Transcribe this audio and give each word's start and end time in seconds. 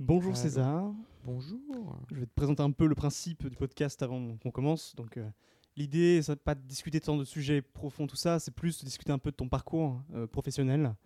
Bonjour 0.00 0.32
Allô. 0.32 0.42
César. 0.42 0.92
Bonjour. 1.24 1.96
Je 2.10 2.16
vais 2.16 2.26
te 2.26 2.34
présenter 2.34 2.62
un 2.64 2.72
peu 2.72 2.88
le 2.88 2.96
principe 2.96 3.46
du 3.46 3.56
podcast 3.56 4.02
avant 4.02 4.36
qu'on 4.38 4.50
commence. 4.50 4.92
Donc, 4.96 5.16
euh, 5.16 5.28
l'idée, 5.76 6.20
c'est 6.20 6.34
pas 6.34 6.56
de 6.56 6.62
discuter 6.62 6.98
tant 6.98 7.16
de 7.16 7.22
sujets 7.22 7.62
profonds, 7.62 8.08
tout 8.08 8.16
ça, 8.16 8.40
c'est 8.40 8.50
plus 8.50 8.80
de 8.80 8.84
discuter 8.84 9.12
un 9.12 9.18
peu 9.18 9.30
de 9.30 9.36
ton 9.36 9.48
parcours 9.48 10.02
euh, 10.14 10.26
professionnel. 10.26 10.96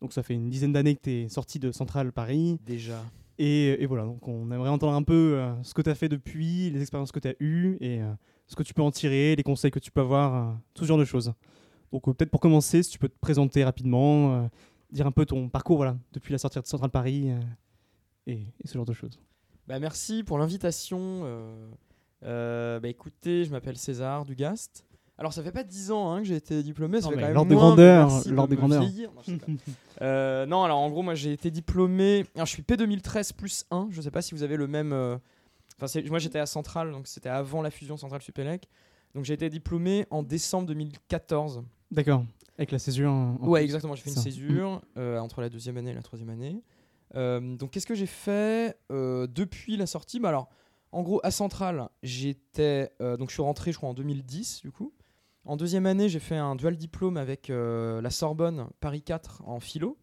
Donc, 0.00 0.14
ça 0.14 0.22
fait 0.22 0.32
une 0.32 0.48
dizaine 0.48 0.72
d'années 0.72 0.94
que 0.96 1.02
tu 1.02 1.10
es 1.10 1.28
sorti 1.28 1.58
de 1.58 1.72
Centrale 1.72 2.10
Paris. 2.10 2.58
Déjà. 2.64 3.04
Et, 3.36 3.82
et 3.82 3.86
voilà, 3.86 4.04
donc 4.04 4.26
on 4.26 4.50
aimerait 4.50 4.70
entendre 4.70 4.94
un 4.94 5.02
peu 5.02 5.34
euh, 5.36 5.62
ce 5.62 5.74
que 5.74 5.82
tu 5.82 5.90
as 5.90 5.94
fait 5.94 6.08
depuis, 6.08 6.70
les 6.70 6.80
expériences 6.80 7.12
que 7.12 7.20
tu 7.20 7.28
as 7.28 7.34
eues 7.40 7.76
et 7.82 8.00
euh, 8.00 8.10
ce 8.46 8.56
que 8.56 8.62
tu 8.62 8.72
peux 8.72 8.82
en 8.82 8.90
tirer, 8.90 9.36
les 9.36 9.42
conseils 9.42 9.70
que 9.70 9.78
tu 9.78 9.90
peux 9.90 10.00
avoir, 10.00 10.58
tout 10.72 10.84
ce 10.84 10.88
genre 10.88 10.98
de 10.98 11.04
choses. 11.04 11.34
Donc, 11.92 12.04
peut-être 12.04 12.30
pour 12.30 12.40
commencer, 12.40 12.82
si 12.82 12.92
tu 12.92 12.98
peux 12.98 13.10
te 13.10 13.18
présenter 13.20 13.62
rapidement, 13.62 14.48
dire 14.90 15.06
un 15.06 15.12
peu 15.12 15.26
ton 15.26 15.50
parcours 15.50 15.76
voilà, 15.76 15.98
depuis 16.14 16.32
la 16.32 16.38
sortie 16.38 16.58
de 16.58 16.66
Centrale 16.66 16.90
Paris 16.90 17.30
et, 18.28 18.34
et 18.62 18.66
ce 18.66 18.74
genre 18.74 18.84
de 18.86 18.92
choses. 18.92 19.18
Bah, 19.66 19.78
merci 19.78 20.22
pour 20.22 20.38
l'invitation. 20.38 20.98
euh, 21.24 21.68
euh, 22.24 22.80
bah, 22.80 22.88
écoutez, 22.88 23.44
je 23.44 23.50
m'appelle 23.50 23.76
César 23.76 24.24
Dugast. 24.24 24.84
Alors, 25.20 25.32
ça 25.32 25.42
fait 25.42 25.50
pas 25.50 25.64
10 25.64 25.90
ans 25.90 26.12
hein, 26.12 26.18
que 26.20 26.26
j'ai 26.28 26.36
été 26.36 26.62
diplômé. 26.62 27.00
Ça 27.00 27.06
Non, 27.08 27.16
fait 27.16 27.20
quand 27.20 27.34
même 27.34 27.48
de 27.48 27.54
grandeur, 27.56 28.08
l'ordre 28.30 28.50
de 28.50 28.54
grandeur. 28.54 28.82
Non. 29.26 29.38
Euh, 30.02 30.44
alors 30.46 30.78
en 30.78 30.88
gros, 30.90 31.02
moi 31.02 31.16
j'ai 31.16 31.32
été 31.32 31.50
diplômé. 31.50 32.24
Alors, 32.36 32.46
je 32.46 32.52
suis 32.52 32.62
P2013 32.62 33.32
plus 33.34 33.64
1. 33.72 33.88
Je 33.90 34.00
sais 34.00 34.12
pas 34.12 34.22
si 34.22 34.34
vous 34.34 34.42
avez 34.44 34.56
le 34.56 34.68
même. 34.68 34.92
euh, 34.92 35.16
Enfin, 35.80 36.00
moi 36.08 36.18
j'étais 36.18 36.38
à 36.40 36.46
Centrale, 36.46 36.90
donc 36.92 37.06
c'était 37.06 37.28
avant 37.28 37.62
la 37.62 37.70
fusion 37.70 37.96
Centrale-Supélec. 37.96 38.68
Donc 39.14 39.24
j'ai 39.24 39.34
été 39.34 39.48
diplômé 39.48 40.06
en 40.10 40.22
décembre 40.24 40.66
2014. 40.68 41.62
D'accord. 41.90 42.24
Avec 42.56 42.72
la 42.72 42.78
césure. 42.80 43.10
en- 43.12 43.36
Ouais, 43.40 43.62
exactement. 43.64 43.94
J'ai 43.94 44.02
fait 44.02 44.10
une 44.10 44.16
césure 44.16 44.82
euh, 44.96 45.18
entre 45.18 45.40
la 45.40 45.48
deuxième 45.48 45.76
année 45.76 45.90
et 45.90 45.94
la 45.94 46.02
troisième 46.02 46.30
année. 46.30 46.62
Euh, 47.14 47.56
donc, 47.56 47.70
qu'est-ce 47.72 47.86
que 47.86 47.94
j'ai 47.94 48.06
fait 48.06 48.78
euh, 48.90 49.26
depuis 49.26 49.76
la 49.76 49.86
sortie? 49.86 50.20
Bah, 50.20 50.28
Alors, 50.30 50.48
en 50.92 51.02
gros, 51.02 51.20
à 51.22 51.30
Centrale, 51.30 51.88
j'étais. 52.02 52.92
euh, 53.00 53.16
donc, 53.16 53.28
je 53.30 53.34
suis 53.34 53.42
rentré, 53.42 53.72
je 53.72 53.76
crois, 53.76 53.88
en 53.90 53.94
2010, 53.94 54.60
du 54.62 54.70
coup. 54.72 54.92
En 55.44 55.56
deuxième 55.56 55.86
année, 55.86 56.08
j'ai 56.08 56.20
fait 56.20 56.36
un 56.36 56.56
dual 56.56 56.76
diplôme 56.76 57.16
avec 57.16 57.48
euh, 57.50 58.00
la 58.02 58.10
Sorbonne, 58.10 58.68
Paris 58.80 59.02
4, 59.02 59.42
en 59.46 59.60
philo. 59.60 59.96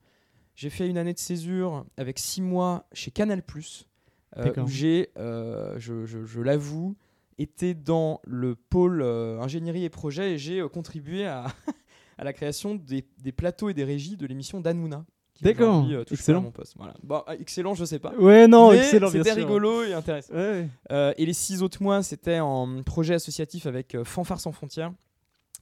J'ai 0.56 0.70
fait 0.70 0.88
une 0.88 0.98
année 0.98 1.14
de 1.14 1.20
césure 1.20 1.86
avec 1.98 2.18
six 2.18 2.42
mois 2.42 2.88
chez 2.94 3.12
Canal, 3.12 3.44
euh, 4.38 4.44
où 4.64 4.68
j'ai, 4.68 5.10
euh, 5.18 5.76
je, 5.78 6.06
je- 6.06 6.24
je 6.26 6.42
l'avoue, 6.42 6.96
été 7.38 7.74
dans 7.74 8.22
le 8.24 8.56
pôle 8.56 9.04
ingénierie 9.04 9.84
et 9.84 9.90
projet 9.90 10.34
et 10.34 10.38
j'ai 10.38 10.66
contribué 10.70 11.26
à, 11.28 11.46
à 12.18 12.24
la 12.24 12.32
création 12.34 12.74
des, 12.76 13.06
des 13.22 13.32
plateaux 13.34 13.70
et 13.70 13.74
des 13.74 13.84
régies 13.84 14.16
de 14.18 14.26
l'émission 14.26 14.62
d'Anouna. 14.62 15.06
D'accord, 15.42 15.86
euh, 15.90 16.04
excellent. 16.10 16.40
pas 16.40 16.44
à 16.44 16.46
mon 16.48 16.52
poste. 16.52 16.74
Voilà. 16.78 16.94
Bon, 17.04 17.24
ah, 17.28 17.36
excellent, 17.36 17.74
je 17.76 17.84
sais 17.86 18.00
pas. 18.00 18.14
Ouais, 18.16 18.48
non, 18.48 18.72
Mais 18.72 18.78
excellent, 18.78 19.10
C'était 19.10 19.34
rigolo 19.34 19.84
et 19.84 19.94
intéressant. 19.94 20.34
Ouais. 20.34 20.70
Euh, 20.92 21.14
et 21.18 21.26
les 21.26 21.34
six 21.34 21.62
autres 21.62 21.84
mois, 21.84 22.04
c'était 22.04 22.40
en 22.40 22.82
projet 22.84 23.16
associatif 23.16 23.66
avec 23.66 23.96
euh, 23.96 24.04
Fanfare 24.06 24.40
sans 24.40 24.52
frontières, 24.54 24.92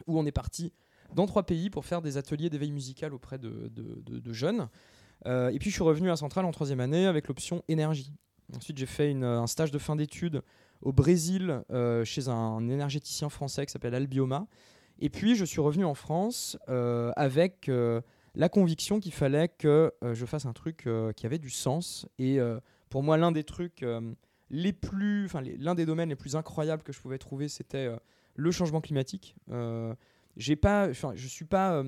où 0.07 0.19
on 0.19 0.25
est 0.25 0.31
parti 0.31 0.71
dans 1.15 1.25
trois 1.25 1.43
pays 1.43 1.69
pour 1.69 1.85
faire 1.85 2.01
des 2.01 2.17
ateliers 2.17 2.49
d'éveil 2.49 2.71
musical 2.71 3.13
auprès 3.13 3.37
de, 3.37 3.69
de- 3.73 4.01
de- 4.05 4.19
de 4.19 4.33
jeunes. 4.33 4.67
Euh, 5.25 5.49
et 5.49 5.59
puis 5.59 5.69
je 5.69 5.75
suis 5.75 5.83
revenu 5.83 6.09
à 6.11 6.15
Centrale 6.17 6.45
en 6.45 6.51
troisième 6.51 6.79
année 6.79 7.05
avec 7.05 7.27
l'option 7.27 7.63
énergie. 7.67 8.13
Ensuite, 8.55 8.77
j'ai 8.77 8.85
fait 8.85 9.09
une- 9.09 9.23
un 9.23 9.47
stage 9.47 9.71
de 9.71 9.79
fin 9.79 9.95
d'études 9.95 10.41
au 10.81 10.91
Brésil 10.91 11.61
chez 12.03 12.27
un 12.27 12.67
énergéticien 12.69 13.29
français 13.29 13.65
qui 13.65 13.71
s'appelle 13.71 13.95
Albioma. 13.95 14.45
Et 14.99 15.09
puis, 15.09 15.35
je 15.35 15.45
suis 15.45 15.61
revenu 15.61 15.85
en 15.85 15.93
France 15.95 16.57
avec 17.15 17.71
la 18.35 18.49
conviction 18.49 18.99
qu'il 18.99 19.13
fallait 19.13 19.47
que 19.47 19.93
euh, 20.03 20.13
je 20.13 20.25
fasse 20.25 20.45
un 20.45 20.53
truc 20.53 20.87
euh, 20.87 21.11
qui 21.11 21.25
avait 21.25 21.37
du 21.37 21.49
sens. 21.49 22.07
Et 22.17 22.39
euh, 22.39 22.59
pour 22.89 23.03
moi, 23.03 23.17
l'un 23.17 23.31
des 23.31 23.43
trucs 23.43 23.85
les 24.49 24.73
plus, 24.73 25.25
enfin, 25.25 25.41
l'un 25.41 25.75
des 25.75 25.85
domaines 25.85 26.09
les 26.09 26.15
plus 26.15 26.35
incroyables 26.35 26.83
que 26.83 26.93
je 26.93 26.99
pouvais 26.99 27.17
trouver, 27.17 27.47
c'était 27.47 27.89
le 28.35 28.51
changement 28.51 28.81
climatique. 28.81 29.35
J'ai 30.37 30.55
pas, 30.55 30.91
je 30.91 31.27
suis 31.27 31.45
pas 31.45 31.83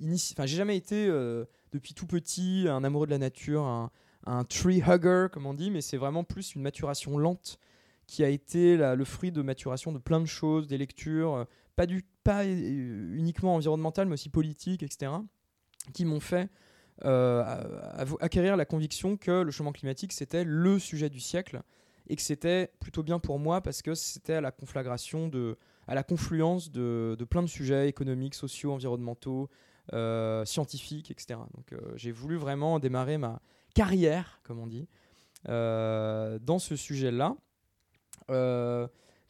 j'ai 0.00 0.56
jamais 0.56 0.76
été 0.76 1.06
depuis 1.72 1.94
tout 1.94 2.06
petit 2.08 2.66
un 2.68 2.82
amoureux 2.82 3.06
de 3.06 3.12
la 3.12 3.18
nature, 3.18 3.62
un, 4.26 4.44
tree 4.44 4.82
hugger 4.84 5.28
comme 5.30 5.46
on 5.46 5.54
dit, 5.54 5.70
mais 5.70 5.80
c'est 5.80 5.98
vraiment 5.98 6.24
plus 6.24 6.56
une 6.56 6.62
maturation 6.62 7.16
lente 7.16 7.60
qui 8.08 8.24
a 8.24 8.28
été 8.28 8.76
le 8.76 9.04
fruit 9.04 9.30
de 9.30 9.42
maturation 9.42 9.92
de 9.92 9.98
plein 9.98 10.18
de 10.18 10.26
choses, 10.26 10.66
des 10.66 10.78
lectures, 10.78 11.46
pas 11.76 11.86
du, 11.86 12.04
pas 12.24 12.44
uniquement 12.44 13.54
environnementales, 13.54 14.08
mais 14.08 14.14
aussi 14.14 14.30
politiques, 14.30 14.82
etc., 14.82 15.12
qui 15.92 16.04
m'ont 16.04 16.20
fait 16.20 16.48
euh, 17.04 17.44
acquérir 18.20 18.56
la 18.56 18.64
conviction 18.64 19.16
que 19.16 19.42
le 19.42 19.50
changement 19.52 19.72
climatique 19.72 20.12
c'était 20.12 20.42
le 20.44 20.78
sujet 20.78 21.08
du 21.08 21.20
siècle 21.20 21.62
et 22.08 22.16
que 22.16 22.22
c'était 22.22 22.72
plutôt 22.80 23.02
bien 23.02 23.20
pour 23.20 23.38
moi 23.38 23.60
parce 23.60 23.82
que 23.82 23.94
c'était 23.94 24.34
à 24.34 24.40
la 24.40 24.50
conflagration 24.50 25.28
de, 25.28 25.56
à 25.86 25.94
la 25.94 26.02
confluence 26.02 26.72
de, 26.72 27.14
de 27.18 27.24
plein 27.24 27.42
de 27.42 27.48
sujets 27.48 27.88
économiques, 27.88 28.34
sociaux, 28.34 28.72
environnementaux, 28.72 29.48
euh, 29.92 30.44
scientifiques, 30.44 31.10
etc. 31.10 31.38
Donc 31.54 31.72
euh, 31.72 31.92
j'ai 31.96 32.10
voulu 32.10 32.36
vraiment 32.36 32.78
démarrer 32.78 33.18
ma 33.18 33.40
carrière, 33.74 34.40
comme 34.42 34.58
on 34.58 34.66
dit, 34.66 34.88
dans 35.44 36.58
ce 36.58 36.74
sujet-là. 36.74 37.36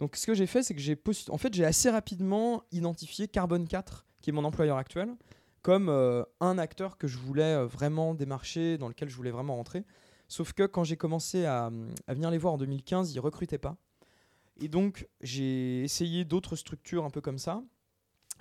Donc 0.00 0.16
ce 0.16 0.26
que 0.26 0.34
j'ai 0.34 0.46
fait, 0.46 0.62
c'est 0.62 0.74
que 0.74 0.80
j'ai 0.80 0.96
en 1.28 1.38
fait 1.38 1.52
j'ai 1.52 1.64
assez 1.64 1.90
rapidement 1.90 2.62
identifié 2.70 3.28
Carbone 3.28 3.66
4, 3.66 4.06
qui 4.22 4.30
est 4.30 4.32
mon 4.32 4.44
employeur 4.44 4.76
actuel, 4.76 5.14
comme 5.68 5.90
euh, 5.90 6.24
un 6.40 6.56
acteur 6.56 6.96
que 6.96 7.06
je 7.06 7.18
voulais 7.18 7.54
euh, 7.54 7.66
vraiment 7.66 8.14
démarcher, 8.14 8.78
dans 8.78 8.88
lequel 8.88 9.10
je 9.10 9.14
voulais 9.14 9.30
vraiment 9.30 9.54
rentrer. 9.54 9.84
Sauf 10.26 10.54
que 10.54 10.62
quand 10.62 10.82
j'ai 10.82 10.96
commencé 10.96 11.44
à, 11.44 11.70
venir 12.08 12.30
les 12.30 12.38
voir 12.38 12.54
en 12.54 12.56
2015, 12.56 13.12
ils 13.12 13.20
recrutaient 13.20 13.58
pas. 13.58 13.76
Et 14.62 14.68
donc 14.68 15.06
j'ai 15.20 15.82
essayé 15.82 16.24
d'autres 16.24 16.56
structures 16.56 17.04
un 17.04 17.10
peu 17.10 17.20
comme 17.20 17.36
ça, 17.36 17.62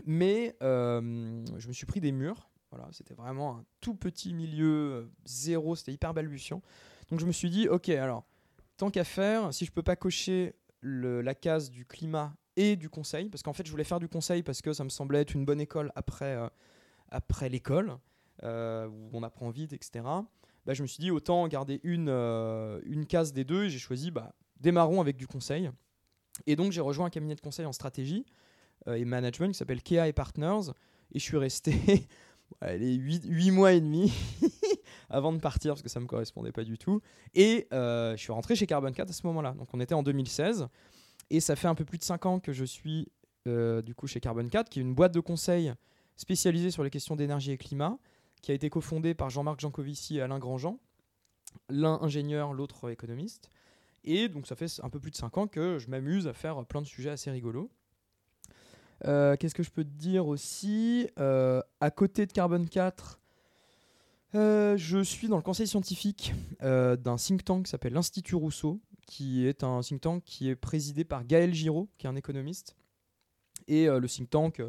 mais 0.06 0.56
euh, 0.64 1.44
je 1.58 1.68
me 1.68 1.74
suis 1.74 1.86
pris 1.86 2.00
des 2.00 2.14
murs. 2.14 2.50
Voilà, 2.72 2.88
c'était 2.94 3.14
vraiment 3.14 3.58
un 3.58 3.66
tout 3.82 3.96
petit 3.96 4.34
milieu, 4.34 5.12
zéro, 5.26 5.76
c'était 5.76 5.92
hyper 5.92 6.14
balbutiant. 6.14 6.62
Donc 7.10 7.20
je 7.20 7.26
me 7.26 7.34
suis 7.34 7.50
dit, 7.50 7.68
ok, 7.68 7.90
alors 7.90 8.24
tant 8.78 8.90
qu'à 8.90 9.04
faire, 9.04 9.54
si 9.54 9.66
je 9.66 9.74
peux 9.74 9.84
pas 9.84 9.98
cocher 9.98 10.56
la 10.82 11.36
case 11.36 11.72
du 11.72 11.86
climat 11.86 12.38
et 12.56 12.78
du 12.78 12.90
conseil, 12.90 13.28
parce 13.28 13.44
qu'en 13.44 13.52
fait 13.52 13.66
je 13.66 13.72
voulais 13.72 13.84
faire 13.84 14.00
du 14.00 14.08
conseil 14.08 14.44
parce 14.44 14.62
que 14.62 14.72
ça 14.72 14.86
me 14.86 14.90
semblait 14.90 15.20
être 15.20 15.34
une 15.34 15.44
bonne 15.44 15.60
école 15.60 15.92
après, 15.94 16.38
après 17.10 17.50
l'école, 17.50 17.98
euh, 18.44 18.88
où 18.88 19.10
on 19.14 19.24
apprend 19.24 19.50
vite, 19.50 19.74
etc. 19.74 20.06
Bah, 20.66 20.74
je 20.74 20.84
me 20.84 20.88
suis 20.88 21.00
dit 21.00 21.10
autant 21.10 21.48
garder 21.48 21.80
une, 21.84 22.10
euh, 22.10 22.80
une 22.86 23.08
case 23.08 23.34
des 23.34 23.44
deux 23.44 23.68
j'ai 23.68 23.80
choisi 23.80 24.12
bah, 24.12 24.36
démarrons 24.60 25.02
avec 25.02 25.18
du 25.18 25.26
conseil. 25.26 25.72
Et 26.46 26.56
donc 26.56 26.72
j'ai 26.72 26.82
rejoint 26.82 27.08
un 27.08 27.10
cabinet 27.10 27.34
de 27.34 27.42
conseil 27.42 27.66
en 27.66 27.72
stratégie 27.72 28.28
euh, 28.88 28.94
et 28.94 29.06
management 29.06 29.52
qui 29.52 29.58
s'appelle 29.58 29.82
Kea 29.82 30.14
Partners 30.14 30.72
et 31.14 31.20
je 31.20 31.24
suis 31.24 31.38
resté 31.38 32.08
allez, 32.62 32.94
8, 32.94 33.50
mois 33.50 33.74
et 33.74 33.82
demi 33.82 34.14
avant 35.10 35.34
de 35.34 35.40
partir 35.40 35.74
parce 35.74 35.82
que 35.82 35.90
ça 35.90 36.00
me 36.00 36.06
correspondait 36.06 36.52
pas 36.52 36.64
du 36.64 36.78
tout. 36.78 37.02
Et 37.34 37.66
je 37.72 38.16
suis 38.18 38.32
rentré 38.32 38.56
chez 38.56 38.68
Carbon 38.68 38.92
4 38.92 39.10
à 39.10 39.14
ce 39.14 39.26
moment-là. 39.26 39.54
Donc 39.54 39.70
on 39.74 39.80
était 39.80 39.96
en 39.96 40.04
2016 40.04 40.68
et 41.32 41.40
ça 41.40 41.56
fait 41.56 41.68
un 41.68 41.76
peu 41.76 41.86
plus 41.86 41.98
de 41.98 42.04
5 42.04 42.26
ans 42.28 42.40
que 42.40 42.54
je 42.54 42.66
suis 42.66 43.12
du 43.48 43.96
coup 43.96 44.06
chez 44.06 44.20
Carbon 44.20 44.48
4 44.48 44.70
qui 44.70 44.78
est 44.78 44.84
une 44.84 44.94
boîte 44.94 45.16
de 45.16 45.22
conseil 45.22 45.74
spécialisée 46.18 46.72
sur 46.72 46.84
les 46.84 46.90
questions 46.90 47.16
d'énergie 47.16 47.52
et 47.52 47.58
climat 47.58 47.98
qui 48.42 48.52
a 48.52 48.54
été 48.54 48.70
cofondée 48.70 49.14
par 49.14 49.30
Jean-Marc 49.30 49.60
Jancovici 49.60 50.18
et 50.18 50.22
Alain 50.22 50.40
Grandjean, 50.40 50.80
l'un 51.70 52.00
ingénieur, 52.02 52.54
l'autre 52.54 52.90
économiste. 52.90 53.50
Et 54.04 54.30
donc 54.30 54.48
ça 54.48 54.56
fait 54.56 54.80
un 54.84 54.90
peu 54.90 55.00
plus 55.00 55.12
de 55.12 55.16
5 55.16 55.38
ans 55.38 55.48
que 55.48 55.80
je 55.80 55.90
m'amuse 55.90 56.28
à 56.28 56.34
faire 56.34 56.66
plein 56.66 56.82
de 56.82 56.88
sujets 56.88 57.10
assez 57.10 57.32
rigolos. 57.32 57.70
Euh, 59.06 59.36
Qu'est-ce 59.36 59.56
que 59.56 59.64
je 59.64 59.70
peux 59.70 59.84
te 59.84 59.90
dire 59.90 60.28
aussi? 60.28 61.08
Euh, 61.20 61.62
À 61.80 61.92
côté 61.92 62.26
de 62.26 62.32
Carbone 62.32 62.68
4, 62.68 63.20
euh, 64.36 64.78
je 64.78 65.04
suis 65.04 65.28
dans 65.28 65.38
le 65.38 65.44
conseil 65.44 65.68
scientifique 65.68 66.34
d'un 66.62 67.16
think 67.18 67.44
tank 67.44 67.66
qui 67.66 67.72
s'appelle 67.72 67.94
l'Institut 67.94 68.36
Rousseau, 68.36 68.80
qui 69.06 69.46
est 69.46 69.64
un 69.64 69.82
think 69.82 70.02
tank 70.02 70.24
qui 70.24 70.50
est 70.50 70.56
présidé 70.56 71.04
par 71.04 71.26
Gaël 71.26 71.54
Giraud, 71.54 71.90
qui 71.98 72.08
est 72.08 72.10
un 72.10 72.16
économiste. 72.16 72.76
Et 73.68 73.88
le 73.88 74.08
think 74.08 74.30
tank, 74.30 74.62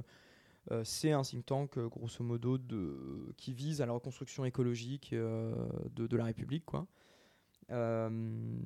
euh, 0.70 0.85
c'est 0.85 1.12
un 1.12 1.23
think 1.23 1.47
tank, 1.47 1.79
euh, 1.79 1.88
grosso 1.88 2.23
modo, 2.23 2.59
de, 2.59 3.32
qui 3.37 3.53
vise 3.53 3.81
à 3.81 3.87
la 3.87 3.93
reconstruction 3.93 4.44
écologique 4.44 5.12
euh, 5.12 5.55
de, 5.94 6.06
de 6.06 6.17
la 6.17 6.25
République. 6.25 6.65
Quoi. 6.65 6.87
Euh, 7.70 8.56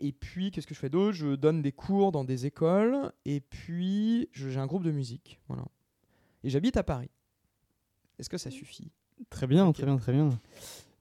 et 0.00 0.12
puis, 0.12 0.50
qu'est-ce 0.50 0.66
que 0.66 0.74
je 0.74 0.80
fais 0.80 0.90
d'autre? 0.90 1.12
Je 1.12 1.34
donne 1.36 1.62
des 1.62 1.72
cours 1.72 2.12
dans 2.12 2.24
des 2.24 2.46
écoles, 2.46 3.12
et 3.24 3.40
puis 3.40 4.28
je- 4.32 4.48
j'ai 4.48 4.58
un 4.58 4.66
groupe 4.66 4.84
de 4.84 4.90
musique. 4.90 5.40
Voilà. 5.48 5.64
Et 6.44 6.50
j'habite 6.50 6.76
à 6.76 6.82
Paris. 6.82 7.10
Est-ce 8.18 8.28
que 8.28 8.38
ça 8.38 8.50
suffit? 8.50 8.90
Très 9.30 9.46
bien, 9.46 9.70
très 9.72 9.84
bien, 9.86 9.96
très 9.96 10.12
bien. 10.12 10.28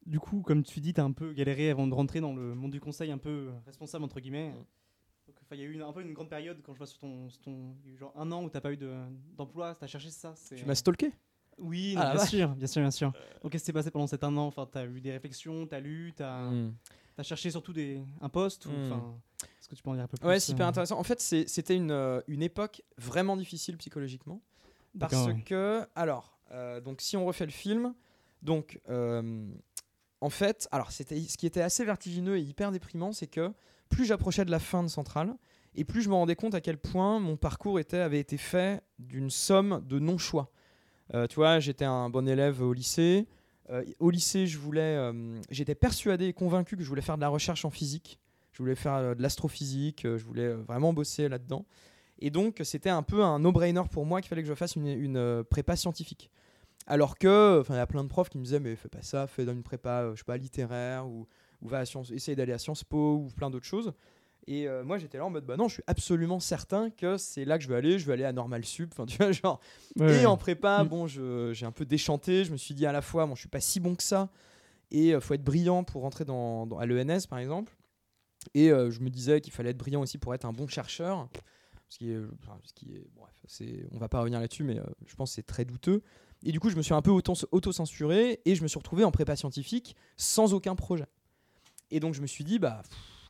Du 0.05 0.19
coup, 0.19 0.41
comme 0.41 0.63
tu 0.63 0.79
dis, 0.79 0.93
tu 0.93 1.01
as 1.01 1.03
un 1.03 1.11
peu 1.11 1.33
galéré 1.33 1.69
avant 1.69 1.87
de 1.87 1.93
rentrer 1.93 2.21
dans 2.21 2.33
le 2.33 2.55
monde 2.55 2.71
du 2.71 2.79
conseil 2.79 3.11
un 3.11 3.17
peu 3.17 3.49
responsable, 3.65 4.03
entre 4.03 4.19
guillemets. 4.19 4.53
Enfin, 5.51 5.57
il 5.59 5.63
y 5.65 5.67
a 5.67 5.69
eu 5.69 5.73
une- 5.73 5.81
un 5.81 5.91
peu 5.91 6.01
une 6.01 6.13
grande 6.13 6.29
période 6.29 6.61
quand 6.63 6.71
je 6.71 6.77
vois 6.77 6.87
sur 6.87 6.99
ton, 6.99 7.29
sur 7.29 7.41
ton 7.41 7.75
il 7.83 7.89
y 7.89 7.91
a 7.91 7.95
eu 7.95 7.97
genre 7.97 8.13
un 8.15 8.31
an 8.31 8.41
où 8.41 8.49
t'as 8.49 8.61
pas 8.61 8.71
eu 8.71 8.77
de- 8.77 8.95
d'emploi, 9.35 9.75
tu 9.75 9.83
as 9.83 9.87
cherché 9.87 10.09
ça. 10.09 10.33
Tu 10.55 10.63
m'as 10.63 10.75
stalké 10.75 11.11
Oui, 11.57 11.93
Ah, 11.97 12.05
non, 12.07 12.13
bien 12.15 12.25
sûr, 12.25 12.49
bien 12.55 12.67
sûr, 12.67 12.81
bien 12.81 12.91
sûr. 12.91 13.11
Donc, 13.43 13.51
qu'est-ce 13.51 13.63
qui 13.63 13.65
s'est 13.65 13.73
passé 13.73 13.91
pendant 13.91 14.07
cet 14.07 14.23
un 14.23 14.35
an 14.37 14.45
Enfin, 14.47 14.65
tu 14.71 14.77
as 14.77 14.85
eu 14.85 15.01
des 15.01 15.11
réflexions, 15.11 15.67
tu 15.67 15.75
as 15.75 15.81
lu, 15.81 16.13
tu 16.15 16.23
as. 16.23 16.43
Hmm. 16.49 16.73
T'as 17.17 17.23
cherché 17.23 17.51
surtout 17.51 17.73
des, 17.73 18.01
un 18.21 18.29
poste 18.29 18.65
ou, 18.65 18.69
Hmm. 18.69 19.13
Est-ce 19.59 19.67
que 19.67 19.75
tu 19.75 19.83
peux 19.83 19.89
en 19.89 19.95
dire 19.95 20.03
un 20.03 20.07
peu 20.07 20.15
plus 20.17 20.25
Ouais, 20.25 20.39
c'est 20.39 20.53
hyper 20.53 20.65
euh, 20.65 20.69
intéressant. 20.69 20.97
En 20.97 21.03
fait, 21.03 21.19
c'était 21.19 21.75
une, 21.75 21.91
euh, 21.91 22.21
une 22.29 22.43
époque 22.43 22.81
vraiment 22.97 23.35
difficile 23.35 23.75
psychologiquement. 23.77 24.39
Parce 24.97 25.13
ouais. 25.27 25.41
que, 25.45 25.85
alors, 25.95 26.37
euh, 26.51 26.79
donc 26.79 27.01
si 27.01 27.17
on 27.17 27.25
refait 27.25 27.45
le 27.45 27.51
film, 27.51 27.93
donc, 28.41 28.79
euh, 28.89 29.45
en 30.21 30.29
fait, 30.29 30.69
alors, 30.71 30.91
c'était 30.93 31.19
ce 31.21 31.37
qui 31.37 31.45
était 31.45 31.61
assez 31.61 31.83
vertigineux 31.83 32.37
et 32.37 32.41
hyper 32.41 32.71
déprimant, 32.71 33.11
c'est 33.11 33.27
que 33.27 33.51
plus 33.91 34.05
j'approchais 34.05 34.45
de 34.45 34.51
la 34.51 34.59
fin 34.59 34.81
de 34.81 34.87
Centrale, 34.87 35.35
et 35.75 35.83
plus 35.83 36.01
je 36.01 36.09
me 36.09 36.15
rendais 36.15 36.35
compte 36.35 36.55
à 36.55 36.61
quel 36.61 36.77
point 36.77 37.19
mon 37.19 37.37
parcours 37.37 37.79
avait 37.93 38.19
été 38.19 38.37
fait 38.37 38.81
d'une 38.97 39.29
somme 39.29 39.83
de 39.87 39.99
non-choix. 39.99 40.49
Euh, 41.13 41.27
tu 41.27 41.35
vois, 41.35 41.59
j'étais 41.59 41.85
un 41.85 42.09
bon 42.09 42.27
élève 42.27 42.61
au 42.61 42.73
lycée. 42.73 43.27
Euh, 43.69 43.83
au 43.99 44.09
lycée, 44.09 44.47
je 44.47 44.57
voulais, 44.57 44.81
euh, 44.81 45.39
j'étais 45.49 45.75
persuadé 45.75 46.25
et 46.25 46.33
convaincu 46.33 46.75
que 46.75 46.83
je 46.83 46.89
voulais 46.89 47.01
faire 47.01 47.15
de 47.15 47.21
la 47.21 47.29
recherche 47.29 47.63
en 47.63 47.69
physique. 47.69 48.19
Je 48.53 48.57
voulais 48.57 48.75
faire 48.75 49.15
de 49.15 49.21
l'astrophysique. 49.21 50.01
je 50.03 50.23
voulais 50.23 50.53
vraiment 50.53 50.93
bosser 50.93 51.29
là-dedans. 51.29 51.65
Et 52.19 52.29
donc, 52.29 52.59
c'était 52.63 52.89
un 52.89 53.03
peu 53.03 53.23
un 53.23 53.39
no-brainer 53.39 53.83
pour 53.91 54.05
moi 54.05 54.21
qu'il 54.21 54.29
fallait 54.29 54.43
que 54.43 54.47
je 54.47 54.53
fasse 54.53 54.75
une, 54.75 54.87
une, 54.87 55.43
prépa 55.49 55.75
scientifique. 55.75 56.29
Alors 56.85 57.17
que, 57.17 57.63
il 57.69 57.75
y 57.75 57.77
a 57.77 57.87
plein 57.87 58.03
de 58.03 58.09
profs 58.09 58.29
qui 58.29 58.37
me 58.37 58.43
disaient, 58.43 58.59
mais 58.59 58.75
fais 58.75 58.89
pas 58.89 59.01
ça, 59.01 59.25
fais 59.25 59.45
dans 59.45 59.53
une 59.53 59.63
prépa, 59.63 60.11
je 60.11 60.17
sais 60.17 60.25
pas, 60.25 60.37
littéraire, 60.37 61.07
ou, 61.07 61.27
ou 61.61 61.67
va 61.67 61.79
à 61.79 61.85
Sciences, 61.85 62.11
essaye 62.11 62.35
d'aller 62.35 62.53
à 62.53 62.57
Sciences 62.57 62.83
Po, 62.83 63.15
ou 63.15 63.27
plein 63.35 63.49
d'autres 63.49 63.65
choses. 63.65 63.93
Et 64.47 64.67
euh, 64.67 64.83
moi, 64.83 64.97
j'étais 64.97 65.17
là 65.19 65.25
en 65.25 65.29
mode, 65.29 65.45
bah 65.45 65.55
non, 65.55 65.67
je 65.67 65.75
suis 65.75 65.83
absolument 65.85 66.39
certain 66.39 66.89
que 66.89 67.17
c'est 67.17 67.45
là 67.45 67.57
que 67.59 67.63
je 67.63 67.69
veux 67.69 67.75
aller, 67.75 67.99
je 67.99 68.05
veux 68.07 68.13
aller 68.13 68.23
à 68.23 68.33
Normal 68.33 68.65
Sup, 68.65 68.89
enfin, 68.91 69.05
tu 69.05 69.17
vois, 69.17 69.31
genre. 69.31 69.59
Ouais, 69.99 70.21
Et 70.21 70.25
en 70.25 70.35
prépa, 70.37 70.83
Mm. 70.83 70.87
bon, 70.87 71.07
j'ai 71.07 71.65
un 71.65 71.71
peu 71.71 71.85
déchanté, 71.85 72.43
je 72.43 72.51
me 72.51 72.57
suis 72.57 72.73
dit 72.73 72.85
à 72.87 72.91
la 72.91 73.01
fois, 73.03 73.25
bon, 73.27 73.35
je 73.35 73.41
suis 73.41 73.49
pas 73.49 73.59
si 73.61 73.79
bon 73.79 73.95
que 73.95 74.01
ça, 74.03 74.29
et 74.89 75.09
il 75.09 75.21
faut 75.21 75.35
être 75.35 75.43
brillant 75.43 75.83
pour 75.83 76.01
rentrer 76.01 76.25
dans, 76.25 76.65
dans- 76.65 76.79
à 76.79 76.85
l'ENS, 76.87 77.27
par 77.29 77.37
exemple. 77.39 77.77
Et 78.55 78.71
euh, 78.71 78.89
je 78.89 79.01
me 79.01 79.09
disais 79.11 79.39
qu'il 79.41 79.53
fallait 79.53 79.69
être 79.69 79.77
brillant 79.77 80.01
aussi 80.01 80.17
pour 80.17 80.33
être 80.33 80.45
un 80.45 80.51
bon 80.53 80.67
chercheur. 80.67 81.29
Ce 81.89 81.97
qui 81.99 82.11
est, 82.11 82.17
enfin, 82.41 82.57
ce 82.63 82.73
qui 82.73 82.95
est 82.95 83.05
bref, 83.15 83.31
on 83.91 83.97
va 83.99 84.07
pas 84.09 84.19
revenir 84.21 84.39
là-dessus, 84.39 84.63
mais 84.63 84.79
euh, 84.79 84.83
je 85.05 85.13
pense 85.15 85.29
que 85.31 85.35
c'est 85.35 85.45
très 85.45 85.65
douteux. 85.65 86.01
Et 86.43 86.51
du 86.51 86.59
coup, 86.59 86.69
je 86.71 86.75
me 86.75 86.81
suis 86.81 86.93
un 86.95 87.01
peu 87.03 87.11
auto- 87.11 87.35
auto-censuré 87.51 88.39
et 88.45 88.55
je 88.55 88.63
me 88.63 88.67
suis 88.67 88.79
retrouvé 88.79 89.03
en 89.03 89.11
prépa 89.11 89.35
scientifique 89.35 89.95
sans 90.17 90.53
aucun 90.55 90.75
projet. 90.75 91.05
Et 91.91 91.99
donc, 91.99 92.13
je 92.13 92.21
me 92.21 92.27
suis 92.27 92.43
dit, 92.43 92.59
bah, 92.59 92.81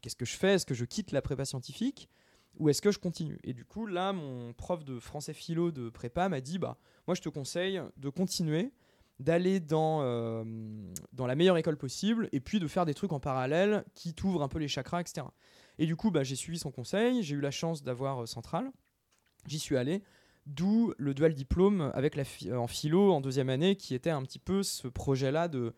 qu'est-ce 0.01 0.15
que 0.15 0.25
je 0.25 0.35
fais? 0.35 0.53
Est-ce 0.53 0.65
que 0.65 0.73
je 0.73 0.85
quitte 0.85 1.11
la 1.11 1.21
prépa 1.21 1.45
scientifique 1.45 2.09
ou 2.57 2.69
est-ce 2.69 2.81
que 2.81 2.91
je 2.91 2.99
continue? 2.99 3.39
Et 3.43 3.53
du 3.53 3.65
coup, 3.65 3.85
là, 3.85 4.13
mon 4.13 4.53
prof 4.53 4.83
de 4.83 4.99
français 4.99 5.33
philo 5.33 5.71
de 5.71 5.89
prépa 5.89 6.27
m'a 6.29 6.41
dit, 6.41 6.59
bah, 6.59 6.77
moi, 7.07 7.15
je 7.15 7.21
te 7.21 7.29
conseille 7.29 7.81
de 7.97 8.09
continuer, 8.09 8.71
d'aller 9.19 9.59
dans, 9.59 10.01
euh, 10.01 10.43
la 11.17 11.35
meilleure 11.35 11.57
école 11.57 11.77
possible 11.77 12.27
et 12.31 12.39
puis 12.39 12.59
de 12.59 12.67
faire 12.67 12.85
des 12.85 12.93
trucs 12.93 13.13
en 13.13 13.19
parallèle 13.19 13.85
qui 13.93 14.13
t'ouvrent 14.13 14.41
un 14.41 14.47
peu 14.47 14.59
les 14.59 14.67
chakras, 14.67 15.01
etc. 15.01 15.27
Et 15.77 15.85
du 15.85 15.95
coup, 15.95 16.11
bah, 16.11 16.23
j'ai 16.23 16.35
suivi 16.35 16.59
son 16.59 16.71
conseil, 16.71 17.23
j'ai 17.23 17.35
eu 17.35 17.41
la 17.41 17.51
chance 17.51 17.83
d'avoir 17.83 18.23
euh, 18.23 18.25
Centrale, 18.25 18.71
j'y 19.47 19.59
suis 19.59 19.77
allé, 19.77 20.03
d'où 20.45 20.93
le 20.97 21.13
dual 21.13 21.33
diplôme 21.33 21.91
avec 21.93 22.15
la 22.15 22.23
en 22.57 22.67
philo 22.67 23.13
en 23.13 23.21
deuxième 23.21 23.49
année 23.49 23.75
qui 23.75 23.93
était 23.93 24.09
un 24.09 24.23
petit 24.23 24.39
peu 24.39 24.63
ce 24.63 24.87
projet-là 24.87 25.47
de 25.47 25.73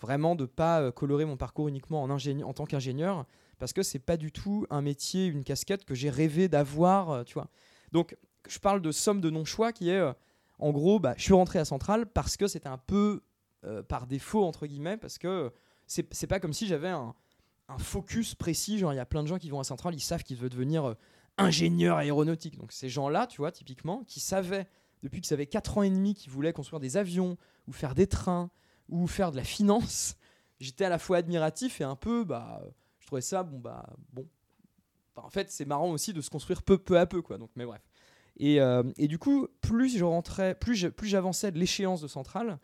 vraiment 0.00 0.34
de 0.34 0.46
pas 0.46 0.80
euh, 0.80 0.92
colorer 0.92 1.24
mon 1.24 1.36
parcours 1.36 1.68
uniquement 1.68 2.02
en, 2.02 2.10
en 2.10 2.52
tant 2.52 2.66
qu'ingénieur 2.66 3.26
parce 3.58 3.72
que 3.72 3.82
c'est 3.82 3.98
pas 3.98 4.16
du 4.16 4.32
tout 4.32 4.66
un 4.70 4.80
métier, 4.80 5.26
une 5.26 5.44
casquette 5.44 5.84
que 5.84 5.94
j'ai 5.94 6.10
rêvé 6.10 6.48
d'avoir, 6.48 7.10
euh, 7.10 7.24
tu 7.24 7.34
vois. 7.34 7.48
Donc, 7.92 8.16
je 8.48 8.58
parle 8.58 8.80
de 8.80 8.90
somme 8.90 9.20
de 9.20 9.28
non-choix 9.28 9.72
qui 9.72 9.90
est, 9.90 9.98
euh, 9.98 10.12
en 10.58 10.70
gros, 10.70 10.98
bah, 10.98 11.14
je 11.16 11.24
suis 11.24 11.34
rentré 11.34 11.58
à 11.58 11.64
Centrale 11.64 12.06
parce 12.06 12.36
que 12.36 12.46
c'était 12.46 12.68
un 12.68 12.78
peu 12.78 13.22
par 13.88 14.06
défaut, 14.06 14.42
entre 14.44 14.66
guillemets, 14.66 14.96
parce 14.96 15.18
que 15.18 15.52
c'est 15.86 16.26
pas 16.26 16.40
comme 16.40 16.54
si 16.54 16.66
j'avais 16.66 16.88
un, 16.88 17.14
un 17.70 17.78
focus 17.78 18.34
précis, 18.34 18.78
genre 18.78 18.92
il 18.92 18.96
y 18.96 19.00
a 19.00 19.06
plein 19.06 19.22
de 19.22 19.28
gens 19.28 19.38
qui 19.38 19.48
vont 19.48 19.60
à 19.60 19.64
Centrale, 19.64 19.94
ils 19.94 20.00
savent 20.00 20.24
qu'ils 20.24 20.36
veulent 20.36 20.50
devenir 20.50 20.84
euh, 20.84 20.94
ingénieur 21.38 21.96
aéronautique. 21.96 22.58
Donc 22.58 22.72
ces 22.72 22.88
gens-là, 22.88 23.26
tu 23.26 23.38
vois, 23.38 23.52
typiquement, 23.52 24.02
qui 24.06 24.20
savaient, 24.20 24.66
depuis 25.02 25.20
qu'ils 25.20 25.32
avaient 25.32 25.46
4 25.46 25.78
ans 25.78 25.82
et 25.82 25.90
demi, 25.90 26.14
qu'ils 26.14 26.32
voulaient 26.32 26.52
construire 26.52 26.80
des 26.80 26.96
avions, 26.96 27.36
ou 27.68 27.72
faire 27.72 27.94
des 27.94 28.08
trains, 28.08 28.50
ou 28.90 29.06
faire 29.06 29.30
de 29.30 29.36
la 29.36 29.44
finance, 29.44 30.16
j'étais 30.60 30.84
à 30.84 30.88
la 30.88 30.98
fois 30.98 31.18
admiratif 31.18 31.80
et 31.80 31.84
un 31.84 31.96
peu, 31.96 32.24
bah, 32.24 32.62
je 32.98 33.06
trouvais 33.06 33.22
ça, 33.22 33.42
bon, 33.42 33.58
bah, 33.58 33.86
bon. 34.12 34.26
En 35.16 35.30
fait, 35.30 35.50
c'est 35.50 35.66
marrant 35.66 35.90
aussi 35.90 36.12
de 36.12 36.20
se 36.20 36.30
construire 36.30 36.62
peu, 36.62 36.78
à 36.98 37.06
peu, 37.06 37.20
quoi. 37.20 37.36
Donc, 37.36 37.50
mais 37.54 37.66
bref. 37.66 37.82
Et, 38.38 38.60
euh, 38.60 38.82
et 38.96 39.06
du 39.06 39.18
coup, 39.18 39.48
plus 39.60 39.98
je 39.98 40.04
rentrais, 40.04 40.54
plus 40.54 40.76
j'avançais 41.02 41.50
de 41.50 41.58
l'échéance 41.58 42.00
de 42.00 42.08
Centrale, 42.08 42.58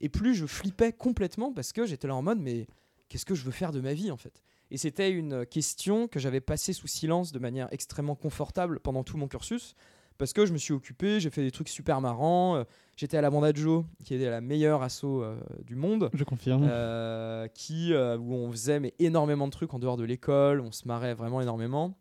et 0.00 0.08
plus 0.08 0.34
je 0.34 0.46
flippais 0.46 0.92
complètement 0.92 1.52
parce 1.52 1.72
que 1.72 1.86
j'étais 1.86 2.08
là 2.08 2.16
en 2.16 2.22
mode, 2.22 2.40
mais 2.40 2.66
qu'est-ce 3.08 3.24
que 3.24 3.34
je 3.34 3.44
veux 3.44 3.52
faire 3.52 3.72
de 3.72 3.80
ma 3.80 3.94
vie, 3.94 4.10
en 4.10 4.16
fait? 4.16 4.42
Et 4.70 4.78
c'était 4.78 5.10
une 5.10 5.44
question 5.46 6.08
que 6.08 6.18
j'avais 6.18 6.40
passée 6.40 6.72
sous 6.72 6.86
silence 6.86 7.30
de 7.30 7.38
manière 7.38 7.68
extrêmement 7.72 8.16
confortable 8.16 8.80
pendant 8.80 9.04
tout 9.04 9.16
mon 9.16 9.28
cursus, 9.28 9.74
parce 10.22 10.32
que 10.32 10.46
je 10.46 10.52
me 10.52 10.58
suis 10.58 10.72
occupé, 10.72 11.18
j'ai 11.18 11.30
fait 11.30 11.42
des 11.42 11.50
trucs 11.50 11.68
super 11.68 12.00
marrants. 12.00 12.54
euh, 12.54 12.62
J'étais 12.96 13.16
à 13.16 13.20
la 13.22 13.28
Banda 13.28 13.50
Joe, 13.52 13.84
qui 14.04 14.14
est 14.14 14.30
la 14.30 14.40
meilleure 14.40 14.80
asso 14.84 15.02
euh, 15.04 15.36
du 15.64 15.74
monde. 15.74 16.10
Je 16.14 16.22
confirme. 16.22 16.64
Euh, 16.70 17.48
qui, 17.48 17.92
où 17.92 18.32
on 18.34 18.48
faisait 18.52 18.78
mais, 18.78 18.94
énormément 19.00 19.46
de 19.48 19.50
trucs 19.52 19.74
en 19.74 19.80
dehors 19.80 19.96
de 19.96 20.04
l'école, 20.04 20.60
on 20.60 20.70
se 20.70 20.86
marrait 20.86 21.14
vraiment 21.14 21.40
énormément. 21.40 21.98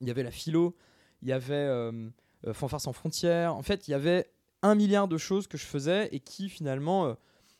Il 0.00 0.08
y 0.08 0.10
avait 0.10 0.22
la 0.22 0.30
philo, 0.30 0.74
il 1.20 1.28
y 1.28 1.32
avait 1.34 1.68
Fanfare 2.50 2.80
sans 2.80 2.94
frontières. 2.94 3.54
En 3.54 3.62
fait, 3.62 3.88
il 3.88 3.90
y 3.90 3.94
avait 3.94 4.30
un 4.62 4.74
milliard 4.74 5.06
de 5.06 5.18
choses 5.18 5.46
que 5.46 5.58
je 5.58 5.66
faisais 5.66 6.08
et 6.12 6.20
qui 6.20 6.48
finalement 6.48 7.14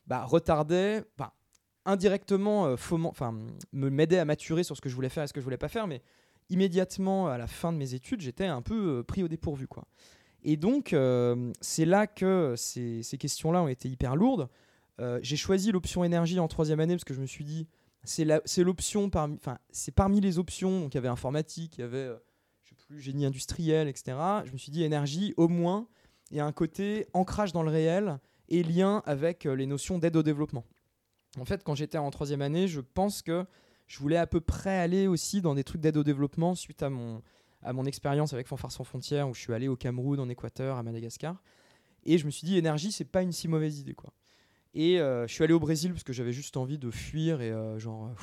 bah, 0.07 0.25
retardaient, 0.25 1.05
bah, 1.19 1.35
indirectement, 1.85 2.75
foment- 2.79 3.11
enfin, 3.11 3.33
me 3.73 3.91
m'aidaient 3.91 4.19
à 4.19 4.25
maturer 4.25 4.63
sur 4.63 4.77
ce 4.77 4.81
que 4.81 4.89
je 4.89 4.95
voulais 4.95 5.11
faire 5.11 5.25
et 5.25 5.27
ce 5.27 5.35
que 5.35 5.41
je 5.41 5.45
voulais 5.45 5.59
pas 5.59 5.69
faire, 5.69 5.87
mais 5.87 6.01
immédiatement 6.51 7.29
à 7.29 7.39
la 7.39 7.47
fin 7.47 7.73
de 7.73 7.79
mes 7.79 7.95
études, 7.95 8.21
j'étais 8.21 8.47
un 8.47 8.63
peu 8.63 8.99
euh, 8.99 9.03
pris 9.03 9.23
au 9.23 9.29
dépourvu. 9.29 9.67
Quoi. 9.67 9.85
Et 10.43 10.57
donc, 10.57 10.93
euh, 10.93 11.53
c'est 11.61 11.85
là 11.85 12.07
que 12.07 12.55
ces, 12.57 13.03
questions-là 13.19 13.63
ont 13.63 13.69
été 13.69 13.89
hyper 13.89 14.17
lourdes. 14.17 14.49
Euh, 15.01 15.19
j'ai 15.23 15.37
choisi 15.37 15.73
l'option 15.73 16.05
énergie 16.05 16.39
en 16.39 16.49
troisième 16.49 16.81
année 16.81 16.95
parce 16.95 17.05
que 17.05 17.15
je 17.15 17.21
me 17.21 17.27
suis 17.27 17.45
dit, 17.45 17.67
c'est 18.05 18.25
l'option 18.59 19.11
parmi, 19.11 19.37
enfin, 19.37 19.59
c'est 19.71 19.95
parmi 19.95 20.21
les 20.21 20.39
options. 20.39 20.81
Donc, 20.81 20.95
il 20.95 20.97
y 20.97 20.99
avait 20.99 21.09
informatique, 21.09 21.79
il 21.79 21.83
y 21.83 21.85
avait, 21.85 22.09
je 22.63 22.71
sais 22.71 22.75
plus, 22.75 23.01
génie 23.01 23.27
industriel, 23.27 23.89
etc. 23.89 24.17
Je 24.45 24.53
me 24.53 24.59
suis 24.59 24.73
dit, 24.73 24.83
énergie, 24.83 25.35
au 25.37 25.49
moins, 25.49 25.87
il 26.31 26.37
y 26.37 26.41
a 26.41 26.47
un 26.47 26.53
côté 26.53 27.07
ancrage 27.13 27.53
dans 27.53 27.63
le 27.63 27.71
réel 27.71 28.19
et 28.49 28.63
lien 28.63 29.03
avec 29.07 29.45
les 29.45 29.67
notions 29.67 29.99
d'aide 29.99 30.17
au 30.17 30.23
développement. 30.23 30.65
En 31.39 31.45
fait, 31.45 31.63
quand 31.63 31.75
j'étais 31.75 31.99
en 31.99 32.11
troisième 32.11 32.43
année, 32.43 32.67
je 32.67 32.81
pense 32.81 33.23
que 33.23 33.47
je 33.91 33.99
voulais 33.99 34.17
à 34.17 34.27
peu 34.29 34.41
près 34.41 34.79
aller 34.79 35.09
aussi 35.09 35.41
dans 35.41 35.57
des 35.57 35.65
trucs 35.65 35.81
d'aide 35.81 35.97
au 35.97 36.05
développement 36.05 36.55
suite 36.55 36.81
à 36.85 36.91
mon, 36.91 37.23
à 37.61 37.73
mon 37.73 37.85
expérience 37.87 38.33
avec 38.33 38.47
Fanfare 38.47 38.71
sans 38.71 38.85
frontières 38.85 39.29
où 39.29 39.35
je 39.35 39.41
suis 39.41 39.53
allé 39.53 39.67
au 39.67 39.75
Cameroun, 39.75 40.21
en 40.21 40.29
Équateur, 40.29 40.77
à 40.77 40.85
Madagascar. 40.85 41.43
Et 42.05 42.17
je 42.17 42.25
me 42.25 42.31
suis 42.31 42.47
dit, 42.47 42.57
énergie, 42.57 42.93
c'est 42.93 43.05
pas 43.05 43.23
une 43.23 43.33
si 43.33 43.49
mauvaise 43.49 43.81
idée. 43.81 43.95
quoi. 43.95 44.13
Et 44.75 45.01
euh, 45.01 45.27
je 45.27 45.35
suis 45.35 45.43
allé 45.43 45.53
au 45.53 45.59
Brésil 45.59 45.91
parce 45.91 46.05
que 46.05 46.13
j'avais 46.13 46.33
juste 46.33 46.57
envie 46.57 46.79
de 46.79 46.89
fuir 46.89 47.41
et 47.41 47.51
euh, 47.51 47.81
genre, 47.81 48.07
euh, 48.07 48.15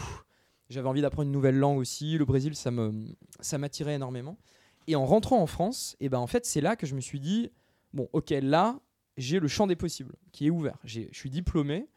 j'avais 0.70 0.88
envie 0.88 1.02
d'apprendre 1.02 1.28
une 1.28 1.34
nouvelle 1.34 1.58
langue 1.58 1.80
aussi. 1.80 2.18
Le 2.18 2.24
Brésil, 2.24 2.56
ça 2.56 2.72
me, 2.72 3.06
ça 3.42 3.58
m'attirait 3.58 3.96
énormément. 3.96 4.38
Et 4.88 4.96
en 4.96 5.06
rentrant 5.06 5.42
en 5.42 5.48
France, 5.48 5.98
et 6.00 6.08
ben 6.08 6.20
en 6.20 6.28
fait, 6.28 6.46
c'est 6.46 6.62
là 6.62 6.78
que 6.78 6.88
je 6.88 6.96
me 6.96 7.02
suis 7.02 7.20
dit, 7.20 7.52
bon, 7.92 8.08
ok, 8.14 8.30
là, 8.42 8.80
j'ai 9.18 9.42
le 9.42 9.50
champ 9.50 9.68
des 9.68 9.76
possibles 9.76 10.16
qui 10.32 10.48
est 10.48 10.50
ouvert. 10.50 10.78
Je 10.86 11.02
suis 11.12 11.30
diplômé. 11.30 11.90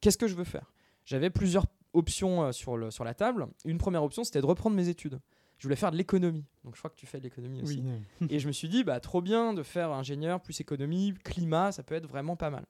Qu'est-ce 0.00 0.18
que 0.18 0.28
je 0.28 0.36
veux 0.36 0.44
faire? 0.44 0.72
J'avais 1.04 1.30
plusieurs 1.30 1.66
options 1.92 2.44
euh, 2.44 2.52
sur, 2.52 2.76
le, 2.76 2.90
sur 2.90 3.04
la 3.04 3.14
table. 3.14 3.48
Une 3.64 3.78
première 3.78 4.02
option, 4.02 4.24
c'était 4.24 4.40
de 4.40 4.46
reprendre 4.46 4.76
mes 4.76 4.88
études. 4.88 5.20
Je 5.58 5.64
voulais 5.64 5.76
faire 5.76 5.90
de 5.90 5.96
l'économie. 5.96 6.44
Donc 6.64 6.74
je 6.74 6.80
crois 6.80 6.90
que 6.90 6.96
tu 6.96 7.06
fais 7.06 7.18
de 7.18 7.24
l'économie 7.24 7.62
aussi. 7.62 7.82
Oui. 8.20 8.26
Et 8.30 8.38
je 8.38 8.46
me 8.46 8.52
suis 8.52 8.68
dit, 8.68 8.84
bah, 8.84 9.00
trop 9.00 9.20
bien 9.20 9.54
de 9.54 9.62
faire 9.62 9.90
ingénieur 9.90 10.40
plus 10.40 10.60
économie, 10.60 11.14
climat, 11.24 11.72
ça 11.72 11.82
peut 11.82 11.94
être 11.94 12.06
vraiment 12.06 12.36
pas 12.36 12.50
mal. 12.50 12.64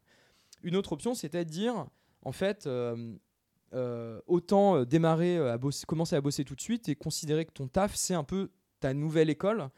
Une 0.62 0.74
autre 0.74 0.92
option, 0.92 1.14
c'était 1.14 1.44
de 1.44 1.50
dire, 1.50 1.86
en 2.22 2.32
fait, 2.32 2.66
euh, 2.66 3.14
euh, 3.74 4.20
autant 4.26 4.84
démarrer, 4.84 5.36
à 5.36 5.58
bosser, 5.58 5.84
commencer 5.86 6.16
à 6.16 6.20
bosser 6.20 6.44
tout 6.44 6.54
de 6.54 6.60
suite 6.60 6.88
et 6.88 6.96
considérer 6.96 7.44
que 7.44 7.52
ton 7.52 7.68
taf, 7.68 7.94
c'est 7.94 8.14
un 8.14 8.24
peu 8.24 8.50
ta 8.80 8.94
nouvelle 8.94 9.30
école, 9.30 9.68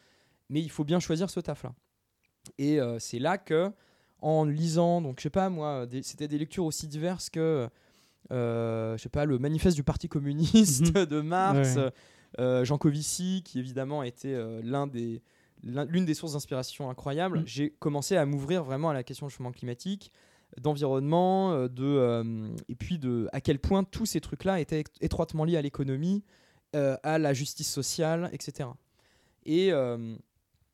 mais 0.49 0.61
il 0.61 0.71
faut 0.71 0.85
bien 0.85 1.01
choisir 1.01 1.31
ce 1.31 1.41
taf-là. 1.41 1.75
Et 2.59 2.81
euh, 2.81 2.99
c'est 2.99 3.19
là 3.19 3.39
que, 3.39 3.73
en 4.21 4.45
lisant, 4.45 5.01
donc 5.01 5.19
je 5.19 5.25
sais 5.25 5.31
pas 5.31 5.49
moi, 5.49 5.87
c'était 6.03 6.29
des 6.29 6.39
lectures 6.39 6.65
aussi 6.65 6.87
diverses 6.87 7.31
que, 7.31 7.69
je 8.31 8.97
sais 9.03 9.09
pas, 9.09 9.25
le 9.25 9.39
manifeste 9.39 9.77
du 9.77 9.83
Parti 9.85 10.09
communiste 10.09 10.93
de 10.95 11.21
Marx, 11.21 11.77
Ouais. 11.77 11.91
euh, 12.39 12.65
Jean 12.65 12.79
Covici, 12.79 13.43
qui 13.45 13.59
évidemment 13.59 14.01
a 14.01 14.07
été 14.07 14.35
euh, 14.35 14.61
l'un 14.63 14.87
des 14.87 15.23
l'un- 15.63 15.85
l'une 15.85 16.05
des 16.07 16.15
sources 16.15 16.33
d'inspiration 16.35 16.89
incroyables, 16.91 17.41
Mm. 17.41 17.47
j'ai 17.47 17.71
commencé 17.71 18.17
à 18.17 18.25
m'ouvrir 18.25 18.63
vraiment 18.65 18.89
à 18.91 18.95
la 18.95 19.03
question 19.03 19.27
du 19.27 19.33
changement 19.33 19.53
climatique, 19.53 20.11
d'environnement, 20.59 21.53
euh, 21.53 21.69
de 21.69 21.85
euh, 21.85 22.49
et 22.69 22.75
puis 22.75 22.99
de 22.99 23.29
à 23.33 23.41
quel 23.41 23.59
point 23.59 23.85
tous 23.85 24.07
ces 24.07 24.21
trucs-là 24.21 24.61
étaient 24.61 24.85
étroitement 25.01 25.45
liés 25.45 25.57
à 25.57 25.63
l'économie, 25.63 26.23
euh, 26.77 26.97
à 27.03 27.19
la 27.19 27.35
justice 27.35 27.71
sociale, 27.71 28.31
etc. 28.33 28.69
Et 29.45 29.73
euh, 29.73 30.17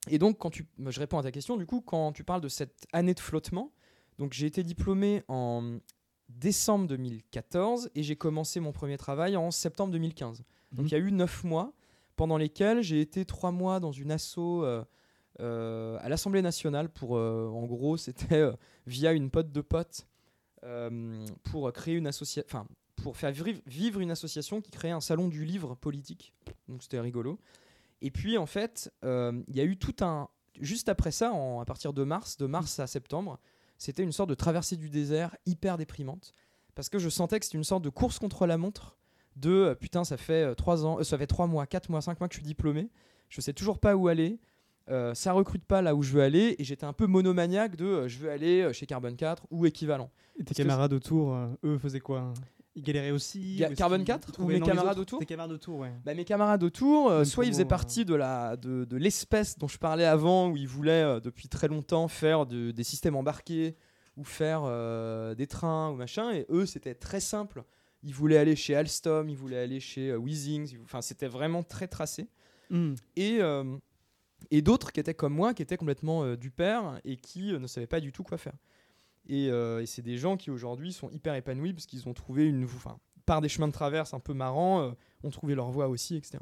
et 0.08 0.18
donc 0.18 0.38
quand 0.38 0.50
tu, 0.50 0.66
je 0.86 1.00
réponds 1.00 1.18
à 1.18 1.22
ta 1.22 1.32
question, 1.32 1.56
du 1.56 1.66
coup, 1.66 1.80
quand 1.80 2.12
tu 2.12 2.22
parles 2.22 2.40
de 2.40 2.48
cette 2.48 2.86
année 2.92 3.14
de 3.14 3.20
flottement, 3.20 3.72
donc 4.18 4.32
j'ai 4.34 4.46
été 4.46 4.62
diplômé 4.62 5.22
en 5.28 5.78
décembre 6.28 6.86
2014 6.88 7.90
et 7.94 8.02
j'ai 8.02 8.16
commencé 8.16 8.60
mon 8.60 8.72
premier 8.72 8.98
travail 8.98 9.36
en 9.36 9.50
septembre 9.50 9.92
2015. 9.92 10.42
Donc 10.72 10.80
Mhm. 10.82 10.86
il 10.86 10.92
y 10.92 10.94
a 10.94 10.98
eu 10.98 11.12
neuf 11.12 11.44
mois 11.44 11.72
pendant 12.16 12.36
lesquels 12.36 12.82
j'ai 12.82 13.00
été 13.00 13.24
trois 13.24 13.52
mois 13.52 13.78
dans 13.80 13.92
une 13.92 14.10
asso 14.10 14.38
euh, 14.38 14.84
euh, 15.40 15.98
à 16.00 16.08
l'Assemblée 16.08 16.42
nationale 16.42 16.88
pour, 16.88 17.16
euh, 17.16 17.48
en 17.48 17.64
gros, 17.66 17.96
c'était 17.98 18.50
via 18.86 19.12
une 19.12 19.30
pote 19.30 19.52
de 19.52 19.60
potes 19.60 20.06
euh, 20.64 21.24
pour 21.44 21.72
créer 21.72 21.94
une 21.94 22.06
association, 22.06 22.44
enfin 22.48 22.66
pour 23.02 23.16
faire 23.16 23.30
vivre, 23.66 24.00
une 24.00 24.10
association 24.10 24.60
qui 24.60 24.70
créait 24.70 24.90
un 24.90 25.00
salon 25.02 25.28
du 25.28 25.44
livre 25.44 25.74
politique. 25.74 26.32
Donc 26.68 26.82
c'était 26.82 26.98
rigolo. 27.00 27.38
Et 28.02 28.10
puis 28.10 28.36
en 28.38 28.46
fait, 28.46 28.90
il 29.02 29.54
y 29.54 29.60
a 29.60 29.64
eu 29.64 29.76
tout 29.76 29.94
un, 30.00 30.28
juste 30.60 30.88
après 30.88 31.12
ça, 31.12 31.32
en- 31.32 31.60
à 31.60 31.64
partir 31.66 31.92
de 31.92 32.02
mars, 32.02 32.36
de 32.38 32.46
mars 32.46 32.80
à 32.80 32.86
septembre, 32.86 33.38
c'était 33.78 34.02
une 34.02 34.12
sorte 34.12 34.28
de 34.30 34.34
traversée 34.34 34.76
du 34.76 34.88
désert 34.90 35.36
hyper 35.46 35.78
déprimante 35.78 36.32
parce 36.74 36.88
que 36.88 36.98
je 36.98 37.08
sentais 37.08 37.38
que 37.38 37.44
c'était 37.44 37.58
une 37.58 37.64
sorte 37.64 37.82
de 37.82 37.90
course 37.90 38.18
contre 38.18 38.46
la 38.46 38.58
montre 38.58 38.96
de 39.36 39.50
euh, 39.50 39.74
putain 39.74 40.04
ça 40.04 40.16
fait 40.16 40.44
euh, 40.44 40.54
trois 40.54 40.84
ans 40.86 40.98
euh, 40.98 41.04
ça 41.04 41.18
fait 41.18 41.26
trois 41.26 41.46
mois 41.46 41.66
quatre 41.66 41.90
mois 41.90 42.00
cinq 42.00 42.20
mois 42.20 42.28
que 42.28 42.34
je 42.34 42.40
suis 42.40 42.46
diplômé. 42.46 42.88
Je 43.28 43.40
sais 43.40 43.52
toujours 43.52 43.78
pas 43.78 43.96
où 43.96 44.08
aller. 44.08 44.38
Euh, 44.88 45.14
ça 45.14 45.32
recrute 45.32 45.64
pas 45.64 45.82
là 45.82 45.94
où 45.94 46.02
je 46.02 46.12
veux 46.12 46.22
aller. 46.22 46.54
Et 46.58 46.64
j'étais 46.64 46.84
un 46.84 46.92
peu 46.92 47.06
monomaniaque 47.06 47.76
de 47.76 47.84
euh, 47.84 48.08
je 48.08 48.18
veux 48.18 48.30
aller 48.30 48.62
euh, 48.62 48.72
chez 48.72 48.86
Carbon 48.86 49.14
4 49.14 49.46
ou 49.50 49.66
équivalent. 49.66 50.10
Et 50.36 50.38
tes 50.40 50.44
Parce 50.44 50.58
camarades 50.58 50.92
autour, 50.92 51.34
euh, 51.34 51.48
eux, 51.64 51.78
faisaient 51.78 52.00
quoi 52.00 52.32
Ils 52.76 52.82
galéraient 52.82 53.10
aussi 53.10 53.56
Ga- 53.56 53.68
ou 53.68 53.72
est-ce 53.72 53.78
Carbone 53.78 54.00
qu'ils- 54.00 54.06
4 54.06 54.28
ils 54.38 54.42
ou 54.44 54.46
mes 54.48 54.60
camarades 54.60 54.98
autour 54.98 55.18
Tes 55.18 55.24
camarades 55.26 55.52
autour, 55.52 55.78
ouais. 55.78 55.92
Bah, 56.04 56.14
mes 56.14 56.24
camarades 56.26 56.62
autour, 56.62 57.10
euh, 57.10 57.24
soit 57.24 57.46
ils 57.46 57.52
faisaient 57.52 57.62
euh. 57.64 57.66
partie 57.66 58.04
de 58.04 58.14
la 58.14 58.56
de, 58.56 58.84
de 58.84 58.96
l'espèce 58.98 59.56
dont 59.58 59.66
je 59.68 59.78
parlais 59.78 60.04
avant, 60.04 60.50
où 60.50 60.56
ils 60.56 60.68
voulaient 60.68 61.02
euh, 61.02 61.20
depuis 61.20 61.48
très 61.48 61.68
longtemps 61.68 62.06
faire 62.06 62.44
de- 62.46 62.70
des 62.72 62.84
systèmes 62.84 63.16
embarqués 63.16 63.76
ou 64.18 64.24
faire 64.24 64.62
euh, 64.64 65.34
des 65.34 65.46
trains 65.46 65.90
ou 65.90 65.94
machin, 65.96 66.32
et 66.32 66.44
eux 66.50 66.66
c'était 66.66 66.94
très 66.94 67.20
simple. 67.20 67.64
Ils 68.02 68.12
voulaient 68.14 68.36
aller 68.38 68.56
chez 68.56 68.76
Alstom, 68.76 69.28
ils 69.30 69.36
voulaient 69.36 69.58
aller 69.58 69.80
chez 69.80 70.14
Weezings, 70.14 70.76
enfin 70.84 71.00
c'était 71.00 71.28
vraiment 71.28 71.62
très 71.62 71.88
tracé. 71.88 72.28
Hmm. 72.70 72.92
Et 73.16 73.40
et 74.50 74.60
d'autres 74.62 74.92
qui 74.92 75.00
étaient 75.00 75.14
comme 75.14 75.32
moi, 75.34 75.54
qui 75.54 75.62
étaient 75.62 75.78
complètement 75.78 76.36
du 76.36 76.50
père 76.50 77.00
et 77.04 77.16
qui 77.16 77.52
ne 77.58 77.66
savaient 77.66 77.86
pas 77.86 78.00
du 78.00 78.12
tout 78.12 78.22
quoi 78.22 78.36
faire. 78.36 78.52
Et, 79.28 79.50
euh, 79.50 79.82
et 79.82 79.86
c'est 79.86 80.02
des 80.02 80.18
gens 80.18 80.36
qui 80.36 80.50
aujourd'hui 80.50 80.92
sont 80.92 81.10
hyper 81.10 81.34
épanouis 81.34 81.72
parce 81.72 81.86
qu'ils 81.86 82.08
ont 82.08 82.14
trouvé 82.14 82.46
une, 82.46 82.64
enfin, 82.64 82.98
par 83.24 83.40
des 83.40 83.48
chemins 83.48 83.66
de 83.68 83.72
traverse 83.72 84.14
un 84.14 84.20
peu 84.20 84.34
marrants, 84.34 84.80
euh, 84.82 84.90
ont 85.24 85.30
trouvé 85.30 85.54
leur 85.54 85.70
voie 85.70 85.88
aussi, 85.88 86.16
etc. 86.16 86.38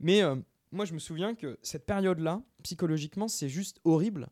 Mais 0.00 0.22
euh, 0.22 0.36
moi, 0.70 0.84
je 0.84 0.92
me 0.94 0.98
souviens 0.98 1.34
que 1.34 1.58
cette 1.62 1.86
période-là, 1.86 2.42
psychologiquement, 2.62 3.28
c'est 3.28 3.48
juste 3.48 3.80
horrible 3.84 4.28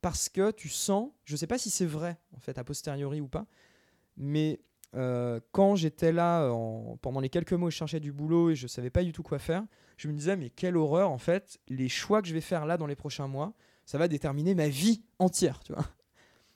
parce 0.00 0.28
que 0.28 0.50
tu 0.50 0.68
sens, 0.68 1.10
je 1.24 1.36
sais 1.36 1.46
pas 1.46 1.58
si 1.58 1.70
c'est 1.70 1.86
vrai 1.86 2.18
en 2.36 2.40
fait 2.40 2.58
a 2.58 2.64
posteriori 2.64 3.20
ou 3.20 3.28
pas, 3.28 3.46
mais 4.16 4.60
quand 5.52 5.74
j'étais 5.74 6.12
là 6.12 6.50
en- 6.50 6.98
pendant 7.00 7.20
les 7.20 7.30
quelques 7.30 7.54
mois 7.54 7.68
où 7.68 7.70
je 7.70 7.76
cherchais 7.76 7.98
du 8.00 8.12
boulot 8.12 8.50
et 8.50 8.54
je 8.54 8.66
savais 8.66 8.90
pas 8.90 9.02
du 9.02 9.12
tout 9.12 9.22
quoi 9.22 9.38
faire, 9.38 9.64
je 9.96 10.06
me 10.08 10.12
disais 10.12 10.36
mais 10.36 10.50
quelle 10.50 10.76
horreur 10.76 11.10
en 11.10 11.18
fait, 11.18 11.58
les 11.68 11.88
choix 11.88 12.20
que 12.20 12.28
je 12.28 12.34
vais 12.34 12.40
faire 12.42 12.66
là 12.66 12.76
dans 12.76 12.86
les 12.86 12.96
prochains 12.96 13.26
mois, 13.26 13.54
ça 13.86 13.96
va 13.96 14.06
déterminer 14.08 14.54
ma 14.54 14.68
vie 14.68 15.02
entière, 15.18 15.60
tu 15.60 15.72
vois. 15.72 15.84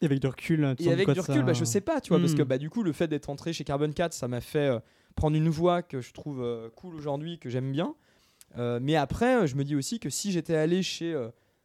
Et 0.00 0.06
avec 0.06 0.20
du 0.20 0.26
recul, 0.26 0.74
tu 0.76 0.84
Et 0.84 0.92
avec 0.92 1.06
quoi 1.06 1.14
du 1.14 1.20
recul, 1.20 1.36
ça 1.36 1.42
bah, 1.42 1.52
je 1.54 1.64
sais 1.64 1.80
pas, 1.80 2.00
tu 2.00 2.10
vois, 2.10 2.20
parce 2.20 2.34
que 2.34 2.42
Hmm. 2.42 2.46
bah, 2.46 2.58
du 2.58 2.68
coup, 2.68 2.82
le 2.82 2.92
fait 2.92 3.08
d'être 3.08 3.30
entré 3.30 3.52
chez 3.52 3.64
Carbon 3.64 3.90
4, 3.90 4.12
ça 4.12 4.28
m'a 4.28 4.40
fait 4.40 4.68
euh, 4.68 4.78
prendre 5.14 5.36
une 5.36 5.48
voie 5.48 5.82
que 5.82 6.00
je 6.00 6.12
trouve 6.12 6.42
euh, 6.42 6.68
cool 6.70 6.94
aujourd'hui, 6.94 7.38
que 7.38 7.48
j'aime 7.48 7.72
bien. 7.72 7.94
Euh, 8.58 8.78
mais 8.82 8.94
après, 8.96 9.46
je 9.46 9.56
me 9.56 9.64
dis 9.64 9.74
aussi 9.74 9.98
que 9.98 10.10
si 10.10 10.32
j'étais 10.32 10.54
allé 10.54 10.82
chez, 10.82 11.12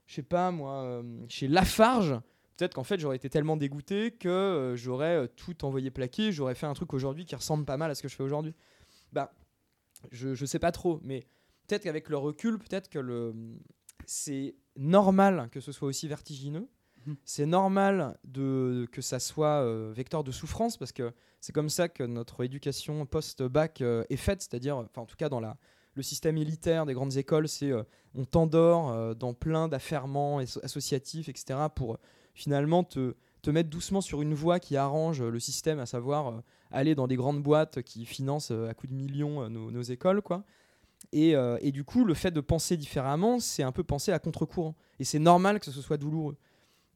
je 0.07 0.13
sais 0.13 0.23
pas 0.23 0.51
moi, 0.51 1.03
chez 1.27 1.47
Lafarge, 1.47 2.19
peut-être 2.57 2.73
qu'en 2.73 2.83
fait 2.83 2.99
j'aurais 2.99 3.15
été 3.15 3.29
tellement 3.29 3.55
dégoûté 3.57 4.11
que 4.11 4.73
j'aurais 4.75 5.27
tout 5.35 5.63
envoyé 5.63 5.91
plaquer, 5.91 6.31
j'aurais 6.31 6.55
fait 6.55 6.65
un 6.65 6.73
truc 6.73 6.93
aujourd'hui 6.93 7.25
qui 7.25 7.35
ressemble 7.35 7.65
pas 7.65 7.77
mal 7.77 7.91
à 7.91 7.95
ce 7.95 8.01
que 8.01 8.07
je 8.07 8.15
fais 8.15 8.23
aujourd'hui. 8.23 8.55
Bah, 9.13 9.33
je, 10.11 10.33
je 10.33 10.45
sais 10.45 10.59
pas 10.59 10.71
trop, 10.71 10.99
mais 11.03 11.27
peut-être 11.67 11.83
qu'avec 11.83 12.09
le 12.09 12.17
recul, 12.17 12.57
peut-être 12.57 12.89
que 12.89 12.99
le 12.99 13.33
c'est 14.05 14.55
normal 14.75 15.49
que 15.51 15.59
ce 15.59 15.71
soit 15.71 15.87
aussi 15.87 16.07
vertigineux. 16.07 16.67
Mhm. 17.05 17.15
C'est 17.25 17.45
normal 17.45 18.17
de, 18.23 18.87
que 18.91 19.01
ça 19.01 19.19
soit 19.19 19.63
euh, 19.63 19.91
vecteur 19.95 20.23
de 20.23 20.31
souffrance 20.31 20.77
parce 20.77 20.91
que 20.91 21.13
c'est 21.39 21.53
comme 21.53 21.69
ça 21.69 21.89
que 21.89 22.03
notre 22.03 22.43
éducation 22.43 23.05
post-bac 23.05 23.81
euh, 23.81 24.03
est 24.09 24.17
faite, 24.17 24.41
c'est-à-dire, 24.41 24.77
enfin 24.77 25.01
en 25.01 25.05
tout 25.05 25.15
cas 25.15 25.29
dans 25.29 25.39
la, 25.39 25.57
le 25.95 26.03
système 26.03 26.37
élitaire 26.37 26.85
des 26.85 26.93
grandes 26.93 27.17
écoles, 27.17 27.47
c'est 27.47 27.71
euh, 27.71 27.83
on 28.15 28.25
t'endort 28.25 28.91
euh, 28.91 29.13
dans 29.13 29.33
plein 29.33 29.67
d'affairements 29.67 30.39
asso- 30.39 30.59
associatifs, 30.63 31.29
etc. 31.29 31.59
pour 31.73 31.93
euh, 31.93 31.97
finalement 32.33 32.83
te, 32.83 33.15
te 33.41 33.49
mettre 33.49 33.69
doucement 33.69 34.01
sur 34.01 34.21
une 34.21 34.33
voie 34.33 34.59
qui 34.59 34.77
arrange 34.77 35.21
euh, 35.21 35.29
le 35.29 35.39
système, 35.39 35.79
à 35.79 35.85
savoir 35.85 36.27
euh, 36.27 36.41
aller 36.71 36.93
dans 36.95 37.07
des 37.07 37.15
grandes 37.15 37.41
boîtes 37.41 37.81
qui 37.81 38.05
financent 38.05 38.51
euh, 38.51 38.69
à 38.69 38.73
coups 38.73 38.91
de 38.91 38.97
millions 38.97 39.43
euh, 39.43 39.49
nos, 39.49 39.71
nos 39.71 39.81
écoles, 39.81 40.21
quoi. 40.21 40.43
Et, 41.11 41.35
euh, 41.35 41.57
et 41.61 41.71
du 41.71 41.83
coup, 41.83 42.05
le 42.05 42.13
fait 42.13 42.31
de 42.31 42.41
penser 42.41 42.77
différemment, 42.77 43.39
c'est 43.39 43.63
un 43.63 43.71
peu 43.71 43.83
penser 43.83 44.11
à 44.11 44.19
contre-courant. 44.19 44.75
Et 44.99 45.03
c'est 45.03 45.19
normal 45.19 45.59
que 45.59 45.71
ce 45.71 45.81
soit 45.81 45.97
douloureux. 45.97 46.37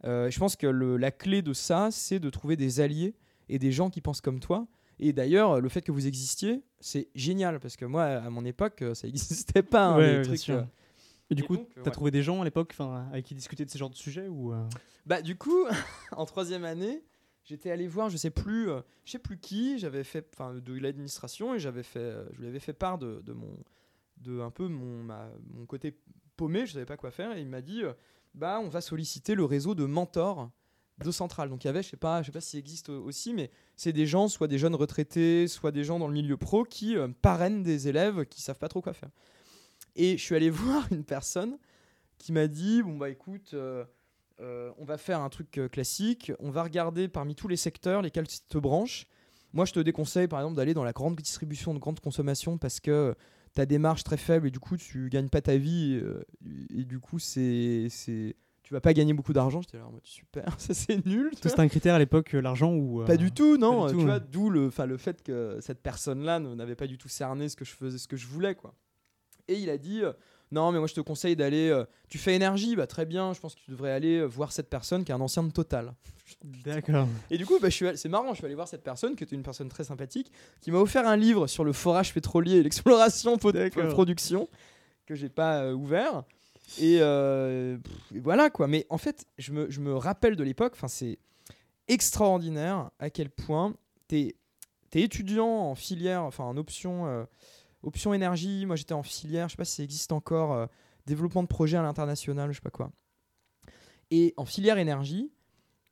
Euh, 0.04 0.30
je 0.30 0.38
pense 0.40 0.56
que 0.56 0.68
le- 0.68 0.98
la 0.98 1.12
clé 1.12 1.42
de 1.42 1.54
ça, 1.54 1.90
c'est 1.92 2.20
de 2.20 2.30
trouver 2.30 2.56
des 2.58 2.80
alliés 2.80 3.16
et 3.50 3.58
des 3.60 3.72
gens 3.72 3.90
qui 3.90 4.02
pensent 4.02 4.22
comme 4.22 4.40
toi. 4.40 4.68
Et 5.00 5.14
d'ailleurs, 5.14 5.60
le 5.62 5.70
fait 5.70 5.82
que 5.82 5.92
vous 5.92 6.08
existiez, 6.08 6.64
c'est 6.80 7.10
génial 7.16 7.60
parce 7.60 7.76
que 7.76 7.86
moi, 7.86 8.04
à 8.04 8.30
mon 8.30 8.46
époque, 8.46 8.82
euh, 8.82 8.94
ça 8.94 9.08
n'existait 9.08 9.64
pas. 9.64 9.88
hein, 9.88 9.98
Ouais, 9.98 10.18
les 10.20 10.24
trucs, 10.24 10.50
euh. 10.50 10.64
Et 11.32 11.36
du 11.36 11.44
Et 11.44 11.46
coup, 11.48 11.58
t'as 11.58 11.82
ouais. 11.86 11.92
trouvé 11.92 12.12
des 12.12 12.22
gens 12.22 12.42
à 12.42 12.46
l'époque 12.46 12.76
avec 13.12 13.26
qui 13.26 13.34
discuter 13.34 13.66
de 13.66 13.70
ce 13.72 13.78
genre 13.80 13.90
de 13.90 13.96
sujet 13.96 14.28
ou 14.28 14.54
euh, 14.54 14.64
Bah 15.08 15.22
du 15.24 15.36
coup, 15.36 15.66
en 16.12 16.26
troisième 16.26 16.64
année, 16.66 17.04
j'étais 17.44 17.72
allé 17.72 17.88
voir, 17.88 18.10
je 18.10 18.18
sais 18.18 18.30
plus, 18.30 18.68
je 19.06 19.12
sais 19.12 19.20
plus 19.20 19.40
qui, 19.40 19.80
j'avais 19.80 20.04
fait, 20.04 20.28
enfin 20.34 20.54
de 20.54 20.74
l'administration 20.80 21.56
et 21.56 21.60
j'avais 21.60 21.82
fait, 21.82 22.14
je 22.34 22.42
lui 22.42 22.48
avais 22.48 22.60
fait 22.60 22.74
part 22.74 23.00
de, 23.00 23.22
de 23.26 23.34
mon, 23.34 23.58
de 24.18 24.40
un 24.40 24.52
peu 24.52 24.68
mon, 24.68 25.04
ma- 25.04 25.32
mon 25.52 25.66
côté 25.66 25.98
paumé, 26.38 26.68
je 26.68 26.74
savais 26.74 26.86
pas 26.86 26.98
quoi 26.98 27.10
faire 27.10 27.36
et 27.36 27.42
il 27.42 27.48
m'a 27.50 27.62
dit, 27.62 27.82
bah 28.36 28.60
on 28.64 28.70
va 28.70 28.82
solliciter 28.82 29.34
le 29.36 29.44
réseau 29.46 29.74
de 29.76 29.86
mentors 29.86 30.52
de 31.04 31.12
Centrale. 31.12 31.50
Donc 31.50 31.64
il 31.64 31.68
y 31.68 31.70
avait, 31.70 31.84
je 31.84 31.90
sais 31.90 31.98
pas, 31.98 32.22
je 32.22 32.28
sais 32.28 32.32
pas 32.32 32.42
s'il 32.42 32.60
existe 32.60 32.90
au- 32.90 33.04
aussi, 33.04 33.34
mais 33.34 33.50
c'est 33.76 33.92
des 33.94 34.06
gens, 34.06 34.28
soit 34.28 34.48
des 34.48 34.58
jeunes 34.58 34.76
retraités, 34.76 35.48
soit 35.48 35.72
des 35.72 35.84
gens 35.84 36.00
dans 36.00 36.08
le 36.08 36.14
milieu 36.14 36.38
pro 36.38 36.64
qui 36.64 36.96
euh, 36.96 37.08
parrainent 37.22 37.64
des 37.64 37.88
élèves 37.88 38.26
qui 38.26 38.42
savent 38.42 38.60
pas 38.60 38.70
trop 38.70 38.82
quoi 38.82 38.94
faire. 38.94 39.10
Et 39.96 40.18
je 40.18 40.24
suis 40.24 40.36
allé 40.36 40.50
voir 40.52 40.88
une 40.92 41.04
personne 41.04 41.58
qui 42.18 42.32
m'a 42.32 42.48
dit, 42.48 42.82
bon 42.84 42.98
bah 42.98 43.10
écoute. 43.10 43.54
euh, 43.54 43.84
euh, 44.42 44.70
on 44.78 44.84
va 44.84 44.98
faire 44.98 45.22
un 45.22 45.30
truc 45.30 45.62
classique. 45.72 46.34
On 46.40 46.50
va 46.52 46.64
regarder 46.64 47.08
parmi 47.08 47.36
tous 47.36 47.48
les 47.48 47.56
secteurs 47.56 48.02
lesquels 48.02 48.28
tu 48.28 48.40
te 48.42 48.58
branches. 48.58 49.06
Moi, 49.54 49.64
je 49.64 49.72
te 49.72 49.80
déconseille 49.80 50.28
par 50.28 50.42
exemple 50.42 50.58
d'aller 50.58 50.74
dans 50.74 50.84
la 50.84 50.92
grande 50.92 51.16
distribution 51.16 51.74
de 51.74 51.80
grande 51.80 52.02
consommation 52.02 52.58
parce 52.58 52.82
que 52.82 53.16
ta 53.56 53.66
démarche 53.66 54.04
très 54.04 54.18
faible 54.18 54.48
et 54.48 54.52
du 54.52 54.60
coup 54.60 54.78
tu 54.78 55.10
gagnes 55.10 55.30
pas 55.30 55.42
ta 55.42 55.58
vie 55.58 56.00
euh, 56.04 56.24
et, 56.70 56.84
du 56.84 57.00
coup 57.00 57.20
c'est 57.20 57.88
c'est 57.90 58.36
tu 58.62 58.74
vas 58.74 58.82
pas 58.82 58.94
gagner 58.94 59.14
beaucoup 59.14 59.32
d'argent. 59.32 59.62
J'étais 59.62 59.78
là 59.78 59.86
en 59.86 59.92
mode 59.92 60.06
super, 60.06 60.56
ça 60.60 60.74
c'est 60.74 61.06
nul. 61.06 61.30
C'était 61.36 61.60
un 61.60 61.68
critère 61.68 61.96
à 61.96 62.00
l'époque, 62.00 62.34
euh, 62.34 62.42
l'argent 62.42 62.74
ou 62.74 63.02
euh, 63.02 63.06
Pas 63.06 63.18
du 63.18 63.32
tout, 63.32 63.58
non. 63.58 63.88
tu 63.88 63.96
vois, 63.96 64.20
d'où 64.20 64.50
le, 64.50 64.68
enfin, 64.68 64.88
le 64.88 64.98
fait 64.98 65.22
que 65.22 65.60
cette 65.62 65.84
personne-là 65.84 66.40
ne- 66.40 66.56
n'avait 66.56 66.76
pas 66.76 66.88
du 66.88 66.98
tout 66.98 67.08
cerné 67.08 67.48
ce 67.48 67.56
que 67.56 67.64
je 67.64 67.72
faisais, 67.72 68.00
ce 68.00 68.08
que 68.08 68.18
je 68.18 68.26
voulais, 68.26 68.56
quoi. 68.56 68.74
Et 69.48 69.60
il 69.60 69.70
a 69.70 69.78
dit, 69.78 70.02
non, 70.52 70.72
mais 70.72 70.80
moi 70.80 70.88
je 70.88 70.94
te 70.94 71.02
conseille 71.02 71.36
d'aller. 71.36 71.70
euh, 71.70 71.86
tu 72.10 72.18
fais 72.18 72.36
énergie, 72.36 72.76
bah 72.76 72.88
très 72.88 73.06
bien. 73.06 73.34
Je 73.34 73.40
pense 73.40 73.56
que 73.56 73.62
tu 73.62 73.72
devrais 73.72 73.92
aller 73.92 74.18
euh, 74.18 74.26
voir 74.26 74.52
cette 74.52 74.70
personne 74.70 75.04
qui 75.04 75.12
est 75.12 75.16
un 75.16 75.22
ancien 75.22 75.44
de 75.44 75.52
Total. 75.52 75.94
D'accord. 76.66 77.08
Et 77.30 77.38
du 77.38 77.46
coup, 77.46 77.60
bah, 77.60 77.70
c'est 77.72 78.10
marrant. 78.10 78.30
Je 78.32 78.38
suis 78.38 78.46
allé 78.46 78.56
voir 78.56 78.68
cette 78.68 78.84
personne 78.84 79.16
qui 79.16 79.24
était 79.24 79.36
une 79.36 79.44
personne 79.44 79.70
très 79.70 79.84
sympathique, 79.84 80.32
qui 80.62 80.72
m'a 80.72 80.80
offert 80.80 81.08
un 81.08 81.18
livre 81.18 81.48
sur 81.48 81.64
le 81.64 81.74
forage 81.74 82.14
pétrolier 82.14 82.58
et 82.58 82.64
l'exploration 82.64 83.38
production 83.90 84.50
que 85.06 85.16
j'ai 85.16 85.30
pas 85.30 85.64
euh, 85.64 85.74
ouvert. 85.74 86.24
Et, 86.80 86.98
euh, 87.00 87.78
pff, 87.78 88.18
et 88.18 88.20
voilà 88.20 88.50
quoi. 88.50 88.68
Mais 88.68 88.86
en 88.90 88.98
fait, 88.98 89.26
je 89.38 89.52
me, 89.52 89.70
je 89.70 89.80
me 89.80 89.96
rappelle 89.96 90.36
de 90.36 90.44
l'époque. 90.44 90.74
Enfin, 90.76 90.88
c'est 90.88 91.20
extraordinaire 91.88 92.90
à 93.00 93.10
quel 93.10 93.30
point 93.30 93.76
t'es 94.08 94.36
es 94.94 95.02
étudiant 95.02 95.48
en 95.48 95.76
filière, 95.76 96.24
enfin 96.24 96.46
en 96.46 96.56
option, 96.56 97.28
option 97.86 98.14
énergie. 98.14 98.66
Moi, 98.66 98.76
j'étais 98.76 98.94
en 98.94 99.04
filière. 99.04 99.48
Je 99.48 99.54
sais 99.54 99.58
pas 99.58 99.66
si 99.66 99.76
ça 99.76 99.84
existe 99.84 100.12
encore. 100.12 100.54
euh, 100.54 100.66
développement 101.06 101.44
de 101.44 101.48
projet 101.48 101.78
à 101.78 101.82
l'international, 101.82 102.52
je 102.52 102.56
sais 102.56 102.62
pas 102.62 102.72
quoi. 102.72 102.92
Et 104.12 104.34
en 104.38 104.46
filière 104.46 104.78
énergie, 104.78 105.32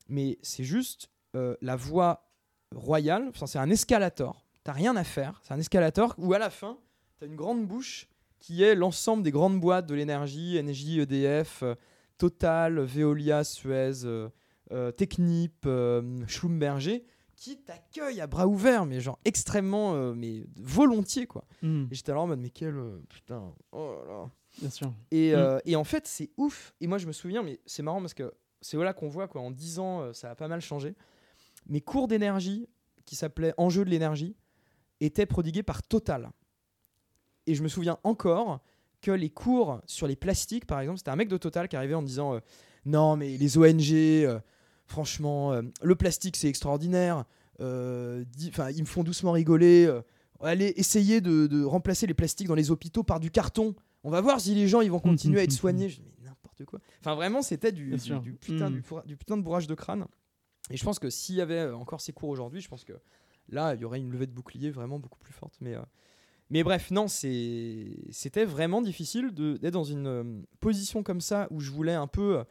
mais 0.07 0.37
c'est 0.41 0.63
juste 0.63 1.09
euh, 1.35 1.55
la 1.61 1.75
voie 1.75 2.29
royale. 2.75 3.31
C'est 3.45 3.59
un 3.59 3.69
escalator. 3.69 4.45
T'as 4.63 4.71
rien 4.71 4.95
à 4.95 5.03
faire. 5.03 5.39
C'est 5.43 5.53
un 5.53 5.59
escalator 5.59 6.15
où 6.17 6.33
à 6.33 6.39
la 6.39 6.49
fin, 6.49 6.77
t'as 7.19 7.27
une 7.27 7.35
grande 7.35 7.67
bouche 7.67 8.07
qui 8.39 8.63
est 8.63 8.75
l'ensemble 8.75 9.23
des 9.23 9.31
grandes 9.31 9.59
boîtes 9.59 9.85
de 9.85 9.95
l'énergie, 9.95 10.59
Engie, 10.59 10.99
EDF, 10.99 11.61
euh, 11.63 11.75
Total, 12.17 12.79
Veolia, 12.79 13.43
Suez, 13.43 14.05
Technip, 14.97 15.67
Schlumberger, 16.27 17.03
qui 17.35 17.57
t'accueillent 17.57 18.21
à 18.21 18.27
bras 18.27 18.47
ouverts, 18.47 18.85
mais 18.85 18.99
genre 19.01 19.19
extrêmement, 19.25 19.93
euh, 19.95 20.13
mais 20.13 20.45
volontiers 20.55 21.25
quoi. 21.27 21.43
Hmm, 21.61 21.85
Et 21.91 21.95
j'étais 21.95 22.11
là 22.13 22.19
en 22.21 22.27
mode, 22.27 22.39
mais 22.39 22.49
quel 22.49 22.75
euh, 22.77 22.99
putain, 23.09 23.53
oh 23.71 23.95
là 24.07 24.13
là. 24.13 24.29
bien 24.59 24.69
sûr. 24.69 24.93
Et, 25.11 25.31
Mm. 25.31 25.35
euh, 25.35 25.59
et 25.65 25.75
en 25.75 25.83
fait, 25.83 26.07
c'est 26.07 26.29
ouf. 26.37 26.73
Et 26.79 26.87
moi, 26.87 26.97
je 26.97 27.07
me 27.07 27.11
souviens, 27.11 27.43
mais 27.43 27.59
c'est 27.65 27.83
marrant 27.83 27.99
parce 28.01 28.13
que 28.13 28.33
c'est 28.61 28.77
là 28.77 28.93
qu'on 28.93 29.09
voit, 29.09 29.27
quoi. 29.27 29.41
En 29.41 29.51
10 29.51 29.79
ans, 29.79 30.13
ça 30.13 30.31
a 30.31 30.35
pas 30.35 30.47
mal 30.47 30.61
changé. 30.61 30.95
Mes 31.67 31.81
cours 31.81 32.07
d'énergie, 32.07 32.67
qui 33.05 33.15
s'appelait 33.15 33.53
Enjeu 33.57 33.83
de 33.83 33.89
l'énergie 33.89 34.35
était 35.01 35.25
prodigué 35.25 35.63
par 35.63 35.83
Total. 35.83 36.29
Et 37.47 37.55
je 37.55 37.63
me 37.63 37.67
souviens 37.67 37.97
encore 38.03 38.61
que 39.01 39.11
les 39.11 39.29
cours 39.29 39.81
sur 39.85 40.07
les 40.07 40.15
plastiques, 40.15 40.65
par 40.65 40.79
exemple, 40.79 40.99
c'était 40.99 41.11
un 41.11 41.17
mec 41.17 41.27
de 41.27 41.35
Total 41.37 41.67
qui 41.67 41.75
arrivait 41.75 41.93
en 41.95 42.01
disant 42.03 42.39
Non, 42.85 43.17
mais 43.17 43.35
les 43.37 43.57
ONG, 43.57 44.41
franchement, 44.87 45.53
euh, 45.53 45.61
le 45.81 45.95
plastique 45.95 46.35
c'est 46.35 46.47
extraordinaire. 46.49 47.25
euh, 47.59 48.23
Enfin, 48.47 48.69
ils 48.71 48.81
me 48.81 48.85
font 48.87 49.03
doucement 49.03 49.31
rigoler. 49.31 49.85
euh, 49.85 50.01
allez, 50.41 50.73
essayez 50.77 51.21
de, 51.21 51.47
de 51.47 51.63
remplacer 51.63 52.05
les 52.07 52.13
plastiques 52.13 52.47
dans 52.47 52.55
les 52.55 52.71
hôpitaux 52.71 53.03
par 53.03 53.19
du 53.19 53.31
carton. 53.31 53.75
On 54.03 54.09
va 54.09 54.19
voir 54.21 54.41
si 54.41 54.53
les 54.55 54.67
gens 54.67 54.81
ils 54.81 54.91
vont 54.91 54.99
continuer 54.99 55.39
à 55.39 55.43
être 55.43 55.51
soignés. 55.61 55.89
Je 55.89 55.95
dis, 56.01 56.03
mais 56.19 56.25
n'importe 56.27 56.65
quoi. 56.65 56.79
Enfin, 56.99 57.15
vraiment, 57.15 57.41
c'était 57.41 57.71
du, 57.71 57.85
Bien 57.87 57.95
du, 57.97 58.01
sûr. 58.03 58.21
du 58.21 58.33
putain, 58.33 58.69
Mm. 58.69 58.81
du, 59.05 59.15
putain 59.17 59.37
de 59.37 59.41
bourrage 59.41 59.67
de 59.67 59.75
crâne. 59.75 60.05
Et 60.69 60.77
je 60.77 60.83
pense 60.83 60.99
que 60.99 61.09
s'il 61.09 61.35
y 61.35 61.41
avait 61.41 61.69
encore 61.71 62.01
ces 62.01 62.11
cours 62.13 62.29
aujourd'hui, 62.29 62.59
je 62.61 62.67
pense 62.69 62.83
que 62.83 62.93
là, 63.49 63.73
il 63.75 63.81
y 63.81 63.85
aurait 63.85 63.99
une 63.99 64.11
levée 64.11 64.27
de 64.27 64.31
bouclier 64.31 64.71
vraiment 64.71 64.99
beaucoup 64.99 65.19
plus 65.19 65.33
forte. 65.33 65.55
Mais, 65.61 65.75
euh, 65.75 65.81
mais 66.49 66.63
bref, 66.63 66.91
non, 66.91 67.07
c'était 67.07 68.45
vraiment 68.45 68.81
difficile 68.81 69.31
d'être 69.33 69.73
dans 69.73 69.83
une 69.83 70.43
position 70.59 71.03
comme 71.03 71.21
ça 71.21 71.47
où 71.51 71.59
je 71.59 71.71
voulais 71.71 71.93
un 71.93 72.07
peu. 72.07 72.43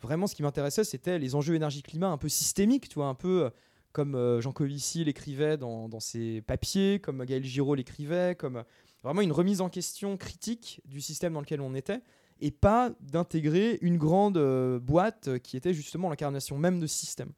Vraiment, 0.00 0.26
ce 0.26 0.34
qui 0.34 0.42
m'intéressait, 0.42 0.84
c'était 0.84 1.18
les 1.18 1.34
enjeux 1.34 1.54
énergie-climat 1.54 2.08
un 2.08 2.18
peu 2.18 2.28
systémiques, 2.28 2.88
tu 2.88 2.96
vois, 2.96 3.06
un 3.06 3.14
peu 3.14 3.44
euh, 3.44 3.50
comme 3.92 4.14
euh, 4.14 4.40
Jean 4.40 4.52
Covici 4.52 5.04
l'écrivait 5.04 5.56
dans, 5.56 5.88
dans 5.88 6.00
ses 6.00 6.42
papiers, 6.42 7.00
comme 7.00 7.24
Gaël 7.24 7.44
Giraud 7.44 7.74
l'écrivait, 7.74 8.34
comme 8.34 8.56
euh, 8.56 8.62
vraiment 9.02 9.22
une 9.22 9.32
remise 9.32 9.60
en 9.60 9.68
question 9.68 10.16
critique 10.16 10.80
du 10.84 11.00
système 11.00 11.32
dans 11.32 11.40
lequel 11.40 11.60
on 11.60 11.74
était 11.74 12.00
et 12.40 12.50
pas 12.50 12.90
d'intégrer 13.00 13.78
une 13.80 13.96
grande 13.96 14.38
boîte 14.80 15.38
qui 15.38 15.56
était 15.56 15.72
justement 15.72 16.10
l'incarnation 16.10 16.58
même 16.58 16.80
de 16.80 16.86
ce 16.86 16.94
système. 16.94 17.32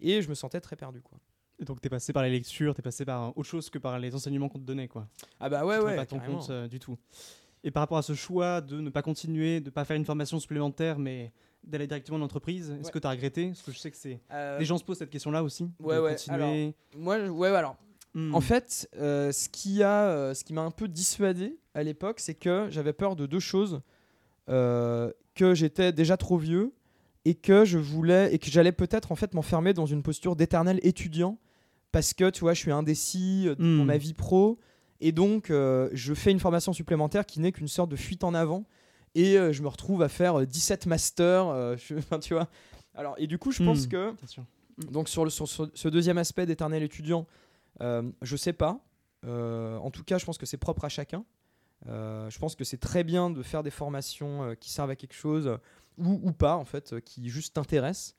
Et 0.00 0.22
je 0.22 0.28
me 0.30 0.34
sentais 0.34 0.60
très 0.60 0.74
perdu. 0.74 1.02
Quoi. 1.02 1.18
Et 1.60 1.64
donc 1.64 1.80
t'es 1.80 1.88
passé 1.88 2.12
par 2.12 2.22
les 2.22 2.30
lectures, 2.30 2.74
t'es 2.74 2.82
passé 2.82 3.04
par 3.04 3.36
autre 3.36 3.48
chose 3.48 3.68
que 3.68 3.78
par 3.78 3.98
les 3.98 4.14
enseignements 4.14 4.48
qu'on 4.48 4.60
te 4.60 4.64
donnait, 4.64 4.88
quoi. 4.88 5.08
Ah 5.40 5.48
bah 5.48 5.64
ouais, 5.66 5.78
tu 5.78 5.84
ouais. 5.84 5.96
pas 5.96 6.06
ton 6.06 6.20
compte 6.20 6.50
euh, 6.50 6.68
du 6.68 6.78
tout. 6.78 6.96
Et 7.64 7.70
par 7.72 7.82
rapport 7.82 7.98
à 7.98 8.02
ce 8.02 8.14
choix 8.14 8.60
de 8.60 8.80
ne 8.80 8.90
pas 8.90 9.02
continuer, 9.02 9.60
de 9.60 9.66
ne 9.66 9.70
pas 9.70 9.84
faire 9.84 9.96
une 9.96 10.04
formation 10.04 10.38
supplémentaire, 10.38 10.98
mais 10.98 11.32
d'aller 11.64 11.86
directement 11.86 12.18
en 12.18 12.22
entreprise, 12.22 12.70
est-ce 12.70 12.86
Ouais. 12.86 12.92
que 12.92 12.98
tu 12.98 13.06
as 13.06 13.10
regretté? 13.10 13.48
Parce 13.48 13.62
que 13.62 13.72
je 13.72 13.78
sais 13.78 13.90
que 13.90 13.96
c'est. 13.96 14.20
Euh, 14.32 14.58
Les 14.58 14.64
gens 14.64 14.78
se 14.78 14.84
posent 14.84 14.98
cette 14.98 15.10
question-là 15.10 15.42
aussi. 15.42 15.68
ouais, 15.80 15.96
de 15.96 16.00
ouais, 16.00 16.10
Continuer. 16.14 16.74
Moi, 16.96 17.18
ouais, 17.28 17.48
alors, 17.48 17.76
Hmm. 18.14 18.34
En 18.34 18.40
fait, 18.40 18.88
euh, 18.96 19.30
ce 19.32 19.50
qui 19.50 19.82
a, 19.82 20.08
euh, 20.08 20.32
ce 20.34 20.42
qui 20.42 20.54
m'a 20.54 20.62
un 20.62 20.70
peu 20.70 20.88
dissuadé 20.88 21.58
à 21.74 21.82
l'époque, 21.82 22.20
c'est 22.20 22.34
que 22.34 22.66
j'avais 22.70 22.94
peur 22.94 23.16
de 23.16 23.26
deux 23.26 23.38
choses 23.38 23.82
Euh, 24.48 25.12
que 25.34 25.52
j'étais 25.54 25.92
déjà 25.92 26.16
trop 26.16 26.38
vieux 26.38 26.72
et 27.26 27.34
que 27.34 27.66
je 27.66 27.76
voulais 27.76 28.34
et 28.34 28.38
que 28.38 28.50
j'allais 28.50 28.72
peut-être 28.72 29.12
en 29.12 29.14
fait 29.14 29.34
m'enfermer 29.34 29.74
dans 29.74 29.84
une 29.84 30.02
posture 30.02 30.36
d'éternel 30.36 30.80
étudiant 30.82 31.36
parce 31.92 32.14
que 32.14 32.30
tu 32.30 32.40
vois, 32.40 32.54
je 32.54 32.60
suis 32.60 32.72
indécis 32.72 33.44
dans 33.58 33.62
Hmm. 33.64 33.84
ma 33.84 33.98
vie 33.98 34.14
pro 34.14 34.58
et 35.02 35.12
donc 35.12 35.48
je 35.50 36.14
fais 36.14 36.30
une 36.30 36.40
formation 36.40 36.72
supplémentaire 36.72 37.26
qui 37.26 37.40
n'est 37.40 37.52
qu'une 37.52 37.68
sorte 37.68 37.90
de 37.90 37.96
fuite 37.96 38.24
en 38.24 38.32
avant 38.32 38.64
et 39.14 39.38
euh, 39.38 39.52
je 39.52 39.62
me 39.62 39.68
retrouve 39.68 40.02
à 40.02 40.08
faire 40.08 40.40
euh, 40.40 40.46
17 40.46 40.86
masters, 40.86 41.46
euh, 41.48 41.76
je- 41.88 41.94
enfin, 41.94 42.18
tu 42.18 42.34
vois. 42.34 42.48
Alors 42.94 43.14
et 43.18 43.26
du 43.26 43.38
coup, 43.38 43.52
je 43.52 43.62
pense 43.62 43.86
Hmm. 43.86 43.88
que 43.90 44.14
donc 44.90 45.08
sur, 45.08 45.24
le, 45.24 45.30
sur 45.30 45.48
ce, 45.48 45.64
ce 45.74 45.88
deuxième 45.88 46.18
aspect 46.18 46.46
d'éternel 46.46 46.82
étudiant, 46.82 47.26
euh, 47.80 48.02
je 48.22 48.36
sais 48.36 48.52
pas. 48.52 48.80
Euh, 49.26 49.76
en 49.78 49.90
tout 49.90 50.04
cas, 50.04 50.18
je 50.18 50.24
pense 50.24 50.38
que 50.38 50.46
c'est 50.46 50.56
propre 50.56 50.84
à 50.84 50.88
chacun. 50.88 51.24
Euh, 51.88 52.28
je 52.30 52.38
pense 52.38 52.54
que 52.56 52.64
c'est 52.64 52.78
très 52.78 53.04
bien 53.04 53.30
de 53.30 53.42
faire 53.42 53.62
des 53.62 53.70
formations 53.70 54.42
euh, 54.44 54.54
qui 54.54 54.70
servent 54.70 54.90
à 54.90 54.96
quelque 54.96 55.14
chose 55.14 55.46
euh, 55.46 55.56
ou, 55.98 56.20
ou 56.22 56.32
pas, 56.32 56.56
en 56.56 56.64
fait, 56.64 56.92
euh, 56.92 57.00
qui 57.00 57.28
juste 57.28 57.54
t'intéressent. 57.54 58.14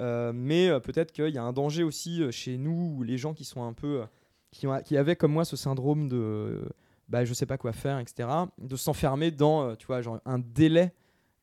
Euh, 0.00 0.32
mais 0.34 0.68
euh, 0.68 0.80
peut-être 0.80 1.12
qu'il 1.12 1.28
y 1.28 1.38
a 1.38 1.42
un 1.42 1.52
danger 1.52 1.82
aussi 1.82 2.22
euh, 2.22 2.30
chez 2.30 2.56
nous, 2.56 2.94
ou 2.96 3.02
les 3.02 3.18
gens 3.18 3.34
qui 3.34 3.44
sont 3.44 3.62
un 3.62 3.72
peu. 3.74 4.02
euh, 4.02 4.06
qui, 4.50 4.66
ont- 4.66 4.82
qui 4.82 4.96
avaient 4.98 5.16
comme 5.16 5.32
moi 5.32 5.44
ce 5.44 5.56
syndrome 5.56 6.08
de. 6.08 6.62
Euh, 7.02 7.08
bah, 7.08 7.24
je 7.24 7.34
sais 7.34 7.46
pas 7.46 7.58
quoi 7.58 7.72
faire, 7.72 7.98
etc. 7.98 8.28
De 8.58 8.76
s'enfermer 8.76 9.30
dans, 9.30 9.62
euh, 9.68 9.74
tu 9.74 9.86
vois, 9.86 10.00
genre 10.02 10.20
un 10.24 10.38
délai 10.38 10.92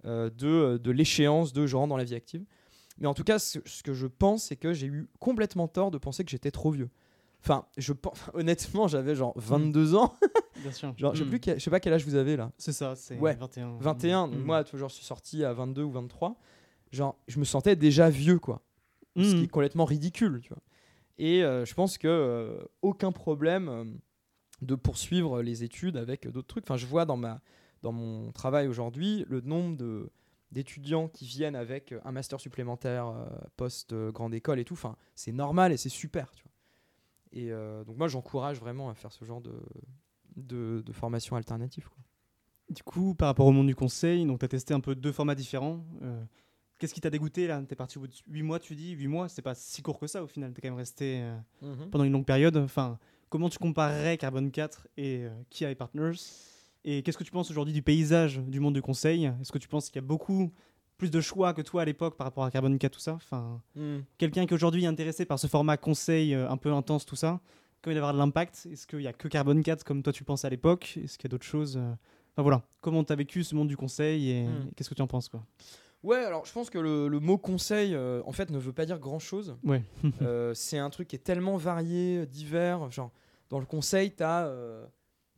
euh, 0.05 0.29
de, 0.29 0.77
de 0.77 0.91
l'échéance 0.91 1.53
de 1.53 1.65
je 1.67 1.75
rentre 1.75 1.89
dans 1.89 1.97
la 1.97 2.03
vie 2.05 2.15
active. 2.15 2.43
Mais 2.99 3.07
en 3.07 3.13
tout 3.13 3.23
cas, 3.23 3.39
ce, 3.39 3.60
ce 3.65 3.83
que 3.83 3.93
je 3.93 4.07
pense, 4.07 4.45
c'est 4.45 4.55
que 4.55 4.73
j'ai 4.73 4.88
eu 4.88 5.07
complètement 5.19 5.67
tort 5.67 5.91
de 5.91 5.97
penser 5.97 6.23
que 6.25 6.31
j'étais 6.31 6.51
trop 6.51 6.71
vieux. 6.71 6.89
Enfin, 7.41 7.65
je 7.77 7.93
pense, 7.93 8.17
honnêtement, 8.33 8.88
j'avais 8.89 9.15
genre 9.15 9.33
22 9.38 9.95
ans. 9.95 10.13
Bien 10.62 10.71
sûr. 10.71 10.93
Genre, 10.97 11.13
je 11.15 11.19
sais 11.19 11.25
Hmm. 11.25 11.29
plus, 11.29 11.39
quel- 11.39 11.60
je 11.60 11.63
sais 11.63 11.69
pas 11.69 11.79
quel 11.79 11.93
âge 11.93 12.03
vous 12.05 12.15
avez 12.15 12.36
là. 12.36 12.51
C'est 12.57 12.73
ça, 12.73 12.95
c'est 12.97 13.17
Ouais. 13.17 13.36
21. 13.36 13.77
21. 13.79 14.27
donc 14.27 14.39
Hmm. 14.39 14.43
moi, 14.43 14.63
genre, 14.73 14.89
je 14.89 14.95
suis 14.95 15.05
sorti 15.05 15.45
à 15.45 15.53
22 15.53 15.83
ou 15.83 15.91
23. 15.91 16.36
Genre, 16.91 17.15
je 17.29 17.39
me 17.39 17.45
sentais 17.45 17.75
déjà 17.77 18.10
vieux, 18.10 18.39
quoi. 18.39 18.62
Ce 19.15 19.36
qui 19.36 19.43
est 19.43 19.47
complètement 19.47 19.86
ridicule, 19.86 20.39
tu 20.41 20.49
vois. 20.49 20.62
Et 21.17 21.43
euh, 21.43 21.65
je 21.65 21.73
pense 21.73 21.97
que 21.97 22.07
euh, 22.07 22.57
aucun 22.81 23.12
problème 23.12 23.67
euh, 23.67 23.83
de 24.61 24.75
poursuivre 24.75 25.41
les 25.41 25.63
études 25.63 25.97
avec 25.97 26.27
d'autres 26.27 26.47
trucs. 26.47 26.65
Enfin, 26.65 26.77
je 26.77 26.85
vois 26.85 27.05
dans 27.05 27.17
ma 27.17 27.41
dans 27.81 27.91
mon 27.93 28.31
travail 28.33 28.67
aujourd'hui 28.67 29.25
le 29.29 29.41
nombre 29.41 29.77
de 29.77 30.09
d'étudiants 30.51 31.07
qui 31.07 31.25
viennent 31.25 31.55
avec 31.55 31.93
un 32.03 32.11
master 32.11 32.39
supplémentaire 32.39 33.07
euh, 33.07 33.27
post 33.55 33.93
euh, 33.93 34.11
grande 34.11 34.33
école 34.33 34.59
et 34.59 34.65
tout. 34.65 34.73
Enfin, 34.73 34.95
c'est 35.13 35.31
normal 35.31 35.71
et 35.71 35.77
c'est 35.77 35.89
super, 35.89 36.31
tu 36.31 36.43
vois. 36.43 36.51
Et 37.31 37.51
euh, 37.51 37.83
donc 37.83 37.97
moi, 37.97 38.07
j'encourage 38.07 38.59
vraiment 38.59 38.89
à 38.89 38.95
faire 38.95 39.11
ce 39.11 39.23
genre 39.25 39.41
de 39.41 39.53
de, 40.35 40.81
de 40.85 40.91
formation 40.91 41.35
alternative. 41.35 41.87
Quoi. 41.89 41.97
Du 42.69 42.83
coup, 42.83 43.13
par 43.15 43.27
rapport 43.27 43.47
au 43.47 43.51
monde 43.51 43.67
du 43.67 43.75
conseil, 43.75 44.25
tu 44.25 44.45
as 44.45 44.47
testé 44.47 44.73
un 44.73 44.79
peu 44.79 44.95
deux 44.95 45.11
formats 45.11 45.35
différents. 45.35 45.83
Euh, 46.01 46.23
Qu'est-ce 46.77 46.93
qui 46.93 47.01
t'a 47.01 47.09
dégoûté 47.09 47.45
là? 47.45 47.61
T'es 47.67 47.75
parti 47.75 47.97
au 47.97 48.01
bout 48.01 48.07
de 48.07 48.13
8 48.27 48.41
mois, 48.41 48.57
tu 48.57 48.73
dis 48.73 48.91
8 48.91 49.07
mois, 49.07 49.27
c'est 49.27 49.41
pas 49.41 49.53
si 49.53 49.81
court 49.81 49.99
que 49.99 50.07
ça 50.07 50.23
au 50.23 50.27
final. 50.27 50.53
T'es 50.53 50.61
quand 50.61 50.69
même 50.69 50.77
resté 50.77 51.19
euh, 51.21 51.75
pendant 51.91 52.05
une 52.05 52.13
longue 52.13 52.25
période. 52.25 52.55
Enfin, 52.55 52.97
comment 53.29 53.49
tu 53.49 53.57
comparerais 53.59 54.17
Carbon 54.17 54.49
4 54.49 54.87
et 54.97 55.23
euh, 55.25 55.29
Kia 55.49 55.71
et 55.71 55.75
Partners 55.75 56.13
Et 56.85 57.03
qu'est-ce 57.03 57.17
que 57.17 57.23
tu 57.23 57.31
penses 57.31 57.49
aujourd'hui 57.51 57.73
du 57.73 57.81
paysage 57.81 58.39
du 58.39 58.59
monde 58.59 58.73
du 58.73 58.81
conseil? 58.81 59.25
Est-ce 59.41 59.51
que 59.51 59.57
tu 59.57 59.67
penses 59.67 59.87
qu'il 59.89 59.95
y 60.01 60.03
a 60.03 60.07
beaucoup 60.07 60.51
plus 60.97 61.09
de 61.11 61.21
choix 61.21 61.53
que 61.53 61.61
toi 61.61 61.83
à 61.83 61.85
l'époque 61.85 62.17
par 62.17 62.25
rapport 62.25 62.43
à 62.43 62.51
Carbon 62.51 62.75
4, 62.77 62.91
tout 62.93 62.99
ça? 62.99 63.13
Enfin, 63.13 63.61
Mhm. 63.75 64.03
Quelqu'un 64.17 64.45
qui 64.45 64.53
aujourd'hui 64.53 64.83
est 64.83 64.87
intéressé 64.87 65.25
par 65.25 65.39
ce 65.39 65.47
format 65.47 65.77
conseil 65.77 66.33
euh, 66.33 66.49
un 66.49 66.57
peu 66.57 66.71
intense, 66.73 67.05
tout 67.05 67.15
ça, 67.15 67.39
comment 67.81 67.93
il 67.95 67.99
va 67.99 68.09
avoir 68.09 68.13
de 68.13 68.19
l'impact 68.19 68.67
Est-ce 68.71 68.85
qu'il 68.87 69.01
y 69.01 69.07
a 69.07 69.13
que 69.13 69.27
Carbon 69.27 69.61
4 69.61 69.83
comme 69.83 70.03
toi 70.03 70.11
tu 70.13 70.23
penses 70.23 70.43
à 70.45 70.49
l'époque? 70.49 70.97
Est-ce 71.03 71.17
qu'il 71.17 71.27
y 71.27 71.29
a 71.29 71.33
d'autres 71.33 71.45
choses 71.45 71.77
euh, 71.77 71.91
Enfin 72.33 72.43
voilà, 72.43 72.63
comment 72.81 73.03
tu 73.03 73.11
as 73.11 73.15
vécu 73.15 73.43
ce 73.43 73.55
monde 73.55 73.67
du 73.67 73.75
conseil 73.77 74.29
et 74.31 74.43
Mm. 74.43 74.67
et 74.69 74.75
qu'est-ce 74.75 74.89
que 74.89 74.95
tu 74.95 75.01
en 75.01 75.07
penses 75.07 75.27
quoi? 75.29 75.43
Ouais, 76.03 76.17
alors 76.17 76.45
je 76.45 76.53
pense 76.53 76.69
que 76.69 76.79
le, 76.79 77.07
le 77.07 77.19
mot 77.19 77.38
conseil, 77.38 77.93
euh, 77.93 78.21
en 78.25 78.31
fait, 78.31 78.49
ne 78.49 78.57
veut 78.57 78.71
pas 78.71 78.85
dire 78.85 78.99
grand-chose. 78.99 79.57
Ouais. 79.63 79.83
Euh, 80.21 80.53
c'est 80.53 80.77
un 80.77 80.89
truc 80.89 81.07
qui 81.07 81.15
est 81.15 81.19
tellement 81.19 81.57
varié, 81.57 82.25
divers. 82.25 82.89
Genre, 82.91 83.12
dans 83.49 83.59
le 83.59 83.65
conseil, 83.65 84.12
t'as 84.12 84.45
euh, 84.47 84.85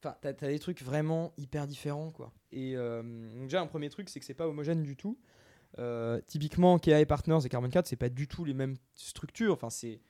t'as 0.02 0.34
des 0.34 0.60
trucs 0.60 0.82
vraiment 0.82 1.34
hyper 1.38 1.68
différents, 1.68 2.12
quoi. 2.12 2.32
Et 2.52 2.76
déjà, 3.42 3.62
un 3.62 3.68
premier 3.68 3.90
truc, 3.90 4.10
c'est 4.10 4.20
que 4.20 4.26
c'est 4.26 4.34
pas 4.34 4.48
homogène 4.48 4.82
du 4.82 4.96
tout. 4.96 5.18
Typiquement, 6.28 6.80
KA 6.80 7.00
et 7.00 7.06
Partners 7.06 7.40
et 7.46 7.50
Carbon 7.50 7.70
4, 7.70 7.88
c'est 7.88 7.96
pas 7.96 8.10
du 8.10 8.28
tout 8.28 8.44
les 8.44 8.54
mêmes 8.54 8.76
structures. 8.96 9.54
Enfin, 9.54 9.70
c'est, 9.70 10.02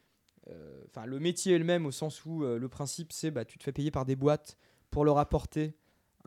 enfin, 0.88 1.06
le 1.06 1.20
métier 1.20 1.56
est 1.56 1.60
le 1.60 1.66
même 1.66 1.86
au 1.86 1.92
sens 1.92 2.26
où 2.26 2.44
le 2.44 2.70
principe, 2.70 3.12
c'est 3.12 3.32
bah, 3.32 3.44
tu 3.44 3.58
te 3.58 3.64
fais 3.64 3.74
payer 3.74 3.92
par 3.92 4.06
des 4.06 4.16
boîtes 4.16 4.58
pour 4.90 5.04
leur 5.04 5.18
apporter, 5.18 5.74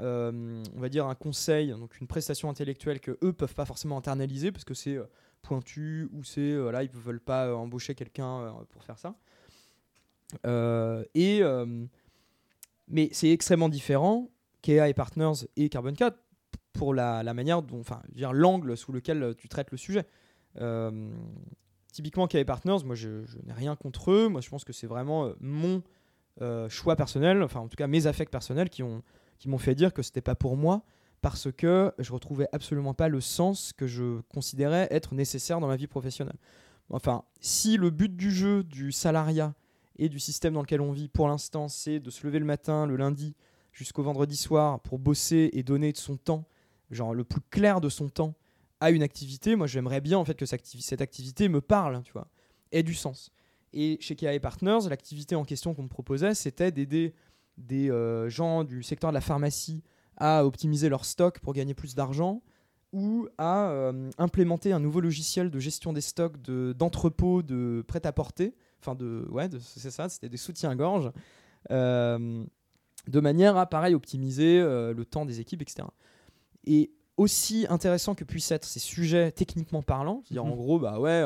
euh, 0.01 0.63
on 0.75 0.81
va 0.81 0.89
dire, 0.89 1.07
un 1.07 1.15
conseil, 1.15 1.71
donc 1.71 2.01
une 2.01 2.07
prestation 2.07 2.51
intellectuelle 2.51 3.01
que 3.01 3.17
eux 3.23 3.33
peuvent 3.33 3.55
pas 3.55 3.65
forcément 3.65 3.97
internaliser 3.97 4.51
parce 4.51 4.65
que 4.65 4.75
c'est 4.75 4.97
euh, 4.97 5.05
pointu 5.43 6.09
ou 6.13 6.25
c'est 6.25 6.41
euh, 6.41 6.71
là 6.71 6.83
ils 6.83 6.91
veulent 6.91 7.21
pas 7.21 7.55
embaucher 7.55 7.95
quelqu'un 7.95 8.55
pour 8.71 8.83
faire 8.83 8.99
ça. 8.99 9.15
Et 11.15 11.43
mais 12.89 13.09
c'est 13.13 13.31
extrêmement 13.31 13.69
différent 13.69 14.31
KEA 14.63 14.89
et 14.89 14.95
Partners 14.95 15.47
et 15.57 15.69
Carbon 15.69 15.95
4 15.95 16.19
pour 16.75 16.93
la, 16.93 17.23
manière 17.33 17.63
dont, 17.63 17.81
enfin, 17.81 18.03
l'angle 18.15 18.77
sous 18.77 18.93
lequel 18.93 19.35
tu 19.39 19.49
traites 19.49 19.71
le 19.71 19.79
sujet. 19.79 20.07
Typiquement 21.93 22.27
KEA 22.27 22.41
et 22.41 22.45
Partners, 22.45 22.85
moi 22.85 22.95
je, 22.95 23.25
n'ai 23.45 23.53
rien 23.53 23.77
contre 23.77 24.11
eux. 24.11 24.29
Moi 24.29 24.41
je 24.41 24.51
pense 24.51 24.65
que 24.65 24.73
c'est 24.73 24.89
vraiment 24.89 25.33
mon 25.41 25.83
choix 26.69 26.97
personnel, 26.97 27.43
enfin 27.43 27.61
en 27.61 27.69
tout 27.69 27.77
cas 27.77 27.87
mes 27.87 28.07
affects 28.07 28.31
personnels 28.31 28.69
qui 28.69 28.83
ont 28.83 29.03
qui 29.39 29.49
m'ont 29.49 29.59
fait 29.59 29.75
dire 29.75 29.93
que 29.93 30.03
c'était 30.03 30.21
pas 30.21 30.35
pour 30.35 30.57
moi 30.57 30.85
parce 31.21 31.51
que 31.51 31.93
je 31.99 32.13
retrouvais 32.13 32.47
absolument 32.53 32.93
pas 32.95 33.09
le 33.09 33.21
sens 33.21 33.73
que 33.73 33.87
je 33.87 34.21
considérais 34.29 34.89
être 34.91 35.15
nécessaire 35.15 35.61
dans 35.61 35.69
ma 35.69 35.77
vie 35.77 35.87
professionnelle. 35.87 36.37
Enfin, 36.91 37.25
si 37.41 37.77
le 37.77 37.91
but 37.91 38.15
du 38.15 38.31
jeu, 38.31 38.63
du 38.63 38.93
salariat 38.93 39.55
et 39.97 40.09
du 40.09 40.19
système 40.19 40.53
dans 40.55 40.61
lequel 40.61 40.81
on 40.83 40.93
vit 40.93 41.09
pour 41.09 41.29
l'instant, 41.29 41.69
c'est 41.69 41.99
de 41.99 42.11
se 42.11 42.27
lever 42.27 42.39
le 42.39 42.45
matin, 42.45 42.87
le 42.87 42.97
lundi, 42.97 43.35
jusqu'au 43.73 44.03
vendredi 44.03 44.37
soir 44.37 44.81
pour 44.81 44.99
bosser 44.99 45.51
et 45.55 45.63
donner 45.63 45.93
de 45.93 45.97
son 45.97 46.17
temps, 46.17 46.47
genre 46.91 47.15
le 47.15 47.25
plus 47.25 47.41
clair 47.41 47.81
de 47.81 47.89
son 47.89 48.09
temps, 48.09 48.35
à 48.81 48.91
une 48.91 49.03
activité, 49.03 49.57
moi 49.57 49.67
j'aimerais 49.67 50.03
bien 50.03 50.19
en 50.19 50.25
fait 50.25 50.35
que 50.35 50.45
cette 50.45 50.61
activi- 50.61 50.83
cette 50.83 51.01
activité 51.01 51.49
me 51.49 51.61
parle, 51.61 52.03
tu 52.03 52.13
vois, 52.13 52.29
ait 52.71 52.83
du 52.83 52.95
sens. 52.95 53.33
Et 53.73 53.97
chez 54.01 54.15
KA 54.15 54.39
Partners, 54.41 54.89
l'activité 54.89 55.35
en 55.37 55.45
question 55.45 55.75
qu'on 55.75 55.85
me 55.85 55.89
proposait, 55.89 56.35
c'était 56.35 56.71
d'aider 56.71 57.15
des 57.57 57.91
euh, 57.91 58.29
gens 58.29 58.65
du 58.65 58.83
secteur 58.83 59.11
de 59.11 59.15
la 59.15 59.21
pharmacie 59.21 59.83
à 60.17 60.45
optimiser 60.45 60.89
leur 60.89 61.05
stock 61.05 61.41
pour 61.41 61.53
gagner 61.53 61.75
plus 61.75 61.95
d'argent 61.95 62.43
ou 62.93 63.29
à 63.39 63.71
euh, 63.71 64.11
implémenter 64.19 64.73
un 64.73 64.79
nouveau 64.79 65.01
logiciel 65.01 65.51
de 65.51 65.59
gestion 65.59 65.93
des 65.93 66.01
stocks 66.01 66.41
de- 66.43 66.73
d'entrepôts 66.79 67.43
de, 67.43 67.85
prêt-à-porter, 67.89 68.55
enfin 68.81 68.95
de, 68.95 69.27
ouais, 69.31 69.49
c'est 69.61 69.91
ça, 69.91 70.09
c'était 70.09 70.29
des 70.29 70.37
soutiens-gorge, 70.37 71.11
euh, 71.73 72.45
de 73.09 73.21
manière 73.21 73.57
à, 73.57 73.67
pareil, 73.67 73.95
optimiser 73.95 74.61
le 74.61 75.05
temps 75.05 75.27
des 75.27 75.41
équipes, 75.41 75.61
etc. 75.61 75.89
Et 76.65 76.93
aussi 77.17 77.67
intéressant 77.69 78.15
que 78.15 78.25
puissent 78.25 78.53
être 78.53 78.65
ces 78.65 78.79
sujets 78.79 79.33
techniquement 79.33 79.83
parlant, 79.83 80.23
c'est-à-dire 80.25 80.45
en 80.45 80.51
mhm. 80.51 80.57
gros, 80.57 80.79
bah 80.79 81.01
ouais, 81.01 81.25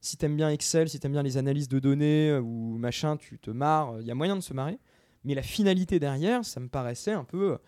si 0.00 0.16
t'aimes 0.16 0.36
bien 0.36 0.48
Excel, 0.48 0.88
si 0.88 0.98
t'aimes 0.98 1.12
bien 1.12 1.22
les 1.22 1.36
analyses 1.36 1.68
de 1.68 1.78
données 1.78 2.34
ou 2.38 2.78
machin, 2.78 3.18
tu 3.18 3.38
te 3.38 3.50
marres, 3.50 4.00
il 4.00 4.06
y 4.06 4.10
a 4.10 4.14
moyen 4.14 4.36
de 4.36 4.40
se 4.40 4.54
marrer. 4.54 4.78
Mais 5.24 5.34
la 5.34 5.42
finalité 5.42 5.98
derrière, 5.98 6.44
ça 6.44 6.60
me 6.60 6.68
paraissait 6.68 7.12
un 7.12 7.24
peu 7.24 7.58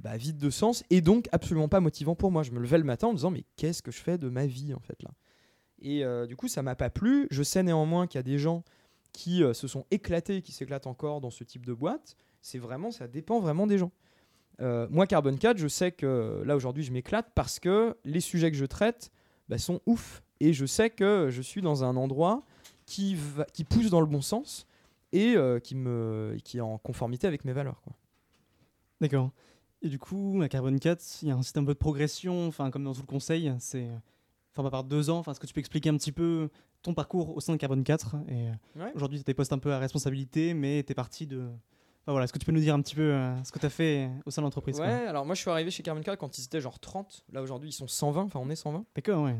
bah, 0.00 0.16
vide 0.16 0.38
de 0.38 0.50
sens 0.50 0.84
et 0.90 1.00
donc 1.00 1.28
absolument 1.32 1.68
pas 1.68 1.80
motivant 1.80 2.14
pour 2.14 2.30
moi. 2.30 2.42
Je 2.42 2.52
me 2.52 2.60
levais 2.60 2.78
le 2.78 2.84
matin 2.84 3.08
en 3.08 3.10
me 3.10 3.16
disant 3.16 3.30
mais 3.30 3.44
qu'est-ce 3.56 3.82
que 3.82 3.90
je 3.90 3.98
fais 3.98 4.18
de 4.18 4.28
ma 4.28 4.46
vie 4.46 4.74
en 4.74 4.80
fait 4.80 5.02
là? 5.02 5.10
Et 5.80 6.04
euh, 6.04 6.26
du 6.26 6.36
coup 6.36 6.48
ça 6.48 6.62
m'a 6.62 6.74
pas 6.74 6.90
plu. 6.90 7.26
Je 7.30 7.42
sais 7.42 7.62
néanmoins 7.62 8.06
qu'il 8.06 8.18
y 8.18 8.20
a 8.20 8.24
des 8.24 8.38
gens 8.38 8.64
qui 9.12 9.42
euh, 9.42 9.54
se 9.54 9.66
sont 9.66 9.86
éclatés, 9.90 10.42
qui 10.42 10.52
s'éclatent 10.52 10.86
encore 10.86 11.20
dans 11.20 11.30
ce 11.30 11.44
type 11.44 11.66
de 11.66 11.72
boîte. 11.72 12.16
C'est 12.40 12.58
vraiment, 12.58 12.90
ça 12.90 13.08
dépend 13.08 13.40
vraiment 13.40 13.66
des 13.66 13.78
gens. 13.78 13.90
Euh, 14.60 14.86
moi 14.90 15.06
Carbon 15.06 15.36
4, 15.36 15.56
je 15.56 15.68
sais 15.68 15.92
que 15.92 16.42
là 16.44 16.56
aujourd'hui 16.56 16.82
je 16.82 16.92
m'éclate 16.92 17.30
parce 17.34 17.60
que 17.60 17.96
les 18.04 18.20
sujets 18.20 18.50
que 18.50 18.56
je 18.56 18.64
traite 18.64 19.10
bah, 19.48 19.58
sont 19.58 19.80
ouf 19.86 20.22
et 20.40 20.52
je 20.52 20.66
sais 20.66 20.90
que 20.90 21.28
je 21.30 21.42
suis 21.42 21.62
dans 21.62 21.84
un 21.84 21.96
endroit 21.96 22.44
qui, 22.86 23.16
pousse 23.68 23.90
dans 23.90 24.00
le 24.00 24.06
bon 24.06 24.22
sens 24.22 24.66
et 25.12 25.36
qui, 25.62 25.74
me, 25.74 26.36
qui 26.44 26.58
est 26.58 26.62
en 26.62 26.78
conformité 26.78 27.26
avec 27.26 27.44
mes 27.44 27.52
valeurs. 27.52 27.82
D'accord. 29.00 29.30
Et 29.80 29.88
du 29.88 29.98
coup, 29.98 30.40
à 30.42 30.48
Carbon 30.48 30.76
4, 30.76 31.22
il 31.22 31.28
y 31.28 31.30
a 31.30 31.36
un 31.36 31.42
système 31.42 31.64
de 31.64 31.72
progression, 31.72 32.48
enfin 32.48 32.70
comme 32.70 32.84
dans 32.84 32.94
tout 32.94 33.02
le 33.02 33.06
conseil, 33.06 33.52
c'est 33.58 33.88
enfin 34.54 34.68
par 34.70 34.84
deux 34.84 35.08
ans. 35.08 35.22
Est-ce 35.22 35.38
que 35.38 35.46
tu 35.46 35.54
peux 35.54 35.60
expliquer 35.60 35.88
un 35.90 35.96
petit 35.96 36.12
peu 36.12 36.48
ton 36.82 36.94
parcours 36.94 37.36
au 37.36 37.40
sein 37.40 37.52
de 37.52 37.58
Carbon 37.58 37.82
4 37.82 38.16
Et 38.28 38.48
aujourd'hui, 38.94 39.18
tu 39.18 39.22
as 39.22 39.24
des 39.24 39.34
postes 39.34 39.52
un 39.52 39.58
peu 39.58 39.72
à 39.72 39.78
responsabilité, 39.78 40.54
mais 40.54 40.82
tu 40.82 40.92
es 40.92 40.94
parti 40.94 41.26
de. 41.26 41.42
Enfin, 42.02 42.12
voilà, 42.12 42.24
est-ce 42.24 42.32
que 42.32 42.38
tu 42.38 42.46
peux 42.46 42.52
nous 42.52 42.60
dire 42.60 42.74
un 42.74 42.80
petit 42.80 42.94
peu 42.94 43.12
euh, 43.12 43.44
ce 43.44 43.52
que 43.52 43.58
tu 43.58 43.66
as 43.66 43.70
fait 43.70 44.10
au 44.24 44.30
sein 44.30 44.40
de 44.40 44.46
l'entreprise 44.46 44.80
Ouais, 44.80 44.86
alors 44.86 45.26
moi 45.26 45.34
je 45.34 45.42
suis 45.42 45.50
arrivé 45.50 45.70
chez 45.70 45.82
Carbon 45.82 46.00
4 46.00 46.18
quand 46.18 46.38
ils 46.38 46.44
étaient 46.44 46.60
genre 46.60 46.80
30. 46.80 47.26
Là 47.32 47.42
aujourd'hui, 47.42 47.68
ils 47.68 47.74
sont 47.74 47.86
120. 47.86 48.22
Enfin, 48.22 48.40
on 48.42 48.48
est 48.48 48.56
120. 48.56 48.84
D'accord, 48.94 49.24
ouais. 49.24 49.36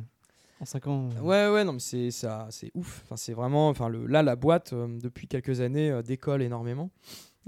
En 0.60 0.64
5 0.64 0.86
ans. 0.88 1.08
Euh. 1.16 1.20
Ouais, 1.20 1.54
ouais, 1.54 1.64
non, 1.64 1.74
mais 1.74 1.78
c'est 1.78 2.10
ça, 2.10 2.48
c'est 2.50 2.70
ouf. 2.74 3.02
Enfin, 3.04 3.16
c'est 3.16 3.32
vraiment. 3.32 3.68
Enfin, 3.68 3.88
le, 3.88 4.06
là, 4.06 4.22
la 4.22 4.36
boîte, 4.36 4.72
euh, 4.72 4.88
depuis 5.00 5.28
quelques 5.28 5.60
années, 5.60 6.02
décolle 6.02 6.42
énormément. 6.42 6.90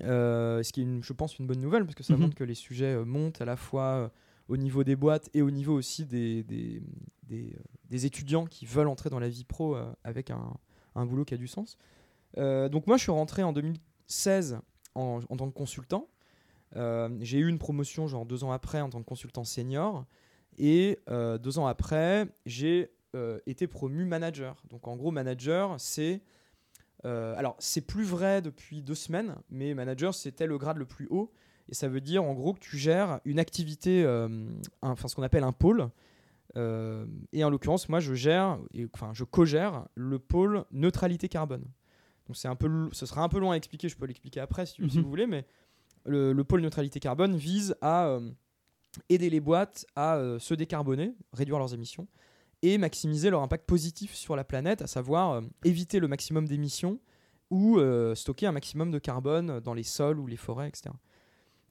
Euh, 0.05 0.63
ce 0.63 0.73
qui 0.73 0.83
est, 0.83 1.03
je 1.03 1.13
pense, 1.13 1.39
une 1.39 1.47
bonne 1.47 1.61
nouvelle 1.61 1.85
parce 1.85 1.95
que 1.95 2.03
ça 2.03 2.15
mhm. 2.15 2.21
montre 2.21 2.35
que 2.35 2.45
les 2.45 2.55
sujets 2.55 2.95
euh, 2.95 3.05
montent 3.05 3.41
à 3.41 3.45
la 3.45 3.57
fois 3.57 3.83
euh, 3.83 4.09
au 4.49 4.57
niveau 4.57 4.85
des 4.85 4.97
boîtes 4.97 5.29
et 5.35 5.43
au 5.43 5.51
niveau 5.51 5.75
aussi 5.75 6.07
des, 6.07 6.43
des, 6.43 6.83
des, 7.89 8.07
étudiants 8.07 8.47
qui 8.47 8.67
veulent 8.67 8.89
entrer 8.89 9.11
dans 9.11 9.21
la 9.21 9.29
vie 9.29 9.45
pro 9.45 9.77
avec 10.03 10.31
un, 10.31 10.55
un, 10.95 11.07
boulot 11.07 11.25
qui 11.25 11.35
a 11.35 11.37
du 11.37 11.47
sens. 11.47 11.77
donc 12.37 12.87
moi, 12.89 12.97
je 12.97 13.03
suis 13.03 13.13
rentré 13.13 13.45
en 13.45 13.53
2016 13.53 14.59
en, 14.97 15.21
en 15.29 15.37
tant 15.37 15.49
que 15.49 15.55
consultant. 15.55 16.09
j'ai 16.75 17.39
eu 17.39 17.47
une 17.47 17.59
promotion 17.59 18.09
genre 18.09 18.27
deux 18.27 18.43
ans 18.43 18.51
après 18.51 18.81
en 18.81 18.91
tant 18.91 19.01
que 19.01 19.07
consultant 19.07 19.45
senior. 19.45 20.05
Et 20.59 20.99
deux 21.09 21.61
ans 21.61 21.69
après, 21.69 22.27
j'ai 22.45 22.91
été 23.47 23.67
promu 23.67 24.05
manager. 24.05 24.63
Donc 24.71 24.87
en 24.89 24.97
gros, 24.97 25.11
manager, 25.11 25.79
c'est 25.79 26.23
euh, 27.05 27.35
alors, 27.37 27.57
c'est 27.59 27.81
plus 27.81 28.05
vrai 28.05 28.43
depuis 28.43 28.83
deux 28.83 28.95
semaines, 28.95 29.37
mais 29.51 29.75
manager, 29.75 30.15
c'était 30.15 30.47
le 30.47 30.59
grade 30.59 30.77
le 30.77 30.85
plus 30.85 31.07
haut. 31.11 31.33
Et 31.69 31.75
ça 31.75 31.89
veut 31.89 32.01
dire, 32.01 32.25
en 32.25 32.35
gros, 32.35 32.53
que 32.53 32.59
tu 32.59 32.77
gères 32.77 33.21
une 33.25 33.39
activité, 33.39 34.03
euh, 34.05 34.29
enfin, 34.83 35.09
ce 35.09 35.15
qu'on 35.15 35.23
appelle 35.23 35.45
un 35.45 35.53
pôle. 35.53 35.89
Euh, 36.57 37.07
et 37.33 37.45
en 37.45 37.51
l'occurrence, 37.51 37.89
moi, 37.89 38.01
je 38.01 38.15
gère, 38.15 38.59
enfin, 38.93 39.13
je 39.15 39.25
co-gère 39.25 39.87
le 39.95 40.19
pôle 40.19 40.65
neutralité 40.73 41.29
carbone. 41.29 41.65
Donc, 42.27 42.37
c'est 42.37 42.49
un 42.49 42.57
peu, 42.57 42.89
ce 42.93 43.07
sera 43.07 43.23
un 43.23 43.29
peu 43.29 43.39
long 43.39 43.53
à 43.53 43.57
expliquer, 43.57 43.89
je 43.89 43.97
peux 43.97 44.07
l'expliquer 44.07 44.41
après 44.41 44.67
si, 44.67 44.77
si, 44.89 44.99
mhm. 44.99 45.05
vous 45.05 45.09
voulez, 45.09 45.27
mais 45.27 45.47
le, 46.05 46.33
le, 46.33 46.45
pôle 46.45 46.61
neutralité 46.61 46.99
carbone 46.99 47.37
vise 47.37 47.77
à 47.83 48.19
aider 49.09 49.31
les 49.31 49.41
boîtes 49.41 49.87
à 49.95 50.21
se 50.39 50.55
décarboner, 50.55 51.15
réduire 51.33 51.59
leurs 51.59 51.75
émissions, 51.75 52.09
et 52.63 52.79
maximiser 52.79 53.31
leur 53.31 53.43
impact 53.43 53.67
positif 53.67 54.15
sur 54.15 54.37
la 54.37 54.45
planète, 54.45 54.83
à 54.83 54.87
savoir 54.87 55.33
euh, 55.33 55.41
éviter 55.65 55.99
le 55.99 56.09
maximum 56.09 56.47
d'émissions 56.47 57.01
ou 57.51 57.79
euh, 57.79 58.15
stocker 58.15 58.47
un 58.47 58.53
maximum 58.53 58.91
de 58.91 58.99
carbone 58.99 59.61
dans 59.61 59.75
les 59.75 59.83
sols 59.83 60.21
ou 60.21 60.27
les 60.27 60.37
forêts, 60.37 60.69
etc. 60.69 60.91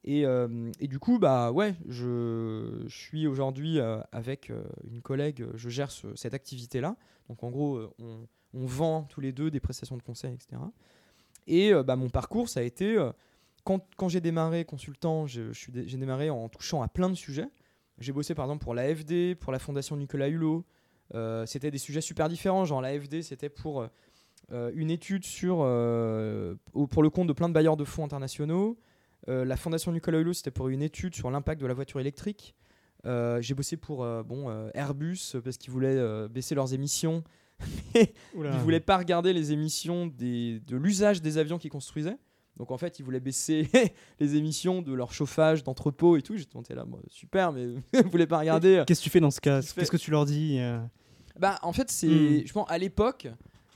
Et, 0.04 0.26
euh, 0.26 0.72
et, 0.80 0.88
du 0.88 0.98
coup, 0.98 1.20
bah 1.20 1.52
ouais, 1.52 1.76
je, 1.88 2.86
suis 2.88 3.28
aujourd'hui 3.28 3.80
avec 4.12 4.52
une 4.90 5.02
collègue, 5.02 5.46
je 5.56 5.70
gère 5.70 5.92
cette 5.92 6.34
activité-là. 6.34 6.96
Donc 7.28 7.44
en 7.44 7.50
gros, 7.50 7.94
on, 8.00 8.28
vend 8.54 9.04
tous 9.04 9.22
les 9.22 9.32
deux 9.32 9.52
des 9.52 9.60
prestations 9.60 9.98
de 9.98 10.02
conseil, 10.02 10.34
etc. 10.34 10.62
Et 11.48 11.72
bah, 11.86 11.96
mon 11.96 12.10
parcours, 12.10 12.50
ça 12.50 12.62
a 12.62 12.64
été, 12.64 12.98
quand, 13.66 13.86
quand 13.98 14.08
j'ai 14.08 14.22
démarré 14.22 14.64
consultant, 14.66 15.28
j'ai 15.28 15.98
démarré 15.98 16.30
en 16.30 16.48
touchant 16.48 16.82
à 16.82 16.88
plein 16.88 17.10
de 17.10 17.16
sujets. 17.16 17.50
J'ai 18.00 18.14
bossé 18.14 18.34
par 18.34 18.46
exemple 18.46 18.64
pour 18.64 18.74
l'AFD, 18.74 19.36
pour 19.36 19.52
la 19.52 19.60
Fondation 19.60 19.98
Nicolas 19.98 20.30
Hulot, 20.30 20.66
c'était 21.46 21.72
des 21.72 21.78
sujets 21.78 22.02
super 22.02 22.30
différents. 22.30 22.66
Genre 22.66 22.82
l'AFD, 22.82 23.22
c'était 23.22 23.50
pour 23.50 23.88
euh, 24.52 24.72
une 24.74 24.90
étude 24.90 25.26
sur, 25.26 25.60
euh, 25.62 26.56
pour 26.90 27.04
le 27.04 27.10
compte 27.10 27.28
de 27.28 27.34
plein 27.34 27.50
de 27.50 27.54
bailleurs 27.54 27.78
de 27.78 27.84
fonds 27.84 28.04
internationaux. 28.04 28.78
la 29.28 29.58
Fondation 29.58 29.92
Nicolas 29.92 30.20
Hulot, 30.20 30.34
c'était 30.34 30.52
pour 30.52 30.70
une 30.70 30.82
étude 30.82 31.14
sur 31.14 31.30
l'impact 31.30 31.62
de 31.62 31.68
la 31.68 31.74
voiture 31.74 32.00
électrique. 32.00 32.56
j'ai 33.06 33.54
bossé 33.54 33.78
pour 33.78 34.06
bon, 34.24 34.70
Airbus 34.74 35.36
parce 35.44 35.58
qu'ils 35.58 35.72
voulaient 35.72 36.28
baisser 36.30 36.56
leurs 36.56 36.74
émissions. 36.74 37.24
mais 37.94 38.14
ils 38.34 38.42
ne 38.42 38.58
voulaient 38.60 38.80
pas 38.80 38.98
regarder 38.98 39.34
les 39.34 39.52
émissions 39.52 40.08
des, 40.08 40.62
de 40.62 40.78
l'usage 40.78 41.22
des 41.22 41.38
avions 41.38 41.58
qu'ils 41.58 41.70
construisaient. 41.70 42.18
Donc 42.56 42.72
en 42.72 42.78
fait, 42.78 43.00
ils 43.00 43.04
voulaient 43.04 43.20
baisser 43.20 43.70
les 44.20 44.36
émissions 44.36 44.82
de 44.82 44.94
leur 44.94 45.14
chauffage 45.14 45.64
d'entrepôt 45.64 46.18
et 46.18 46.22
tout. 46.22 46.38
J'étais 46.38 46.56
monté 46.56 46.74
là, 46.74 46.86
super, 47.10 47.52
mais 47.52 47.68
vous 47.94 48.10
voulez 48.10 48.28
pas 48.28 48.40
regarder. 48.40 48.84
Qu'est-ce 48.88 49.02
que 49.02 49.04
tu 49.04 49.10
fais 49.10 49.20
dans 49.20 49.32
ce 49.32 49.42
cas 49.42 49.62
Qu'est-ce 49.62 49.92
que 49.92 49.98
tu 49.98 50.10
leur 50.10 50.26
dis 50.26 50.60
bah, 51.40 51.58
en 51.64 51.74
fait, 51.74 51.90
c'est. 51.90 52.08
Hmm. 52.08 52.46
Je 52.46 52.54
pense, 52.54 52.70
à 52.70 52.78
l'époque. 52.78 53.28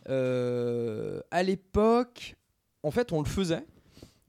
Euh, 0.10 1.22
à 1.32 1.44
l'époque, 1.44 2.36
en 2.84 2.92
fait, 2.92 3.12
on 3.14 3.22
le 3.22 3.28
faisait. 3.28 3.66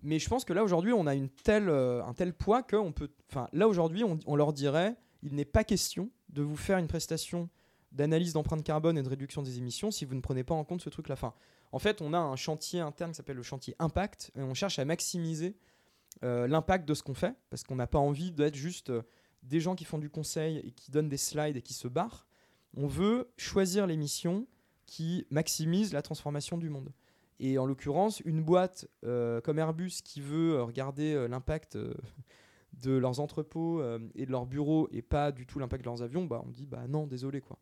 Mais 0.03 0.19
je 0.19 0.29
pense 0.29 0.45
que 0.45 0.53
là, 0.53 0.63
aujourd'hui, 0.63 0.93
on 0.93 1.07
a 1.07 1.15
une 1.15 1.29
telle, 1.29 1.69
euh, 1.69 2.05
un 2.05 2.15
tel 2.15 2.33
poids 2.33 2.63
qu'on 2.63 2.93
peut. 2.93 3.11
Enfin, 3.31 3.49
là, 3.53 3.67
aujourd'hui, 3.67 4.05
on, 4.05 4.19
on, 4.27 4.37
leur 4.37 4.53
dirait 4.53 4.95
il 5.23 5.35
n'est 5.35 5.47
pas 5.47 5.65
question 5.65 6.11
de 6.29 6.43
vous 6.43 6.57
faire 6.57 6.79
une 6.79 6.87
prestation 6.87 7.49
d'analyse 7.91 8.35
d'empreinte 8.35 8.63
carbone 8.63 8.99
et 8.99 9.03
de 9.03 9.09
réduction 9.09 9.43
des 9.43 9.59
émissions 9.59 9.91
si 9.91 10.05
vous 10.05 10.15
ne 10.15 10.21
prenez 10.21 10.45
pas 10.45 10.55
en 10.55 10.65
compte 10.65 10.83
ce 10.83 10.91
truc-là. 10.91 11.15
Enfin, 11.15 11.33
en 11.73 11.79
fait, 11.79 12.03
on 12.03 12.13
a 12.13 12.19
un 12.19 12.37
chantier 12.37 12.81
interne 12.81 13.13
qui 13.13 13.17
s'appelle 13.17 13.37
le 13.37 13.43
chantier 13.43 13.75
Impact 13.79 14.31
et 14.37 14.43
on 14.43 14.55
cherche 14.55 14.79
à 14.79 14.85
maximiser 14.85 15.57
euh, 16.23 16.47
l'impact 16.47 16.87
de 16.87 16.95
ce 16.95 17.03
qu'on 17.03 17.15
fait 17.15 17.35
parce 17.51 17.65
qu'on 17.65 17.77
n'a 17.77 17.87
pas 17.87 17.99
envie 17.99 18.31
d'être 18.31 18.57
juste 18.57 18.93
des 19.43 19.61
gens 19.61 19.75
qui 19.75 19.85
font 19.85 19.99
du 19.99 20.11
conseil 20.11 20.59
et 20.59 20.71
qui 20.71 20.91
donnent 20.91 21.09
des 21.09 21.17
slides 21.17 21.57
et 21.57 21.63
qui 21.63 21.75
se 21.75 21.89
barrent 21.89 22.27
on 22.77 22.87
veut 22.87 23.31
choisir 23.37 23.87
les 23.87 23.97
missions 23.97 24.47
qui 24.87 25.27
maximisent 25.31 25.93
la 25.93 26.03
transformation 26.03 26.59
du 26.59 26.71
monde. 26.71 26.93
Et 27.41 27.59
en 27.59 27.67
l'occurrence, 27.67 28.21
une 28.21 28.43
boîte 28.43 28.87
euh, 29.05 29.41
comme 29.41 29.59
Airbus 29.59 30.03
qui 30.05 30.21
veut 30.21 30.55
euh, 30.55 30.65
regarder 30.65 31.15
euh, 31.15 31.27
l'impact 31.27 31.77
de 32.83 32.93
leurs 32.93 33.21
entrepôts 33.21 33.83
et 34.15 34.27
de 34.27 34.31
leurs 34.31 34.47
bureaux 34.47 34.89
et 34.91 35.03
pas 35.03 35.31
du 35.33 35.47
tout 35.47 35.59
l'impact 35.59 35.85
de 35.85 35.89
leurs 35.89 36.03
avions, 36.03 36.25
bah, 36.25 36.43
on 36.45 36.51
dit 36.51 36.67
bah 36.67 36.87
non, 36.89 37.07
désolé 37.07 37.41
quoi. 37.41 37.59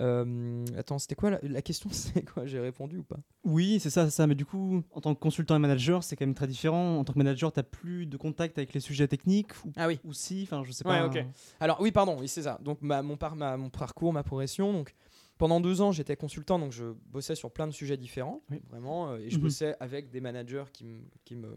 Euh, 0.00 0.64
attends, 0.76 0.98
c'était 0.98 1.14
quoi 1.14 1.38
la, 1.42 1.62
question 1.62 1.90
C'est 1.92 2.24
quoi 2.24 2.46
J'ai 2.46 2.58
répondu 2.58 2.98
ou 2.98 3.02
pas? 3.02 3.18
Oui, 3.44 3.78
c'est 3.80 3.90
ça, 3.90 4.08
ça. 4.10 4.26
Mais 4.26 4.34
du 4.34 4.44
coup, 4.44 4.82
en 4.92 5.00
tant 5.00 5.14
que 5.14 5.20
consultant 5.20 5.56
et 5.56 5.58
manager, 5.58 6.02
c'est 6.02 6.16
quand 6.16 6.26
même 6.26 6.34
très 6.34 6.46
différent. 6.46 6.98
En 6.98 7.04
tant 7.04 7.12
que 7.12 7.18
manager, 7.18 7.52
tu 7.52 7.62
plus 7.62 8.06
de 8.06 8.16
contact 8.16 8.58
avec 8.58 8.72
les 8.72 8.80
sujets 8.80 9.06
techniques 9.06 9.52
ou, 9.64 9.72
ah 9.76 9.86
oui. 9.86 10.00
ou 10.04 10.12
si, 10.12 10.42
enfin, 10.42 10.62
je 10.64 10.72
sais 10.72 10.84
pas. 10.84 11.06
Ouais, 11.08 11.26
Alors 11.60 11.80
oui, 11.80 11.92
pardon, 11.92 12.16
oui, 12.18 12.28
c'est 12.28 12.42
ça. 12.42 12.58
Donc 12.62 12.80
ma, 12.80 13.02
mon, 13.02 13.16
par, 13.16 13.36
ma, 13.36 13.56
mon 13.56 13.68
parcours, 13.68 14.12
ma 14.12 14.22
progression. 14.22 14.72
Donc 14.72 14.94
pendant 15.38 15.60
deux 15.60 15.80
ans, 15.80 15.92
j'étais 15.92 16.16
consultant, 16.16 16.58
donc 16.58 16.72
je 16.72 16.92
bossais 17.06 17.34
sur 17.34 17.50
plein 17.50 17.66
de 17.66 17.72
sujets 17.72 17.96
différents, 17.96 18.42
vraiment, 18.68 19.10
euh, 19.10 19.18
et 19.18 19.30
je 19.30 19.36
mhm. 19.36 19.42
bossais 19.42 19.76
avec 19.80 20.10
des 20.10 20.20
managers 20.20 20.64
qui 20.72 20.84
me, 20.84 21.00
qui 21.24 21.34
me, 21.34 21.56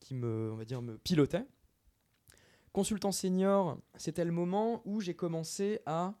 qui 0.00 0.14
me, 0.14 0.50
on 0.52 0.56
va 0.56 0.64
dire, 0.64 0.82
me 0.82 0.98
pilotaient. 0.98 1.46
Consultant 2.72 3.12
senior, 3.12 3.78
c'était 3.96 4.24
le 4.24 4.32
moment 4.32 4.82
où 4.84 5.00
j'ai 5.00 5.14
commencé 5.14 5.80
à 5.86 6.14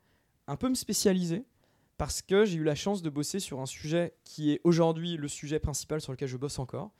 un 0.46 0.56
peu 0.56 0.68
me 0.68 0.74
spécialiser 0.74 1.44
parce 1.96 2.22
que 2.22 2.44
j'ai 2.44 2.58
eu 2.58 2.64
la 2.64 2.74
chance 2.74 3.02
de 3.02 3.10
bosser 3.10 3.40
sur 3.40 3.60
un 3.60 3.66
sujet 3.66 4.14
qui 4.24 4.52
est 4.52 4.60
aujourd'hui 4.64 5.16
le 5.16 5.28
sujet 5.28 5.58
principal 5.58 6.00
sur 6.00 6.12
lequel 6.12 6.28
je 6.28 6.36
bosse 6.36 6.58
encore, 6.58 6.90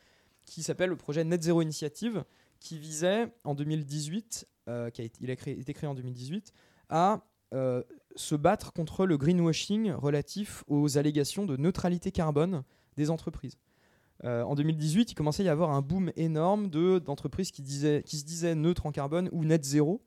qui 0.44 0.62
s'appelle 0.62 0.90
le 0.90 0.96
projet 0.96 1.24
Net 1.24 1.42
Zero 1.42 1.62
Initiative, 1.62 2.24
qui 2.60 2.78
visait 2.78 3.28
en 3.44 3.54
2018, 3.54 4.46
euh, 4.68 4.90
qui 4.90 5.00
a 5.00 5.04
été, 5.04 5.18
il 5.20 5.30
a 5.30 5.32
été 5.32 5.74
créé 5.74 5.88
en 5.88 5.94
2018, 5.94 6.52
à 6.88 7.26
euh, 7.52 7.82
se 8.16 8.34
battre 8.34 8.72
contre 8.72 9.06
le 9.06 9.16
greenwashing 9.16 9.92
relatif 9.92 10.64
aux 10.68 10.96
allégations 10.96 11.44
de 11.44 11.56
neutralité 11.56 12.12
carbone 12.12 12.62
des 12.96 13.10
entreprises. 13.10 13.58
Euh, 14.22 14.42
en 14.42 14.54
2018, 14.54 15.12
il 15.12 15.14
commençait 15.14 15.42
à 15.42 15.46
y 15.46 15.48
avoir 15.48 15.70
un 15.70 15.82
boom 15.82 16.12
énorme 16.16 16.68
d'entreprises 16.68 17.50
qui, 17.50 17.62
qui 17.62 18.18
se 18.18 18.24
disaient 18.24 18.54
neutres 18.54 18.86
en 18.86 18.92
carbone 18.92 19.28
ou 19.32 19.44
net 19.44 19.64
zéro, 19.64 20.02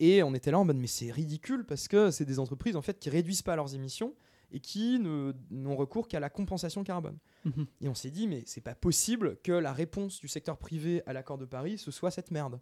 et 0.00 0.22
on 0.22 0.34
était 0.34 0.50
là 0.50 0.58
en 0.58 0.64
mode 0.64 0.78
mais 0.78 0.86
c'est 0.86 1.12
ridicule 1.12 1.64
parce 1.64 1.86
que 1.86 2.10
c'est 2.10 2.24
des 2.24 2.40
entreprises 2.40 2.74
en 2.74 2.82
fait 2.82 2.98
qui 2.98 3.10
réduisent 3.10 3.42
pas 3.42 3.54
leurs 3.54 3.74
émissions 3.74 4.14
et 4.50 4.58
qui 4.58 4.98
n'ont 4.98 5.76
recours 5.76 6.08
qu'à 6.08 6.18
la 6.18 6.28
compensation 6.28 6.82
carbone. 6.82 7.18
Mhm. 7.44 7.66
Et 7.82 7.88
on 7.88 7.94
s'est 7.94 8.10
dit, 8.10 8.26
mais 8.26 8.42
c'est 8.46 8.60
pas 8.60 8.74
possible 8.74 9.36
que 9.44 9.52
la 9.52 9.72
réponse 9.72 10.18
du 10.18 10.26
secteur 10.26 10.58
privé 10.58 11.02
à 11.06 11.12
l'accord 11.12 11.38
de 11.38 11.44
Paris, 11.44 11.78
ce 11.78 11.92
soit 11.92 12.10
cette 12.10 12.32
merde. 12.32 12.58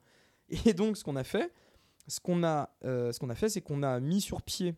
Et 0.67 0.75
donc, 0.75 0.99
ce 0.99 1.05
qu'on 1.05 1.17
a 1.17 1.25
fait, 1.25 1.51
ce 2.07 2.21
qu'on 2.21 2.45
a, 2.45 2.69
euh, 2.85 3.11
ce 3.13 3.19
qu'on 3.19 3.31
a 3.31 3.35
fait, 3.35 3.49
c'est 3.49 3.63
qu'on 3.63 3.83
a 3.83 4.01
mis 4.01 4.21
sur 4.21 4.43
pied 4.43 4.75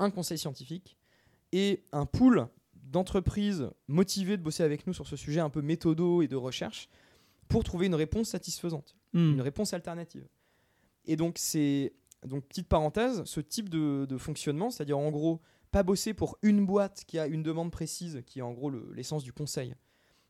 un 0.00 0.10
conseil 0.10 0.36
scientifique 0.36 0.96
et 1.52 1.84
un 1.92 2.06
pool 2.06 2.48
d'entreprises 2.74 3.70
motivées 3.86 4.36
de 4.36 4.42
bosser 4.42 4.64
avec 4.64 4.84
nous 4.88 4.94
sur 4.94 5.06
ce 5.06 5.14
sujet 5.14 5.38
un 5.38 5.50
peu 5.50 5.62
méthodo 5.62 6.22
et 6.22 6.28
de 6.28 6.36
recherche 6.36 6.88
pour 7.46 7.62
trouver 7.62 7.86
une 7.86 7.94
réponse 7.94 8.30
satisfaisante 8.30 8.96
Hmm. 9.16 9.32
une 9.32 9.40
réponse 9.40 9.72
alternative. 9.72 10.26
Et 11.06 11.16
donc, 11.16 11.36
c'est. 11.38 11.94
Donc, 12.24 12.44
petite 12.46 12.68
parenthèse, 12.68 13.22
ce 13.24 13.40
type 13.40 13.68
de, 13.68 14.16
fonctionnement, 14.18 14.70
c'est-à-dire 14.70 14.98
en 14.98 15.10
gros, 15.10 15.40
pas 15.70 15.82
bosser 15.82 16.14
pour 16.14 16.38
une 16.42 16.64
boîte 16.66 17.04
qui 17.06 17.18
a 17.18 17.26
une 17.26 17.42
demande 17.42 17.70
précise, 17.70 18.22
qui 18.26 18.40
est 18.40 18.42
en 18.42 18.52
gros 18.52 18.70
le- 18.70 18.90
l'essence 18.94 19.22
du 19.22 19.32
conseil, 19.32 19.74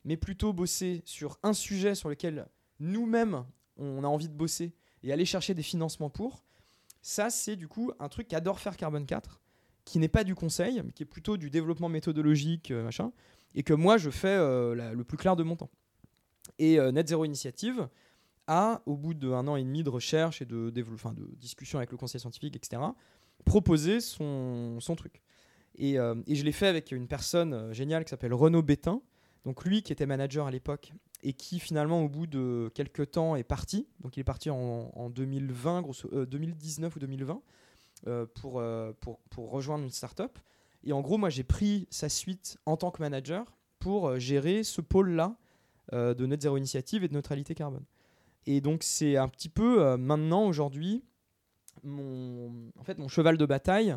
mais 0.05 0.17
plutôt 0.17 0.53
bosser 0.53 1.03
sur 1.05 1.39
un 1.43 1.53
sujet 1.53 1.95
sur 1.95 2.09
lequel 2.09 2.49
nous-mêmes, 2.81 3.45
on 3.77 4.05
a 4.05 4.09
envie 4.09 4.29
de 4.29 4.35
bosser 4.35 4.75
et 5.03 5.13
aller 5.13 5.25
chercher 5.25 5.55
des 5.55 5.63
financements 5.63 6.11
pour, 6.11 6.45
ça, 7.01 7.31
c'est 7.31 7.55
du 7.55 7.69
coup 7.69 7.93
un 8.01 8.09
truc 8.09 8.27
qu'adore 8.27 8.59
faire 8.59 8.77
Carbone 8.77 9.07
4, 9.07 9.41
qui 9.85 10.01
n'est 10.01 10.09
pas 10.09 10.25
du 10.25 10.35
conseil, 10.35 10.83
mais 10.85 10.91
qui 10.91 11.05
est 11.05 11.07
plutôt 11.07 11.37
du 11.37 11.51
développement 11.51 11.89
méthodologique, 11.89 12.73
euh, 12.73 12.83
machin, 12.83 13.13
et 13.55 13.63
que 13.63 13.73
moi, 13.73 13.97
je 13.97 14.11
fais 14.11 14.27
euh, 14.27 14.93
le 14.93 15.05
plus 15.05 15.17
clair 15.17 15.37
de 15.37 15.45
mon 15.45 15.55
temps. 15.55 15.71
Et 16.59 16.81
euh, 16.81 16.91
Net 16.91 17.07
Zero 17.07 17.25
Initiative, 17.25 17.89
a, 18.47 18.83
au 18.87 18.97
bout 18.97 19.15
d'un 19.15 19.47
an 19.49 19.57
et 19.57 19.63
demi 19.63 19.83
de 19.83 19.91
recherche 19.91 20.43
et 20.43 20.45
de, 20.45 20.71
de 20.71 20.85
discussion 21.37 21.79
avec 21.79 21.91
le 21.91 21.97
conseil 21.97 22.21
scientifique, 22.21 22.57
etc., 22.57 22.83
proposé 23.45 24.01
son, 24.01 24.79
truc. 24.97 25.23
Et, 25.77 25.99
euh, 25.99 26.15
et 26.27 26.35
je 26.35 26.45
l'ai 26.45 26.53
fait 26.53 26.67
avec 26.67 26.93
une 26.93 27.07
personne 27.07 27.53
euh, 27.53 27.73
géniale 27.73 28.05
qui 28.05 28.11
s'appelle 28.11 28.35
Renaud 28.35 28.63
Bétain, 28.63 29.03
donc 29.45 29.65
lui 29.65 29.83
qui 29.83 29.93
était 29.93 30.07
manager 30.07 30.47
à 30.47 30.51
l'époque 30.51 30.93
et 31.23 31.33
qui 31.33 31.61
finalement 31.61 32.03
au 32.03 32.09
bout 32.09 32.27
de 32.27 32.71
quelques 32.75 33.13
temps 33.13 33.37
est 33.37 33.45
parti. 33.45 33.87
Donc 34.01 34.17
il 34.17 34.21
est 34.21 34.25
parti 34.25 34.51
en, 34.51 34.91
en 34.95 35.11
2020, 35.11 35.83
grosso, 35.83 36.09
euh, 36.13 36.27
2019 36.27 36.97
ou 36.97 36.99
2020 36.99 37.43
euh, 38.07 38.27
pour, 38.35 38.61
rejoindre 39.37 39.85
une 39.85 39.91
startup. 39.91 40.39
Et 40.83 40.93
en 40.93 41.01
gros, 41.01 41.19
moi 41.19 41.31
j'ai 41.31 41.45
pris 41.45 41.87
sa 41.91 42.09
suite 42.09 42.59
en 42.67 42.77
tant 42.77 42.91
que 42.91 43.03
manager 43.03 43.57
pour 43.79 44.19
gérer 44.19 44.65
ce 44.65 44.81
pôle-là 44.81 45.37
de 45.93 46.27
Net 46.27 46.43
Zero 46.43 46.57
Initiative 46.57 47.05
et 47.05 47.09
de 47.09 47.15
neutralité 47.15 47.55
carbone. 47.55 47.85
Et 48.47 48.61
donc 48.61 48.83
c'est 48.83 49.17
un 49.17 49.29
petit 49.29 49.49
peu 49.49 49.83
euh, 49.85 49.97
maintenant, 49.97 50.47
aujourd'hui, 50.47 51.05
mon, 51.83 52.53
en 52.79 52.85
fait, 52.85 52.99
mon 52.99 53.09
cheval 53.09 53.37
de 53.37 53.47
bataille, 53.47 53.97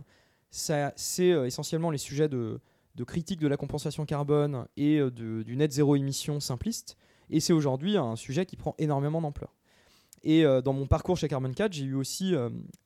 ça, 0.51 0.93
c'est 0.95 1.31
euh, 1.31 1.45
essentiellement 1.45 1.91
les 1.91 1.97
sujets 1.97 2.27
de, 2.29 2.59
de 2.95 3.03
critique 3.03 3.39
de 3.39 3.47
la 3.47 3.57
compensation 3.57 4.05
carbone 4.05 4.67
et 4.77 4.97
euh, 4.99 5.11
de- 5.11 5.43
du 5.43 5.55
net 5.55 5.71
zéro 5.71 5.95
émission 5.95 6.39
simpliste. 6.39 6.97
Et 7.29 7.39
c'est 7.39 7.53
aujourd'hui 7.53 7.95
un 7.97 8.15
sujet 8.15 8.45
qui 8.45 8.57
prend 8.57 8.75
énormément 8.79 9.21
d'ampleur. 9.21 9.53
Et 10.23 10.43
dans 10.43 10.73
mon 10.73 10.85
parcours 10.85 11.15
chez 11.15 11.29
Carbon 11.29 11.53
4, 11.53 11.71
j'ai 11.71 11.85
eu 11.85 11.93
aussi 11.93 12.33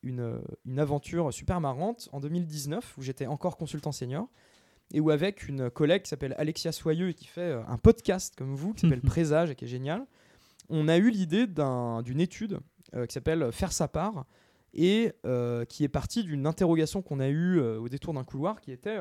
une, 0.03 0.39
une 0.65 0.79
aventure 0.79 1.33
super 1.33 1.59
marrante 1.61 2.07
en 2.11 2.19
2019 2.19 2.95
où 2.97 3.01
j'étais 3.01 3.25
encore 3.25 3.57
consultant 3.57 3.91
senior 3.91 4.27
et 4.93 4.99
où 4.99 5.09
avec 5.09 5.47
une 5.47 5.71
collègue 5.71 6.03
qui 6.03 6.09
s'appelle 6.09 6.35
Alexia 6.37 6.71
Soyeux 6.71 7.09
et 7.09 7.13
qui 7.15 7.25
fait 7.25 7.53
un 7.67 7.77
podcast 7.79 8.35
comme 8.37 8.53
vous 8.53 8.73
qui 8.75 8.81
s'appelle 8.81 9.01
Présage 9.05 9.49
et 9.49 9.55
qui 9.55 9.65
est 9.65 9.67
génial, 9.67 10.05
on 10.75 10.87
a 10.87 10.97
eu 10.97 11.09
l'idée 11.09 11.45
d'un- 11.47 12.01
d'une 12.01 12.19
étude 12.19 12.59
euh, 12.95 13.05
qui 13.05 13.13
s'appelle 13.13 13.51
Faire 13.51 13.71
sa 13.71 13.87
part 13.87 14.25
et 14.73 15.11
euh, 15.25 15.65
qui 15.65 15.83
est 15.83 15.89
partie 15.89 16.23
d'une 16.23 16.47
interrogation 16.47 17.01
qu'on 17.01 17.19
a 17.19 17.29
eue 17.29 17.59
euh, 17.59 17.79
au 17.79 17.89
détour 17.89 18.13
d'un 18.13 18.23
couloir 18.23 18.59
qui 18.59 18.71
était 18.71 18.97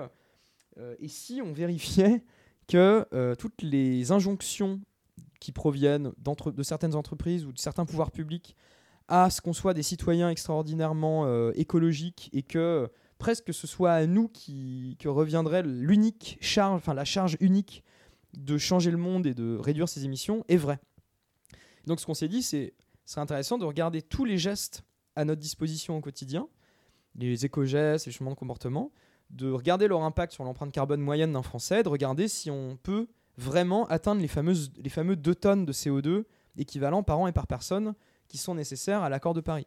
et 1.01 1.09
si 1.09 1.43
on 1.45 1.53
vérifiait 1.53 2.25
que 2.67 3.07
toutes 3.35 3.61
les 3.61 4.11
injonctions 4.11 4.81
qui 5.39 5.53
proviennent 5.53 6.13
de 6.17 6.63
certaines 6.63 6.95
entreprises 6.95 7.45
ou 7.45 7.53
de 7.53 7.59
certains 7.59 7.85
pouvoirs 7.85 8.11
publics 8.11 8.57
à 9.09 9.29
ce 9.29 9.43
qu'on 9.43 9.53
soit 9.53 9.75
des 9.75 9.83
citoyens 9.83 10.31
extraordinairement 10.31 11.51
écologiques 11.53 12.31
et 12.33 12.43
que 12.43 12.89
presque 13.19 13.53
ce 13.53 13.67
soit 13.67 13.93
à 13.93 14.07
nous 14.07 14.29
qui 14.29 14.97
que 14.99 15.09
reviendrait 15.09 15.63
l'unique 15.63 16.39
charge, 16.41 16.77
enfin 16.77 16.95
la 16.95 17.05
charge 17.05 17.37
unique 17.41 17.83
de 18.35 18.57
changer 18.57 18.91
le 18.91 18.97
monde 18.97 19.27
et 19.27 19.35
de 19.35 19.59
réduire 19.61 19.89
ses 19.91 20.07
émissions 20.07 20.43
est 20.49 20.57
vrai. 20.57 20.79
Donc 21.87 22.01
ce 22.01 22.07
qu'on 22.07 22.15
s'est 22.15 22.29
dit, 22.29 22.43
c'est 22.43 22.75
ce 23.05 23.15
serait 23.15 23.23
intéressant 23.23 23.59
de 23.59 23.65
regarder 23.65 24.03
tous 24.03 24.25
les 24.25 24.39
gestes 24.39 24.85
à 25.17 25.25
notre 25.25 25.41
disposition 25.41 25.97
au 25.97 26.01
quotidien, 26.01 26.49
les 27.17 27.45
éco-gestes, 27.45 28.07
les 28.07 28.13
changements 28.13 28.31
de 28.31 28.37
comportement, 28.37 28.93
de 29.31 29.51
regarder 29.51 29.89
leur 29.89 30.03
impact 30.03 30.33
sur 30.33 30.45
l'empreinte 30.45 30.73
carbone 30.73 31.01
moyenne 31.01 31.33
d'un 31.33 31.43
Français, 31.43 31.83
de 31.83 31.89
regarder 31.89 32.29
si 32.29 32.51
on 32.51 32.77
peut 32.77 33.09
vraiment 33.37 33.87
atteindre 33.89 34.21
les, 34.21 34.29
fameuses, 34.29 34.71
les 34.79 34.91
fameux 34.91 35.17
2 35.17 35.35
tonnes 35.35 35.67
de 35.67 35.73
CO2 35.73 36.25
équivalents 36.57 37.03
par 37.03 37.19
an 37.19 37.27
et 37.27 37.33
par 37.33 37.47
personne 37.47 37.95
qui 38.29 38.39
sont 38.39 38.55
nécessaires 38.55 39.03
à 39.03 39.09
l'accord 39.09 39.35
de 39.35 39.41
Paris. 39.41 39.67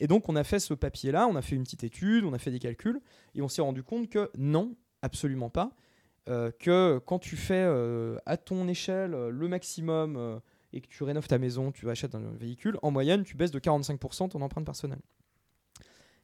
Et 0.00 0.06
donc 0.06 0.28
on 0.28 0.36
a 0.36 0.44
fait 0.44 0.60
ce 0.60 0.74
papier-là, 0.74 1.26
on 1.26 1.36
a 1.36 1.42
fait 1.42 1.56
une 1.56 1.64
petite 1.64 1.84
étude, 1.84 2.24
on 2.24 2.32
a 2.32 2.38
fait 2.38 2.50
des 2.50 2.58
calculs, 2.58 3.00
et 3.34 3.42
on 3.42 3.48
s'est 3.48 3.62
rendu 3.62 3.82
compte 3.82 4.08
que 4.08 4.30
non, 4.36 4.76
absolument 5.02 5.50
pas, 5.50 5.72
euh, 6.28 6.50
que 6.58 7.00
quand 7.06 7.18
tu 7.18 7.36
fais 7.36 7.64
euh, 7.66 8.18
à 8.26 8.36
ton 8.36 8.68
échelle 8.68 9.14
euh, 9.14 9.30
le 9.30 9.48
maximum 9.48 10.40
et 10.78 10.80
que 10.80 10.88
tu 10.88 11.02
rénoves 11.04 11.28
ta 11.28 11.38
maison, 11.38 11.70
tu 11.72 11.90
achètes 11.90 12.14
un 12.14 12.32
véhicule, 12.38 12.78
en 12.82 12.90
moyenne 12.90 13.22
tu 13.24 13.36
baisses 13.36 13.50
de 13.50 13.58
45% 13.60 14.30
ton 14.30 14.40
empreinte 14.40 14.64
personnelle. 14.64 15.00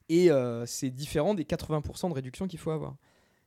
Et 0.09 0.31
euh, 0.31 0.67
c'est 0.67 0.91
différent 0.91 1.35
des 1.35 1.45
80% 1.45 2.09
de 2.11 2.15
réduction 2.15 2.47
qu'il 2.47 2.59
faut 2.59 2.71
avoir. 2.71 2.97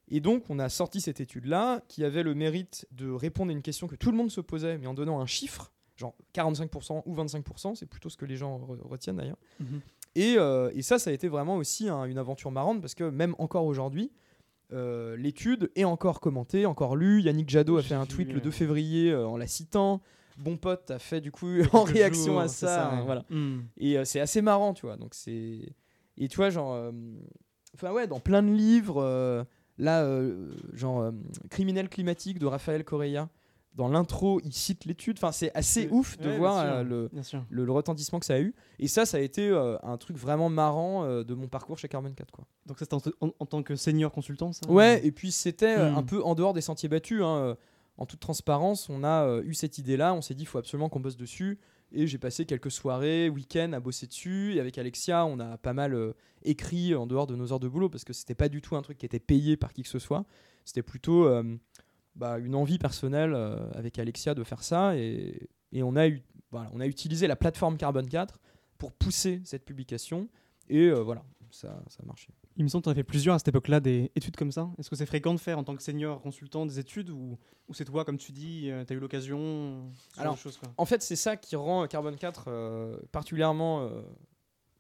Et 0.10 0.22
donc, 0.22 0.44
on 0.50 0.58
a 0.60 0.70
sorti 0.70 1.02
cette 1.02 1.20
étude-là 1.20 1.82
qui 1.88 2.04
avait 2.04 2.24
le 2.24 2.34
mérite 2.34 2.88
de 2.92 3.12
répondre 3.12 3.50
à 3.52 3.54
une 3.54 3.62
question 3.62 3.88
que 3.88 3.96
tout 3.96 4.10
le 4.12 4.18
monde 4.18 4.32
se 4.32 4.42
posait, 4.42 4.78
mais 4.78 4.88
en 4.88 4.94
donnant 4.94 5.20
un 5.20 5.26
chiffre, 5.26 5.72
genre 5.98 6.16
45% 6.34 7.04
ou 7.06 7.16
25%, 7.16 7.76
c'est 7.76 7.86
plutôt 7.86 8.10
ce 8.10 8.18
que 8.18 8.26
les 8.26 8.38
gens 8.38 8.58
re- 8.58 8.82
retiennent 8.88 9.18
d'ailleurs. 9.18 9.38
Mhm. 9.60 9.82
Et, 10.16 10.36
euh, 10.38 10.72
et 10.74 10.82
ça, 10.82 10.98
ça 10.98 11.10
a 11.10 11.14
été 11.14 11.28
vraiment 11.28 11.58
aussi 11.58 11.90
un- 11.90 12.06
une 12.06 12.18
aventure 12.18 12.52
marrante 12.52 12.82
parce 12.82 12.96
que 12.96 13.04
même 13.04 13.36
encore 13.38 13.66
aujourd'hui, 13.66 14.12
euh, 14.74 15.16
l'étude 15.18 15.70
est 15.76 15.84
encore 15.84 16.20
commentée, 16.22 16.66
encore 16.66 16.96
lue. 16.96 17.22
Yannick 17.22 17.50
Jadot 17.50 17.78
a 17.78 17.84
fait 17.84 17.94
un 17.96 18.06
tweet 18.06 18.30
le 18.32 18.38
euh, 18.40 18.42
2 18.42 18.52
février 18.52 19.14
en 19.14 19.38
la 19.38 19.46
citant. 19.48 20.02
Bon 20.38 20.56
pote 20.58 20.92
a 20.92 21.00
fait 21.00 21.20
du 21.22 21.32
coup 21.32 21.48
en 21.74 21.84
réaction 21.84 22.40
à 22.40 22.48
ça. 22.48 22.90
hein, 22.92 23.04
voilà. 23.04 23.24
Hmm. 23.30 23.62
Et 23.78 23.98
euh, 23.98 24.06
c'est 24.06 24.20
assez 24.20 24.42
marrant, 24.42 24.74
tu 24.74 24.86
vois. 24.86 24.96
Donc 24.98 25.14
c'est 25.14 25.62
et 26.20 26.28
tu 26.28 26.36
vois 26.38 26.50
genre 26.50 26.74
euh, 26.74 26.92
enfin 27.76 27.92
ouais, 27.92 28.08
dans 28.08 28.20
plein 28.20 28.42
de 28.44 28.52
livres 28.52 29.02
euh, 29.02 29.44
là 29.78 30.04
genre 30.74 31.12
Criminel 31.50 31.90
climatique 31.90 32.40
de 32.40 32.46
Raphaël 32.46 32.84
Correa, 32.84 33.30
dans 33.76 33.88
l'intro, 33.88 34.40
il 34.44 34.54
cite 34.54 34.86
l'étude. 34.86 35.18
Enfin, 35.20 35.32
c'est 35.32 35.52
assez 35.56 35.88
ouf 35.92 36.18
de 36.18 36.30
ouais, 36.30 36.38
voir 36.38 36.60
sûr, 36.62 36.72
euh, 36.74 36.84
le, 36.84 37.10
le, 37.52 37.66
le 37.66 37.72
retentissement 37.72 38.20
que 38.20 38.26
ça 38.26 38.34
a 38.34 38.40
eu. 38.40 38.56
Et 38.80 38.88
ça, 38.88 39.06
ça 39.06 39.18
a 39.18 39.20
été 39.20 39.48
euh, 39.48 39.78
un 39.84 39.98
truc 39.98 40.18
vraiment 40.18 40.50
marrant 40.50 41.04
euh, 41.04 41.24
de 41.24 41.36
mon 41.36 41.48
parcours 41.48 41.78
chez 41.78 41.88
Carbon 41.88 42.12
4 42.12 42.32
quoi. 42.32 42.46
Donc 42.66 42.80
ça 42.80 42.86
c'était 42.90 42.96
en, 43.22 43.28
en- 43.28 43.34
en 43.40 43.46
tant 43.46 43.62
que 43.62 43.76
senior 43.76 44.12
consultant 44.12 44.52
ça? 44.52 44.68
Ouais, 44.68 45.06
et 45.06 45.12
puis 45.12 45.32
c'était 45.32 45.78
Hmm. 45.78 45.98
un 45.98 46.04
peu 46.04 46.24
en 46.24 46.34
dehors 46.34 46.54
des 46.54 46.62
sentiers 46.62 46.90
battus. 46.90 47.22
hein, 47.24 47.56
En 47.98 48.06
toute 48.06 48.20
transparence, 48.20 48.90
on 48.90 49.04
a 49.04 49.26
euh, 49.26 49.44
eu 49.44 49.56
cette 49.56 49.80
idée-là, 49.80 50.14
on 50.14 50.22
s'est 50.22 50.36
dit 50.36 50.44
il 50.44 50.48
faut 50.48 50.60
absolument 50.60 50.88
qu'on 50.88 51.00
bosse 51.00 51.18
dessus. 51.18 51.60
Et 51.92 52.06
j'ai 52.06 52.18
passé 52.18 52.46
quelques 52.46 52.70
soirées, 52.70 53.30
week-ends 53.30 53.72
à 53.74 53.80
bosser 53.80 54.08
dessus. 54.08 54.56
Et 54.56 54.60
avec 54.60 54.78
Alexia, 54.78 55.26
on 55.26 55.40
a 55.40 55.58
pas 55.58 55.74
mal 55.74 55.94
euh, 55.94 56.14
écrit 56.44 56.94
en 56.94 57.08
dehors 57.08 57.28
de 57.28 57.36
nos 57.36 57.52
heures 57.54 57.60
de 57.60 57.68
boulot 57.68 57.90
parce 57.90 58.04
que 58.04 58.14
c'était 58.14 58.36
pas 58.36 58.50
du 58.50 58.62
tout 58.62 58.76
un 58.76 58.82
truc 58.82 58.98
qui 58.98 59.06
était 59.06 59.20
payé 59.20 59.58
par 59.58 59.74
qui 59.74 59.84
que 59.84 59.90
ce 59.90 60.00
soit. 60.00 60.26
C'était 60.64 60.84
plutôt 60.84 61.26
euh, 61.26 61.58
bah, 62.16 62.38
une 62.40 62.56
envie 62.56 62.78
personnelle 62.78 63.34
avec 63.74 63.98
Alexia 64.00 64.36
de 64.36 64.44
faire 64.44 64.64
ça. 64.64 64.96
Et, 64.96 65.50
on, 65.82 65.96
a 65.96 66.88
utilisé 66.88 67.28
la 67.28 67.36
plateforme 67.36 67.78
Carbone 67.78 68.08
4 68.08 68.40
pour 68.78 68.92
pousser 68.92 69.42
cette 69.46 69.64
publication. 69.66 70.28
Et 70.70 70.92
voilà, 70.92 71.24
ça, 71.52 71.82
ça 71.88 72.04
a 72.04 72.06
marché. 72.06 72.34
Il 72.60 72.64
me 72.64 72.70
semble 72.70 72.82
que 72.82 72.90
tu 72.90 72.92
as 72.92 72.96
fait 72.96 73.04
plusieurs 73.04 73.36
à 73.36 73.40
cette 73.40 73.50
époque-là 73.50 73.80
des 73.80 74.12
études 74.16 74.36
comme 74.36 74.52
ça. 74.52 74.70
Est-ce 74.80 74.90
que 74.90 74.96
c'est 74.96 75.06
fréquent 75.06 75.34
de 75.36 75.40
faire 75.40 75.60
en 75.60 75.64
tant 75.64 75.76
que 75.76 75.84
senior 75.84 76.20
consultant 76.22 76.66
des 76.66 76.80
études 76.80 77.12
ou, 77.12 77.38
ou 77.68 77.74
c'est 77.76 77.86
toi, 77.86 78.04
comme 78.04 78.18
tu 78.18 78.32
dis, 78.32 78.72
tu 78.88 78.94
as 78.94 78.96
eu 78.96 79.00
l'occasion 79.00 79.92
Alors, 80.18 80.34
quoi? 80.60 80.74
En 80.78 80.86
fait, 80.86 81.04
c'est 81.04 81.16
ça 81.16 81.38
qui 81.38 81.56
rend 81.56 81.86
Carbone 81.88 82.16
4 82.16 82.46
euh, 82.48 82.98
particulièrement, 83.12 83.82
euh, 83.82 84.02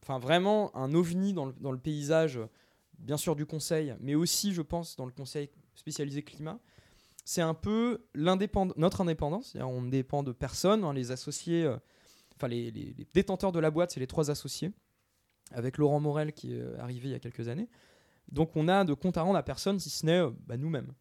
enfin 0.01 0.17
vraiment 0.17 0.75
un 0.75 0.93
ovni 0.95 1.33
dans 1.33 1.45
le, 1.45 1.53
dans 1.59 1.71
le 1.71 1.77
paysage, 1.77 2.37
euh, 2.37 2.47
bien 2.97 3.17
sûr 3.17 3.35
du 3.35 3.45
conseil, 3.45 3.95
mais 3.99 4.15
aussi, 4.15 4.53
je 4.53 4.63
pense, 4.63 4.95
dans 4.95 5.05
le 5.05 5.11
conseil 5.11 5.49
spécialisé 5.75 6.23
climat. 6.23 6.59
C'est 7.25 7.41
un 7.41 7.53
peu 7.53 8.05
notre 8.15 9.01
indépendance, 9.01 9.55
on 9.61 9.81
ne 9.81 9.91
dépend 9.91 10.23
de 10.23 10.31
personne, 10.31 10.83
hein, 10.83 10.93
les 10.93 11.11
associés, 11.11 11.63
euh, 11.65 11.77
enfin 12.37 12.47
les, 12.47 12.71
les- 12.71 12.95
les 12.97 13.07
détenteurs 13.13 13.51
de 13.51 13.59
la 13.59 13.69
boîte, 13.69 13.91
c'est 13.91 13.99
les 13.99 14.07
trois 14.07 14.31
associés, 14.31 14.71
avec 15.51 15.77
Laurent 15.77 15.99
Morel 15.99 16.33
qui 16.33 16.53
est 16.55 16.61
euh, 16.61 16.79
arrivé 16.79 17.09
il 17.09 17.11
y 17.11 17.15
a 17.15 17.19
quelques 17.19 17.47
années. 17.47 17.69
Donc 18.31 18.55
on 18.55 18.67
a 18.67 18.83
de 18.83 18.93
compte 18.93 19.17
à 19.17 19.21
rendre 19.21 19.37
à 19.37 19.43
personne 19.43 19.79
si 19.79 19.89
ce 19.89 20.05
n'est 20.05 20.19
euh, 20.19 20.31
bah, 20.45 20.57
nous-mêmes. 20.57 20.93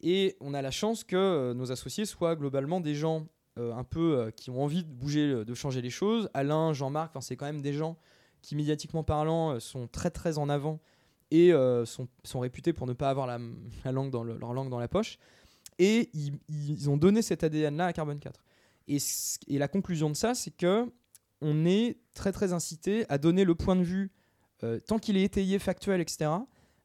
Et 0.00 0.36
on 0.40 0.54
a 0.54 0.62
la 0.62 0.70
chance 0.70 1.02
que 1.04 1.16
euh, 1.16 1.54
nos 1.54 1.72
associés 1.72 2.04
soient 2.04 2.36
globalement 2.36 2.80
des 2.80 2.94
gens 2.94 3.26
un 3.60 3.82
peu 3.82 4.30
qui 4.36 4.50
ont 4.50 4.62
envie 4.62 4.84
de 4.84 4.88
bouger, 4.88 5.44
de 5.44 5.54
changer 5.54 5.82
les 5.82 5.90
choses. 5.90 6.30
Alain, 6.32 6.72
Jean-Marc, 6.72 7.16
c'est 7.20 7.34
quand 7.34 7.46
même 7.46 7.60
des 7.60 7.72
gens 7.72 7.96
qui, 8.40 8.54
médiatiquement 8.54 9.02
parlant, 9.02 9.58
sont 9.58 9.88
très 9.88 10.10
très 10.10 10.38
en 10.38 10.48
avant 10.48 10.78
et 11.32 11.52
sont, 11.84 12.38
réputés 12.38 12.72
pour 12.72 12.86
ne 12.86 12.92
pas 12.92 13.10
avoir 13.10 13.26
la, 13.26 13.40
la 13.84 13.90
langue 13.90 14.12
dans 14.12 14.22
le- 14.22 14.38
leur 14.38 14.52
langue 14.52 14.70
dans 14.70 14.78
la 14.78 14.86
poche. 14.86 15.18
Et 15.80 16.08
ils, 16.14 16.88
ont 16.88 16.96
donné 16.96 17.20
cet 17.20 17.42
ADN-là 17.42 17.86
à 17.86 17.92
Carbone 17.92 18.20
4. 18.20 18.40
Et, 18.86 19.00
ce- 19.00 19.38
et 19.48 19.58
la 19.58 19.66
conclusion 19.66 20.08
de 20.08 20.14
ça, 20.14 20.36
c'est 20.36 20.56
que 20.56 20.86
on 21.40 21.64
est 21.64 21.98
très 22.14 22.32
très 22.32 22.52
incité 22.52 23.04
à 23.08 23.18
donner 23.18 23.44
le 23.44 23.54
point 23.54 23.76
de 23.76 23.82
vue, 23.82 24.10
euh, 24.64 24.80
tant 24.80 24.98
qu'il 24.98 25.16
est 25.16 25.22
étayé, 25.22 25.58
factuel, 25.58 26.00
etc., 26.00 26.30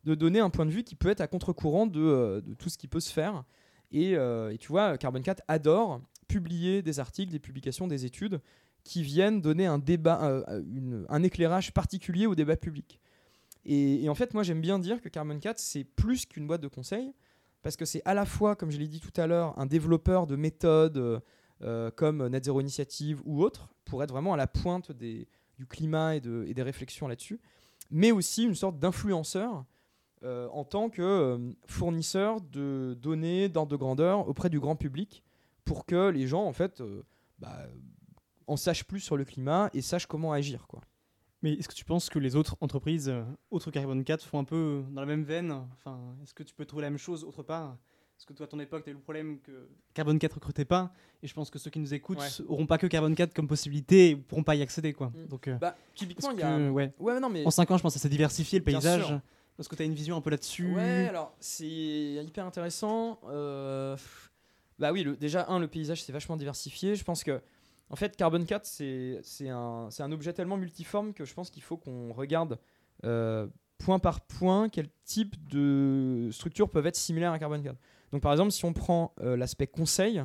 de 0.04 0.16
donner 0.16 0.40
un 0.40 0.50
point 0.50 0.66
de 0.66 0.72
vue 0.72 0.84
qui 0.84 0.96
peut 0.96 1.10
être 1.10 1.22
à 1.22 1.28
contre-courant 1.28 1.88
de, 1.88 2.02
euh, 2.02 2.42
tout 2.60 2.70
ce 2.70 2.78
qui 2.78 2.88
peut 2.88 3.00
se 3.00 3.12
faire. 3.12 3.44
Et, 3.92 4.16
euh, 4.16 4.56
tu 4.60 4.68
vois, 4.68 4.98
Carbone 4.98 5.24
4 5.24 5.44
adore 5.48 6.02
publier 6.28 6.82
des 6.82 7.00
articles, 7.00 7.32
des 7.32 7.40
publications, 7.40 7.88
des 7.88 8.06
études 8.06 8.42
qui 8.84 9.02
viennent 9.02 9.40
donner 9.40 9.66
un 9.66 11.24
éclairage 11.24 11.74
particulier 11.74 12.26
au 12.26 12.36
débat 12.36 12.58
public. 12.58 13.00
Et, 13.66 14.04
et 14.04 14.10
en 14.10 14.16
fait, 14.16 14.34
moi, 14.34 14.44
j'aime 14.44 14.60
bien 14.60 14.78
dire 14.78 15.02
que 15.02 15.08
Carbon 15.08 15.40
4, 15.40 15.58
c'est 15.58 15.86
plus 15.86 16.26
qu'une 16.26 16.48
boîte 16.48 16.62
de 16.62 16.68
conseils, 16.68 17.14
parce 17.62 17.78
que 17.78 17.86
c'est 17.86 18.02
à 18.04 18.14
la 18.14 18.26
fois, 18.26 18.58
comme 18.58 18.72
je 18.72 18.78
l'ai 18.78 18.88
dit 18.88 19.00
tout 19.00 19.22
à 19.22 19.26
l'heure, 19.26 19.58
un 19.58 19.66
développeur 19.66 20.28
de 20.28 20.36
méthodes 20.36 21.22
euh, 21.64 21.90
comme 21.92 22.28
Net 22.28 22.44
Zero 22.46 22.60
Initiative 22.62 23.22
ou 23.26 23.42
autres, 23.44 23.70
pour 23.86 24.04
être 24.04 24.12
vraiment 24.12 24.34
à 24.34 24.38
la 24.38 24.48
pointe 24.48 24.92
du 24.92 25.28
climat 25.70 26.16
et, 26.16 26.20
de- 26.22 26.46
et 26.48 26.54
des 26.54 26.64
réflexions 26.64 27.08
là-dessus, 27.08 27.40
mais 27.92 28.12
aussi 28.12 28.44
une 28.44 28.56
sorte 28.56 28.80
d'influenceur 28.80 29.66
euh, 30.24 30.48
en 30.52 30.64
tant 30.64 30.90
que 30.90 31.02
euh, 31.02 31.38
fournisseur 31.68 32.40
de 32.42 32.98
données 33.02 33.50
d'ordre 33.50 33.72
de 33.72 33.76
grandeur 33.78 34.28
auprès 34.28 34.50
du 34.50 34.60
grand 34.60 34.76
public, 34.76 35.24
pour 35.66 35.86
que 35.86 36.10
les 36.10 36.28
gens, 36.28 36.44
en 36.46 36.54
fait, 36.54 36.82
bah, 37.40 37.66
en 38.48 38.58
sachent 38.58 38.84
plus 38.86 39.00
sur 39.00 39.16
le 39.18 39.24
climat 39.26 39.70
et 39.74 39.82
sachent 39.82 40.06
comment 40.08 40.32
agir. 40.34 40.68
Mais 41.42 41.54
est-ce 41.54 41.68
que 41.68 41.74
tu 41.74 41.84
penses 41.86 42.10
que 42.10 42.20
les 42.20 42.36
autres 42.38 42.56
entreprises, 42.62 43.14
autres 43.52 43.70
Carbone 43.72 44.04
4, 44.04 44.24
font 44.26 44.40
un 44.40 44.44
peu 44.46 44.84
dans 44.92 45.02
la 45.02 45.08
même 45.08 45.24
veine? 45.24 45.52
Enfin, 45.74 46.00
est-ce 46.24 46.34
que 46.34 46.44
tu 46.44 46.54
peux 46.54 46.66
trouver 46.66 46.84
la 46.84 46.90
même 46.90 46.98
chose 47.00 47.24
autre 47.26 47.44
part? 47.44 47.78
Parce 48.16 48.26
que 48.26 48.34
toi, 48.34 48.46
à 48.46 48.50
ton 48.50 48.60
époque, 48.60 48.84
tu 48.84 48.90
as 48.90 48.94
eu 48.94 48.96
le 48.96 49.02
problème 49.02 49.40
que 49.42 49.68
Carbone 49.94 50.18
4 50.20 50.34
recrutait 50.36 50.66
pas. 50.66 50.94
Et 51.24 51.28
je 51.28 51.34
pense 51.34 51.50
que 51.50 51.60
ceux 51.60 51.70
qui 51.70 51.80
nous 51.80 51.94
écoutent 51.94 52.20
Ouais. 52.20 52.46
auront 52.48 52.66
pas 52.68 52.78
que 52.78 52.88
Carbone 52.88 53.16
4 53.16 53.34
comme 53.34 53.48
possibilité 53.48 54.12
et 54.12 54.16
pourront 54.16 54.44
pas 54.44 54.56
y 54.56 54.62
accéder. 54.62 54.94
Quoi. 54.94 55.08
Mm. 55.08 55.28
Donc, 55.28 55.48
euh, 55.48 55.56
Bah, 55.56 55.76
typiquement, 55.96 56.32
il 56.32 56.38
y 56.38 56.42
que, 56.42 56.46
a. 56.46 56.72
ouais. 56.72 56.94
Ouais, 57.00 57.20
non, 57.20 57.30
mais. 57.30 57.46
En 57.46 57.52
5 57.52 57.70
ans, 57.72 57.78
je 57.78 57.82
pense 57.84 57.94
que 57.94 58.00
ça 58.00 58.04
s'est 58.04 58.10
diversifié 58.10 58.60
le 58.60 58.66
Bien 58.66 58.80
paysage. 58.80 59.06
sûr. 59.08 59.20
Est-ce 59.60 59.68
que 59.70 59.76
tu 59.76 59.84
as 59.84 59.86
une 59.86 59.94
vision 59.94 60.16
un 60.16 60.22
peu 60.22 60.30
là-dessus 60.32 60.74
Ouais, 60.74 61.08
alors 61.08 61.36
c'est 61.40 61.68
hyper 61.68 62.46
intéressant. 62.46 63.20
Euh, 63.28 63.96
Bah 64.80 64.92
oui, 64.92 65.04
le- 65.04 65.16
déjà, 65.16 65.46
un, 65.50 65.60
le 65.60 65.68
paysage 65.68 66.02
s'est 66.04 66.12
vachement 66.12 66.36
diversifié. 66.38 66.96
Je 66.96 67.04
pense 67.04 67.24
que, 67.24 67.40
en 67.92 67.96
fait, 67.96 68.16
Carbon 68.18 68.44
4, 68.44 68.66
c'est 68.66 69.20
c'est 69.22 69.50
un, 69.50 69.88
c'est 69.92 70.02
un 70.02 70.12
objet 70.12 70.34
tellement 70.34 70.58
multiforme 70.58 71.14
que 71.14 71.26
je 71.26 71.34
pense 71.36 71.52
qu'il 71.52 71.62
faut 71.62 71.78
qu'on 71.78 72.12
regarde 72.14 72.58
euh, 73.06 73.48
point 73.78 74.00
par 74.00 74.22
point 74.22 74.70
quel 74.70 74.88
type 75.06 75.36
de 75.50 76.30
structures 76.32 76.70
peuvent 76.70 76.88
être 76.88 76.96
similaires 76.96 77.32
à 77.34 77.38
Carbon 77.40 77.62
4. 77.62 77.76
Donc, 78.14 78.22
par 78.22 78.32
exemple, 78.32 78.52
si 78.52 78.64
on 78.64 78.74
prend 78.74 79.12
euh, 79.22 79.36
l'aspect 79.36 79.66
conseil, 79.66 80.24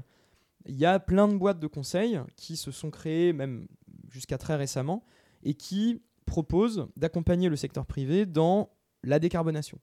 il 0.67 0.77
y 0.77 0.85
a 0.85 1.01
plein 1.01 1.27
de 1.27 1.35
boîtes 1.35 1.59
de 1.59 1.67
conseils 1.67 2.21
qui 2.37 2.59
se 2.59 2.71
sont 2.71 2.91
créées, 2.91 3.33
même 3.33 3.67
jusqu'à 4.11 4.37
très 4.37 4.57
récemment, 4.57 5.03
et 5.43 5.55
qui 5.55 6.03
proposent 6.27 6.87
d'accompagner 6.99 7.49
le 7.49 7.57
secteur 7.57 7.87
privé 7.87 8.27
dans 8.27 8.69
la 9.03 9.19
décarbonation. 9.19 9.79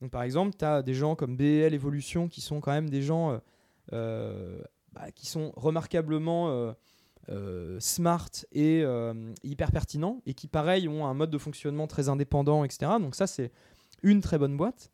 Donc, 0.00 0.10
par 0.10 0.24
exemple, 0.24 0.56
tu 0.58 0.64
as 0.64 0.82
des 0.82 0.92
gens 0.92 1.14
comme 1.14 1.36
BL 1.36 1.72
Evolution 1.72 2.26
qui 2.26 2.40
sont 2.40 2.60
quand 2.60 2.72
même 2.72 2.90
des 2.90 3.02
gens 3.02 3.30
euh, 3.30 3.38
euh, 3.92 4.60
bah, 4.92 5.12
qui 5.12 5.28
sont 5.28 5.52
remarquablement 5.54 6.74
smart 7.78 8.30
et 8.50 8.84
hyper 9.44 9.70
pertinents 9.70 10.20
et 10.26 10.34
qui, 10.34 10.48
pareil, 10.48 10.88
ont 10.88 11.06
un 11.06 11.14
mode 11.14 11.30
de 11.30 11.38
fonctionnement 11.38 11.86
très 11.86 12.08
indépendant, 12.08 12.64
etc. 12.64 12.90
Donc, 13.00 13.14
ça, 13.14 13.28
c'est 13.28 13.52
une 14.02 14.20
très 14.20 14.36
bonne 14.36 14.56
boîte. 14.56 14.90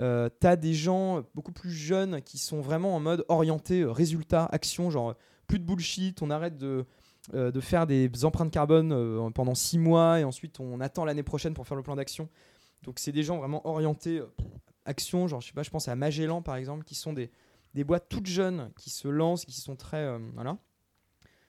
Euh, 0.00 0.28
tu 0.40 0.46
as 0.46 0.56
des 0.56 0.74
gens 0.74 1.22
beaucoup 1.34 1.52
plus 1.52 1.70
jeunes 1.70 2.20
qui 2.22 2.38
sont 2.38 2.60
vraiment 2.60 2.96
en 2.96 3.00
mode 3.00 3.24
orienté 3.28 3.82
euh, 3.82 3.92
résultat, 3.92 4.46
action, 4.46 4.90
genre 4.90 5.10
euh, 5.10 5.14
plus 5.46 5.58
de 5.58 5.64
bullshit, 5.64 6.20
on 6.20 6.30
arrête 6.30 6.56
de, 6.56 6.84
euh, 7.32 7.52
de 7.52 7.60
faire 7.60 7.86
des 7.86 8.10
empreintes 8.24 8.50
carbone 8.50 9.32
pendant 9.32 9.54
six 9.54 9.78
mois 9.78 10.20
et 10.20 10.24
ensuite 10.24 10.58
on 10.58 10.80
attend 10.80 11.04
l'année 11.04 11.22
prochaine 11.22 11.54
pour 11.54 11.66
faire 11.66 11.76
le 11.76 11.82
plan 11.82 11.96
d'action. 11.96 12.28
Donc 12.82 12.98
c'est 12.98 13.12
des 13.12 13.22
gens 13.22 13.38
vraiment 13.38 13.66
orientés 13.66 14.22
action, 14.84 15.28
genre 15.28 15.40
je 15.40 15.48
sais 15.48 15.52
pas, 15.52 15.62
je 15.62 15.70
pense 15.70 15.86
à 15.86 15.94
Magellan 15.94 16.42
par 16.42 16.56
exemple, 16.56 16.84
qui 16.84 16.94
sont 16.94 17.12
des, 17.12 17.30
des 17.74 17.84
boîtes 17.84 18.08
toutes 18.08 18.26
jeunes 18.26 18.70
qui 18.78 18.90
se 18.90 19.06
lancent, 19.06 19.44
qui 19.44 19.60
sont 19.60 19.76
très 19.76 20.18
voilà. 20.34 20.58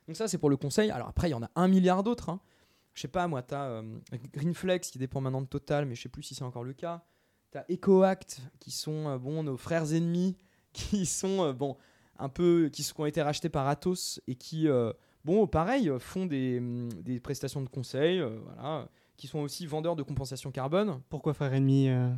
Donc 0.08 0.18
ça 0.18 0.28
c'est 0.28 0.38
pour 0.38 0.50
le 0.50 0.58
conseil. 0.58 0.92
Alors 0.92 1.08
après 1.08 1.30
il 1.30 1.32
y 1.32 1.36
en 1.36 1.44
a 1.44 1.50
un 1.56 1.68
milliard 1.68 2.04
d'autres. 2.04 2.30
Hein. 2.30 2.42
Je 2.94 3.02
sais 3.02 3.08
pas 3.08 3.28
moi, 3.28 3.42
tu 3.42 3.56
as 3.56 3.82
Greenflex 4.34 4.92
qui 4.92 5.00
dépend 5.00 5.20
maintenant 5.20 5.42
de 5.42 5.48
Total, 5.48 5.86
mais 5.86 5.96
je 5.96 6.04
sais 6.04 6.10
plus 6.10 6.24
si 6.24 6.36
c'est 6.36 6.44
encore 6.44 6.64
le 6.64 6.74
cas. 6.74 7.04
Tu 7.56 7.60
as 7.60 7.66
EcoAct 7.74 8.42
qui 8.60 8.72
sont 8.72 9.08
euh, 9.08 9.18
bon 9.18 9.44
nos 9.44 9.56
frères 9.56 9.94
ennemis, 9.94 10.36
qui 10.74 11.06
sont 11.06 11.46
euh, 11.46 11.54
bon 11.54 11.78
un 12.18 12.28
peu 12.28 12.70
qui, 12.72 12.90
ont 12.98 13.06
été 13.06 13.22
rachetés 13.22 13.50
par 13.50 13.68
Atos 13.68 14.20
et 14.28 14.36
qui 14.36 14.68
euh, 14.68 14.92
bon 15.24 15.48
pareil 15.48 15.90
font 16.00 16.26
des, 16.26 16.58
hum, 16.60 16.90
des 17.02 17.20
prestations 17.22 17.62
de 17.62 17.70
conseil, 17.70 18.22
voilà, 18.22 18.90
qui 19.16 19.28
sont 19.28 19.40
aussi 19.40 19.66
vendeurs 19.66 19.96
de 19.96 20.04
compensation 20.04 20.52
carbone. 20.52 21.02
Pourquoi 21.10 21.34
frère 21.34 21.54
ennemi 21.54 21.90
euh 21.90 22.10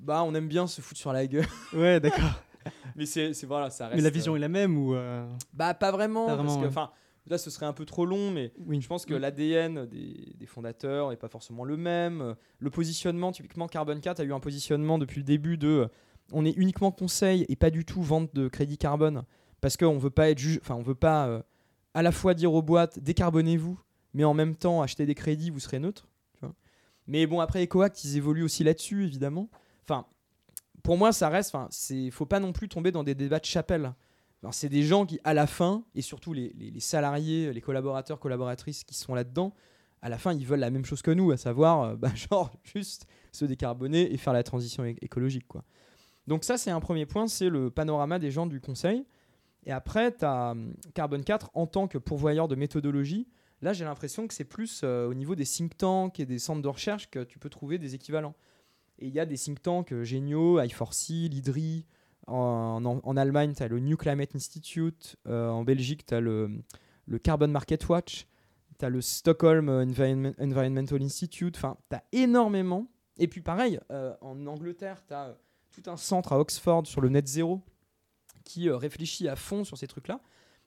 Bah, 0.00 0.22
on 0.24 0.34
aime 0.34 0.48
bien 0.48 0.66
se 0.66 0.80
foutre 0.80 1.00
sur 1.00 1.12
la 1.12 1.26
gueule. 1.26 1.46
Ouais, 1.72 1.98
d'accord. 2.00 2.42
Mais 2.96 3.06
c'est 3.06 3.32
voilà, 3.44 3.70
ça 3.70 3.86
reste. 3.86 3.96
Mais 3.96 4.02
la 4.02 4.10
vision 4.10 4.34
euh, 4.34 4.36
est 4.36 4.40
la 4.40 4.48
même 4.48 4.76
ou 4.76 4.94
euh, 4.94 5.26
Bah, 5.52 5.74
pas 5.74 5.90
vraiment. 5.90 6.26
Pas 6.26 6.36
parce 6.36 6.56
que, 6.56 6.68
là, 7.28 7.38
ce 7.38 7.50
serait 7.50 7.66
un 7.66 7.72
peu 7.72 7.84
trop 7.84 8.06
long, 8.06 8.30
mais 8.30 8.52
Oui. 8.66 8.80
je 8.80 8.86
pense 8.88 9.04
que 9.06 9.14
l'ADN 9.14 9.86
des, 9.86 10.34
des 10.36 10.46
fondateurs 10.46 11.10
n'est 11.10 11.16
pas 11.16 11.28
forcément 11.28 11.64
le 11.64 11.76
même. 11.76 12.36
Le 12.58 12.70
positionnement, 12.70 13.32
typiquement, 13.32 13.66
Carbon 13.66 13.98
4 14.00 14.20
a 14.20 14.24
eu 14.24 14.32
un 14.32 14.40
positionnement 14.40 14.98
depuis 14.98 15.18
le 15.18 15.24
début 15.24 15.56
de. 15.58 15.88
On 16.32 16.44
est 16.44 16.52
uniquement 16.56 16.90
conseil 16.90 17.46
et 17.48 17.56
pas 17.56 17.70
du 17.70 17.84
tout 17.84 18.02
vente 18.02 18.34
de 18.34 18.48
crédit 18.48 18.78
carbone. 18.78 19.24
Parce 19.60 19.76
qu'on 19.76 19.98
veut 19.98 20.10
pas 20.10 20.30
être 20.30 20.38
juge. 20.38 20.58
Enfin, 20.62 20.74
on 20.74 20.82
veut 20.82 20.94
pas 20.94 21.26
euh, 21.28 21.42
à 21.94 22.02
la 22.02 22.12
fois 22.12 22.34
dire 22.34 22.52
aux 22.52 22.62
boîtes 22.62 22.98
décarbonez-vous, 22.98 23.80
mais 24.12 24.24
en 24.24 24.34
même 24.34 24.54
temps 24.56 24.82
acheter 24.82 25.06
des 25.06 25.14
crédits, 25.14 25.50
vous 25.50 25.60
serez 25.60 25.78
neutre. 25.78 26.08
tu 26.34 26.40
vois. 26.40 26.54
Mais 27.06 27.26
bon, 27.26 27.40
après 27.40 27.64
EcoAct, 27.64 28.04
ils 28.04 28.16
évoluent 28.16 28.42
aussi 28.44 28.64
là-dessus, 28.64 29.04
évidemment. 29.04 29.48
Enfin, 29.84 30.04
pour 30.82 30.96
moi, 30.96 31.12
ça 31.12 31.28
reste. 31.28 31.54
Enfin, 31.54 31.68
c'est 31.70 32.10
faut 32.10 32.26
pas 32.26 32.40
non 32.40 32.52
plus 32.52 32.68
tomber 32.68 32.92
dans 32.92 33.02
des 33.04 33.14
débats 33.14 33.38
de 33.40 33.44
chapelle. 33.44 33.94
C'est 34.52 34.68
des 34.68 34.82
gens 34.82 35.06
qui, 35.06 35.20
à 35.24 35.34
la 35.34 35.46
fin, 35.46 35.84
et 35.94 36.02
surtout 36.02 36.32
les, 36.32 36.52
salariés, 36.78 37.52
les 37.52 37.60
collaborateurs, 37.60 38.18
collaboratrices 38.18 38.84
qui 38.84 38.94
sont 38.94 39.14
là-dedans, 39.14 39.54
à 40.02 40.08
la 40.08 40.18
fin, 40.18 40.32
ils 40.34 40.46
veulent 40.46 40.60
la 40.60 40.70
même 40.70 40.84
chose 40.84 41.02
que 41.02 41.10
nous, 41.10 41.30
à 41.30 41.36
savoir, 41.36 41.82
euh, 41.82 41.96
bah, 41.96 42.12
genre, 42.30 42.52
juste 42.62 43.06
se 43.32 43.44
décarboner 43.44 44.12
et 44.12 44.16
faire 44.16 44.32
la 44.32 44.42
transition 44.42 44.84
écologique. 44.84 45.46
Quoi. 45.48 45.64
Donc, 46.26 46.44
ça, 46.44 46.58
c'est 46.58 46.70
un 46.70 46.80
premier 46.80 47.06
point, 47.06 47.28
c'est 47.28 47.48
le 47.48 47.70
panorama 47.70 48.18
des 48.18 48.30
gens 48.30 48.46
du 48.46 48.60
conseil. 48.60 49.04
Et 49.64 49.72
après, 49.72 50.12
tu 50.12 50.24
as 50.24 50.54
Carbon 50.94 51.20
4 51.20 51.50
en 51.54 51.66
tant 51.66 51.88
que 51.88 51.98
pourvoyeur 51.98 52.46
de 52.46 52.54
méthodologie. 52.54 53.26
Là, 53.62 53.72
j'ai 53.72 53.84
l'impression 53.84 54.28
que 54.28 54.34
c'est 54.34 54.44
plus 54.44 54.82
euh, 54.84 55.08
au 55.08 55.14
niveau 55.14 55.34
des 55.34 55.44
think 55.44 55.76
tanks 55.76 56.20
et 56.20 56.26
des 56.26 56.38
centres 56.38 56.62
de 56.62 56.68
recherche 56.68 57.10
que 57.10 57.24
tu 57.24 57.38
peux 57.38 57.48
trouver 57.48 57.78
des 57.78 57.94
équivalents. 57.94 58.34
Et 58.98 59.06
il 59.06 59.12
y 59.12 59.20
a 59.20 59.26
des 59.26 59.36
think 59.36 59.62
tanks 59.62 59.92
euh, 59.92 60.04
géniaux, 60.04 60.60
I4C, 60.60 61.28
l'IDRI, 61.30 61.86
en, 62.26 63.16
Allemagne, 63.16 63.54
tu 63.54 63.62
as 63.62 63.68
le 63.68 63.78
New 63.80 63.96
Climate 63.96 64.34
Institute. 64.34 65.16
euh, 65.26 65.48
en 65.48 65.64
Belgique, 65.64 66.06
tu 66.06 66.14
as 66.14 66.20
le, 66.20 66.50
Carbon 67.22 67.48
Market 67.48 67.88
Watch. 67.88 68.26
Tu 68.78 68.84
as 68.84 68.88
le 68.90 69.00
Stockholm 69.00 69.68
Environment- 69.68 70.34
Environmental 70.38 71.02
Institute. 71.02 71.56
Enfin, 71.56 71.76
tu 71.88 71.96
as 71.96 72.04
énormément. 72.12 72.86
Et 73.18 73.28
puis 73.28 73.40
pareil, 73.40 73.80
euh, 73.90 74.14
en 74.20 74.46
Angleterre, 74.46 75.02
tu 75.06 75.14
as 75.14 75.36
tout 75.70 75.88
un 75.90 75.96
centre 75.96 76.32
à 76.32 76.38
Oxford 76.38 76.86
sur 76.86 77.00
le 77.00 77.08
net 77.08 77.26
zéro 77.26 77.62
qui 78.44 78.68
euh, 78.68 78.76
réfléchit 78.76 79.28
à 79.28 79.36
fond 79.36 79.64
sur 79.64 79.78
ces 79.78 79.86
trucs-là. 79.86 80.20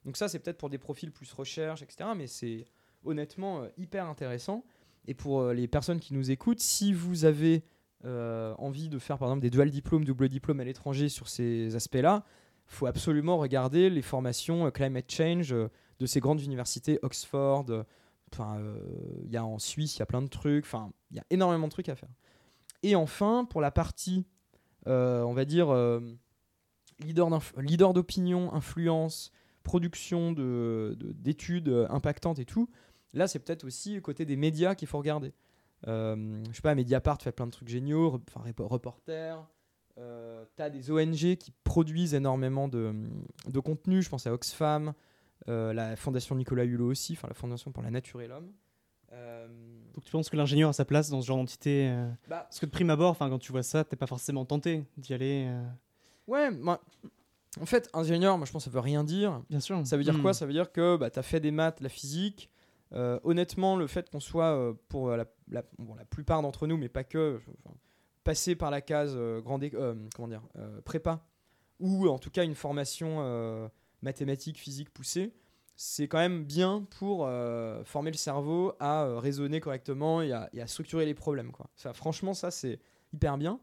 Donc 0.05 0.17
ça, 0.17 0.27
c'est 0.27 0.39
peut-être 0.39 0.57
pour 0.57 0.69
des 0.69 0.77
profils 0.77 1.11
plus 1.11 1.31
recherche, 1.33 1.81
etc. 1.81 2.11
Mais 2.15 2.27
c'est 2.27 2.65
honnêtement 3.03 3.63
hyper 3.77 4.05
intéressant. 4.07 4.63
Et 5.07 5.13
pour 5.13 5.49
les 5.49 5.67
personnes 5.67 5.99
qui 5.99 6.13
nous 6.13 6.31
écoutent, 6.31 6.59
si 6.59 6.93
vous 6.93 7.25
avez 7.25 7.63
euh, 8.05 8.53
envie 8.57 8.89
de 8.89 8.97
faire 8.99 9.17
par 9.17 9.27
exemple 9.29 9.41
des 9.41 9.49
dual 9.49 9.69
diplômes, 9.69 10.05
double 10.05 10.29
diplôme 10.29 10.59
à 10.59 10.63
l'étranger 10.63 11.09
sur 11.09 11.27
ces 11.27 11.75
aspects-là, 11.75 12.23
faut 12.65 12.85
absolument 12.85 13.37
regarder 13.37 13.89
les 13.89 14.01
formations 14.01 14.67
euh, 14.67 14.71
climate 14.71 15.11
change 15.11 15.53
euh, 15.53 15.69
de 15.99 16.05
ces 16.05 16.19
grandes 16.19 16.41
universités, 16.41 16.99
Oxford. 17.01 17.65
il 18.37 19.31
y 19.31 19.37
a 19.37 19.43
en 19.45 19.59
Suisse, 19.59 19.95
il 19.97 19.99
y 19.99 20.03
a 20.03 20.05
plein 20.05 20.21
de 20.21 20.27
trucs. 20.27 20.65
Enfin, 20.65 20.91
il 21.11 21.17
y 21.17 21.19
a 21.19 21.25
énormément 21.29 21.67
de 21.67 21.71
trucs 21.71 21.89
à 21.89 21.95
faire. 21.95 22.09
Et 22.83 22.95
enfin, 22.95 23.45
pour 23.45 23.59
la 23.59 23.71
partie, 23.71 24.25
on 24.85 25.33
va 25.33 25.43
dire 25.45 25.71
leader 26.99 27.93
d'opinion, 27.93 28.53
influence, 28.53 29.31
production 29.63 30.31
de- 30.31 30.95
de- 30.97 31.11
d'études 31.13 31.69
euh, 31.69 31.87
impactantes 31.89 32.39
et 32.39 32.45
tout. 32.45 32.69
Là, 33.13 33.27
c'est 33.27 33.39
peut-être 33.39 33.65
aussi 33.65 34.01
côté 34.01 34.25
des 34.25 34.35
médias 34.35 34.75
qu'il 34.75 34.87
faut 34.87 34.97
regarder. 34.97 35.33
Euh, 35.87 36.43
je 36.49 36.55
sais 36.55 36.61
pas, 36.61 36.75
Mediapart 36.75 37.21
fait 37.21 37.31
plein 37.31 37.45
de 37.47 37.51
trucs 37.51 37.69
géniaux, 37.69 38.19
enfin 38.29 38.47
repo- 38.49 38.67
reporter. 38.67 39.45
Euh, 39.97 40.45
T'as 40.55 40.69
des 40.69 40.91
ONG 40.91 41.35
qui 41.37 41.51
produisent 41.63 42.13
énormément 42.13 42.67
de, 42.67 42.93
de 43.47 43.59
contenu. 43.59 44.01
Je 44.01 44.09
pense 44.09 44.27
à 44.27 44.33
Oxfam, 44.33 44.93
euh, 45.47 45.73
la 45.73 45.95
Fondation 45.95 46.35
Nicolas 46.35 46.63
Hulot 46.65 46.87
aussi, 46.91 47.13
enfin 47.13 47.27
la 47.27 47.33
Fondation 47.33 47.71
pour 47.71 47.83
la 47.83 47.91
Nature 47.91 48.21
et 48.21 48.27
l'Homme. 48.27 48.51
Donc 49.93 50.03
tu 50.05 50.11
penses 50.11 50.29
que 50.29 50.37
l'ingénieur 50.37 50.69
a 50.69 50.73
sa 50.73 50.85
place 50.85 51.09
dans 51.09 51.21
ce 51.21 51.27
genre 51.27 51.37
d'entité 51.37 51.89
euh, 51.89 52.09
bah, 52.29 52.41
Parce 52.43 52.59
que 52.59 52.65
de 52.65 52.71
prime 52.71 52.89
abord, 52.89 53.17
quand 53.17 53.39
tu 53.39 53.51
vois 53.51 53.63
ça, 53.63 53.83
t'es 53.83 53.95
pas 53.95 54.07
forcément 54.07 54.45
tenté 54.45 54.85
d'y 54.97 55.13
aller. 55.13 55.45
euh, 55.47 55.63
ouais, 56.27 56.51
moi, 56.51 56.79
en 57.59 57.65
fait, 57.65 57.89
ingénieur, 57.93 58.37
moi 58.37 58.45
je 58.45 58.51
pense 58.51 58.63
que 58.65 58.69
ça 58.69 58.73
veut 58.73 58.79
rien 58.79 59.03
dire. 59.03 59.41
Bien 59.49 59.59
sûr. 59.59 59.85
Ça 59.85 59.97
veut 59.97 60.03
dire 60.03 60.13
Hmm. 60.17 60.21
quoi? 60.21 60.33
Ça 60.33 60.45
veut 60.45 60.53
dire 60.53 60.71
que 60.71 60.95
bah, 60.97 61.09
tu 61.09 61.19
as 61.19 61.23
fait 61.23 61.39
des 61.39 61.51
maths, 61.51 61.81
la 61.81 61.89
physique. 61.89 62.49
Euh, 62.93 63.19
honnêtement, 63.23 63.75
le 63.75 63.87
fait 63.87 64.09
qu'on 64.09 64.19
soit, 64.19 64.55
euh, 64.55 64.73
pour 64.87 65.09
euh, 65.09 65.17
la, 65.17 65.25
la- 65.49 65.65
bon, 65.77 65.93
la 65.95 66.05
plupart 66.05 66.41
d'entre 66.41 66.67
nous, 66.67 66.77
mais 66.77 66.89
pas 66.89 67.03
que, 67.03 67.39
passé 68.23 68.55
par 68.55 68.71
la 68.71 68.81
case 68.81 69.17
grande 69.43 69.65
comment 70.15 70.27
dire, 70.27 70.43
prépa, 70.85 71.25
ou 71.79 72.07
en 72.07 72.19
tout 72.19 72.29
cas 72.29 72.43
une 72.43 72.55
formation 72.55 73.71
mathématique, 74.01 74.57
physique 74.59 74.93
poussée, 74.93 75.33
c'est 75.75 76.07
quand 76.07 76.17
même 76.19 76.43
bien 76.43 76.85
pour 76.99 77.27
former 77.85 78.11
le 78.11 78.17
cerveau 78.17 78.73
à 78.79 79.19
raisonner 79.19 79.61
correctement 79.61 80.21
et 80.21 80.31
à, 80.31 80.67
structurer 80.67 81.05
les 81.05 81.15
problèmes. 81.15 81.51
Quoi. 81.51 81.69
Ça, 81.75 81.93
franchement, 81.93 82.33
ça 82.33 82.51
c'est 82.51 82.79
hyper 83.13 83.37
bien. 83.37 83.59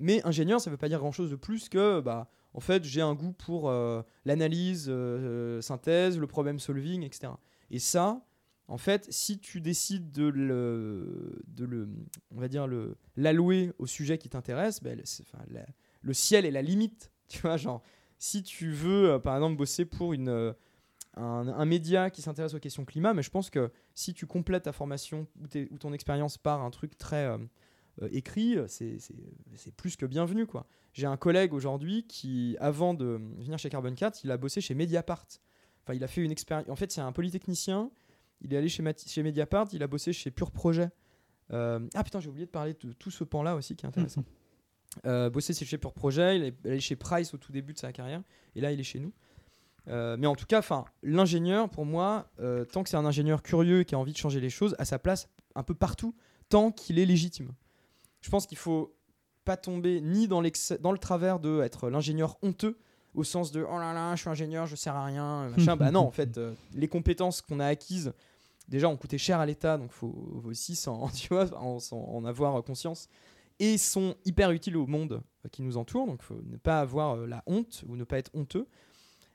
Mais 0.00 0.26
ingénieur, 0.26 0.60
ça 0.60 0.70
veut 0.70 0.76
pas 0.76 0.88
dire 0.88 0.98
grand 0.98 1.12
chose 1.12 1.30
de 1.30 1.36
plus 1.36 1.68
que, 1.68 2.00
bah, 2.00 2.30
en 2.54 2.60
fait, 2.60 2.82
j'ai 2.82 3.02
un 3.02 3.14
goût 3.14 3.32
pour 3.32 3.70
l'analyse, 4.24 4.90
synthèse, 5.60 6.18
le 6.18 6.26
problem 6.26 6.58
solving, 6.58 7.04
etc. 7.04 7.32
Et 7.70 7.78
ça, 7.78 8.24
en 8.70 8.78
fait, 8.78 9.08
si 9.10 9.40
tu 9.40 9.60
décides 9.60 10.12
de 10.12 10.28
le, 10.28 11.42
de 11.48 11.64
le 11.64 11.88
on 12.30 12.38
va 12.38 12.46
dire 12.46 12.68
le 12.68 12.96
l'allouer 13.16 13.72
au 13.78 13.86
sujet 13.86 14.16
qui 14.16 14.28
t'intéresse, 14.28 14.80
ben, 14.80 15.02
le 16.02 16.14
ciel 16.14 16.46
est 16.46 16.50
la 16.50 16.62
limite. 16.62 17.12
Tu 17.30 17.42
vois, 17.42 17.56
genre, 17.56 17.80
si 18.18 18.42
tu 18.42 18.72
veux, 18.72 19.10
euh, 19.10 19.18
par 19.20 19.36
exemple, 19.36 19.56
bosser 19.56 19.84
pour 19.84 20.12
une, 20.12 20.28
euh, 20.28 20.52
un, 21.14 21.64
média 21.64 22.10
qui 22.10 22.22
s'intéresse 22.22 22.54
aux 22.54 22.58
questions 22.58 22.84
climat, 22.84 23.14
mais 23.14 23.22
je 23.22 23.30
pense 23.30 23.50
que 23.50 23.70
si 23.94 24.14
tu 24.14 24.26
complètes 24.26 24.64
ta 24.64 24.72
formation 24.72 25.28
ou, 25.40 25.78
ton 25.78 25.92
expérience 25.92 26.36
par 26.36 26.60
un 26.60 26.70
truc 26.70 26.98
très 26.98 27.26
euh, 27.26 27.38
écrit, 28.10 28.56
c'est 28.66 28.98
plus 29.76 29.94
que 29.94 30.06
bienvenu, 30.06 30.44
quoi. 30.44 30.66
J'ai 30.92 31.06
un 31.06 31.16
collègue 31.16 31.54
aujourd'hui 31.54 32.04
qui, 32.08 32.56
avant 32.58 32.94
de 32.94 33.20
venir 33.38 33.60
chez 33.60 33.70
Carbon 33.70 33.94
4, 33.94 34.24
il 34.24 34.32
a 34.32 34.36
bossé 34.36 34.60
chez 34.60 34.74
Mediapart. 34.74 35.26
Enfin, 35.84 35.94
il 35.94 36.02
a 36.02 36.08
fait 36.08 36.22
une 36.24 36.32
expérience. 36.32 36.68
En 36.68 36.74
fait, 36.74 36.90
c'est 36.90 37.00
un 37.00 37.12
polytechnicien. 37.12 37.92
Il 38.42 38.54
est 38.54 38.56
allé 38.56 38.68
chez, 38.68 38.82
Mati- 38.82 39.08
chez 39.08 39.22
Mediapart. 39.22 39.68
Il 39.72 39.82
a 39.82 39.86
bossé 39.86 40.12
chez 40.12 40.30
Pure 40.30 40.50
Projet. 40.50 40.90
Euh, 41.52 41.80
ah 41.94 42.04
putain, 42.04 42.20
j'ai 42.20 42.28
oublié 42.28 42.46
de 42.46 42.50
parler 42.50 42.74
de 42.80 42.92
tout 42.92 43.10
ce 43.10 43.24
pan-là 43.24 43.54
aussi 43.56 43.76
qui 43.76 43.86
est 43.86 43.88
intéressant. 43.88 44.24
Euh, 45.06 45.30
bossé 45.30 45.52
chez 45.52 45.78
Pure 45.78 45.94
Projet. 45.94 46.36
Il 46.36 46.44
est 46.44 46.66
allé 46.66 46.80
chez 46.80 46.96
Price 46.96 47.32
au 47.34 47.38
tout 47.38 47.52
début 47.52 47.72
de 47.72 47.78
sa 47.78 47.92
carrière. 47.92 48.22
Et 48.54 48.60
là, 48.60 48.72
il 48.72 48.80
est 48.80 48.84
chez 48.84 48.98
nous. 48.98 49.12
Euh, 49.88 50.16
mais 50.18 50.26
en 50.26 50.34
tout 50.34 50.46
cas, 50.46 50.62
l'ingénieur, 51.02 51.68
pour 51.70 51.84
moi, 51.84 52.30
tant 52.72 52.82
que 52.82 52.88
c'est 52.88 52.96
un 52.96 53.06
ingénieur 53.06 53.42
curieux 53.42 53.84
qui 53.84 53.94
a 53.94 53.98
envie 53.98 54.12
de 54.12 54.18
changer 54.18 54.40
les 54.40 54.50
choses, 54.50 54.74
à 54.78 54.84
sa 54.84 54.98
place 54.98 55.28
un 55.54 55.62
peu 55.62 55.74
partout, 55.74 56.14
tant 56.48 56.70
qu'il 56.70 56.98
est 56.98 57.06
légitime. 57.06 57.52
Je 58.20 58.30
pense 58.30 58.46
qu'il 58.46 58.58
faut 58.58 58.94
pas 59.44 59.56
tomber 59.56 60.00
ni 60.00 60.28
dans, 60.28 60.40
le 60.40 60.98
travers 60.98 61.40
de 61.40 61.60
être 61.62 61.88
l'ingénieur 61.88 62.36
honteux 62.42 62.78
au 63.14 63.24
sens 63.24 63.50
de 63.50 63.66
oh 63.68 63.78
là 63.78 63.92
là 63.92 64.14
je 64.14 64.20
suis 64.20 64.30
ingénieur 64.30 64.66
je 64.66 64.76
sers 64.76 64.94
à 64.94 65.04
rien 65.06 65.48
machin 65.48 65.74
bah 65.76 65.90
non 65.90 66.00
en 66.00 66.10
fait 66.12 66.38
euh, 66.38 66.54
les 66.74 66.86
compétences 66.86 67.42
qu'on 67.42 67.58
a 67.58 67.66
acquises 67.66 68.12
déjà 68.70 68.88
ont 68.88 68.96
coûté 68.96 69.18
cher 69.18 69.40
à 69.40 69.46
l'État 69.46 69.76
donc 69.76 69.92
faut, 69.92 70.40
faut 70.42 70.48
aussi 70.48 70.80
en, 70.86 72.24
avoir 72.24 72.62
conscience 72.64 73.08
et 73.58 73.76
sont 73.76 74.14
hyper 74.24 74.52
utiles 74.52 74.76
au 74.76 74.86
monde 74.86 75.22
euh, 75.44 75.48
qui 75.50 75.62
nous 75.62 75.76
entoure 75.76 76.06
donc 76.06 76.22
faut 76.22 76.40
ne 76.42 76.56
pas 76.56 76.80
avoir 76.80 77.16
euh, 77.16 77.26
la 77.26 77.42
honte 77.46 77.84
ou 77.86 77.96
ne 77.96 78.04
pas 78.04 78.18
être 78.18 78.30
honteux. 78.34 78.66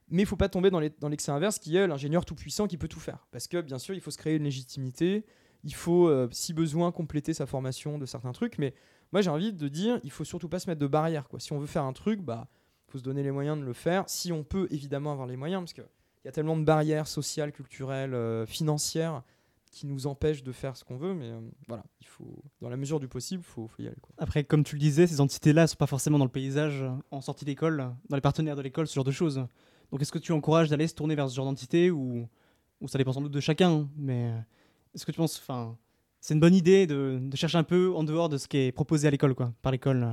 Mais 0.08 0.22
il 0.22 0.26
faut 0.28 0.36
pas 0.36 0.50
tomber 0.50 0.70
dans 0.70 1.10
l'excès 1.10 1.32
inverse 1.32 1.58
qui 1.58 1.76
est 1.76 1.88
l'ingénieur 1.88 2.26
tout 2.26 2.36
puissant 2.36 2.68
qui 2.68 2.78
peut 2.78 2.88
tout 2.88 3.00
faire. 3.00 3.26
Parce 3.32 3.48
que 3.48 3.60
bien 3.62 3.80
sûr 3.80 3.96
il 3.96 4.02
faut 4.02 4.12
se 4.12 4.18
créer 4.18 4.36
une 4.36 4.44
légitimité 4.44 5.26
il 5.66 5.74
faut 5.74 6.08
euh, 6.08 6.30
si 6.32 6.54
besoin 6.54 6.92
compléter 6.92 7.34
sa 7.34 7.46
formation 7.46 7.98
de 7.98 8.06
certains 8.06 8.32
trucs 8.32 8.58
mais 8.58 8.74
moi 9.12 9.22
j'ai 9.22 9.30
envie 9.30 9.52
de 9.52 9.68
dire 9.68 10.00
il 10.04 10.12
faut 10.12 10.24
surtout 10.24 10.48
pas 10.48 10.60
se 10.60 10.70
mettre 10.70 10.80
de 10.80 10.88
barrière 10.88 11.28
si 11.40 11.52
on 11.52 11.60
veut 11.60 11.68
faire 11.68 11.84
un 11.84 11.94
truc 11.94 12.22
bah 12.22 12.48
faut 12.88 13.00
se 13.00 13.04
donner 13.04 13.24
les 13.24 13.32
moyens 13.32 13.60
de 13.60 13.64
le 13.66 13.74
faire 13.74 14.04
si 14.08 14.32
on 14.32 14.44
peut 14.44 14.68
évidemment 14.70 15.12
avoir 15.12 15.28
les 15.28 15.36
moyens 15.36 15.62
parce 15.62 15.74
que 15.74 15.82
il 15.82 15.88
y 16.26 16.30
a 16.30 16.32
tellement 16.32 16.58
de 16.58 16.64
barrières 16.64 17.08
sociales 17.08 17.52
culturelles 17.52 18.14
euh, 18.14 18.46
financières 18.46 19.24
qui 19.72 19.86
nous 19.86 20.08
empêchent 20.08 20.44
de 20.44 20.52
faire 20.52 20.78
ce 20.78 20.84
qu'on 20.84 20.98
veut 20.98 21.14
mais 21.14 21.30
euh, 21.30 21.40
voilà 21.68 21.84
il 22.02 22.08
faut 22.08 22.44
dans 22.62 22.70
la 22.70 22.78
mesure 22.78 23.00
du 23.00 23.08
possible 23.08 23.44
faut, 23.44 23.68
faut 23.68 23.82
y 23.84 23.88
aller 23.88 23.98
quoi. 24.02 24.14
Après, 24.18 24.44
comme 24.44 24.64
tu 24.64 24.76
le 24.76 24.80
disais, 24.80 25.08
ces 25.08 25.22
entités-là 25.22 25.68
sont 25.68 25.76
pas 25.76 25.88
forcément 25.88 26.18
dans 26.18 26.26
le 26.26 26.32
paysage 26.32 26.84
en 27.12 27.22
sortie 27.22 27.46
d'école, 27.46 27.92
dans 28.10 28.16
les 28.16 28.22
partenaires 28.22 28.56
de 28.56 28.62
l'école, 28.62 28.88
ce 28.88 28.96
genre 28.96 29.04
de 29.04 29.12
choses. 29.12 29.46
Donc 29.92 30.02
est-ce 30.02 30.12
que 30.12 30.20
tu 30.20 30.32
encourages 30.32 30.70
d'aller 30.70 30.88
se 30.88 30.96
tourner 30.96 31.16
vers 31.16 31.30
ce 31.30 31.36
genre 31.36 31.46
d'entité 31.46 31.92
ou, 31.92 32.28
ou 32.82 32.88
ça 32.88 32.98
dépend 32.98 33.14
sans 33.14 33.22
doute 33.22 33.32
de 33.32 33.40
chacun 33.40 33.88
Mais 33.98 34.32
euh, 34.32 34.40
est-ce 34.94 35.06
que 35.06 35.12
tu 35.12 35.18
penses, 35.18 35.40
enfin, 35.40 35.78
c'est 36.22 36.34
une 36.34 36.40
bonne 36.40 36.56
idée 36.56 36.88
de, 36.88 37.20
de 37.22 37.38
chercher 37.38 37.58
un 37.58 37.64
peu 37.64 37.94
en 37.96 38.04
dehors 38.04 38.30
de 38.30 38.38
ce 38.38 38.48
qui 38.48 38.58
est 38.58 38.72
proposé 38.72 39.08
à 39.08 39.12
l'école, 39.12 39.36
quoi, 39.36 39.54
par 39.62 39.72
l'école. 39.72 40.08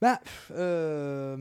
Bah, 0.00 0.20
euh, 0.52 1.36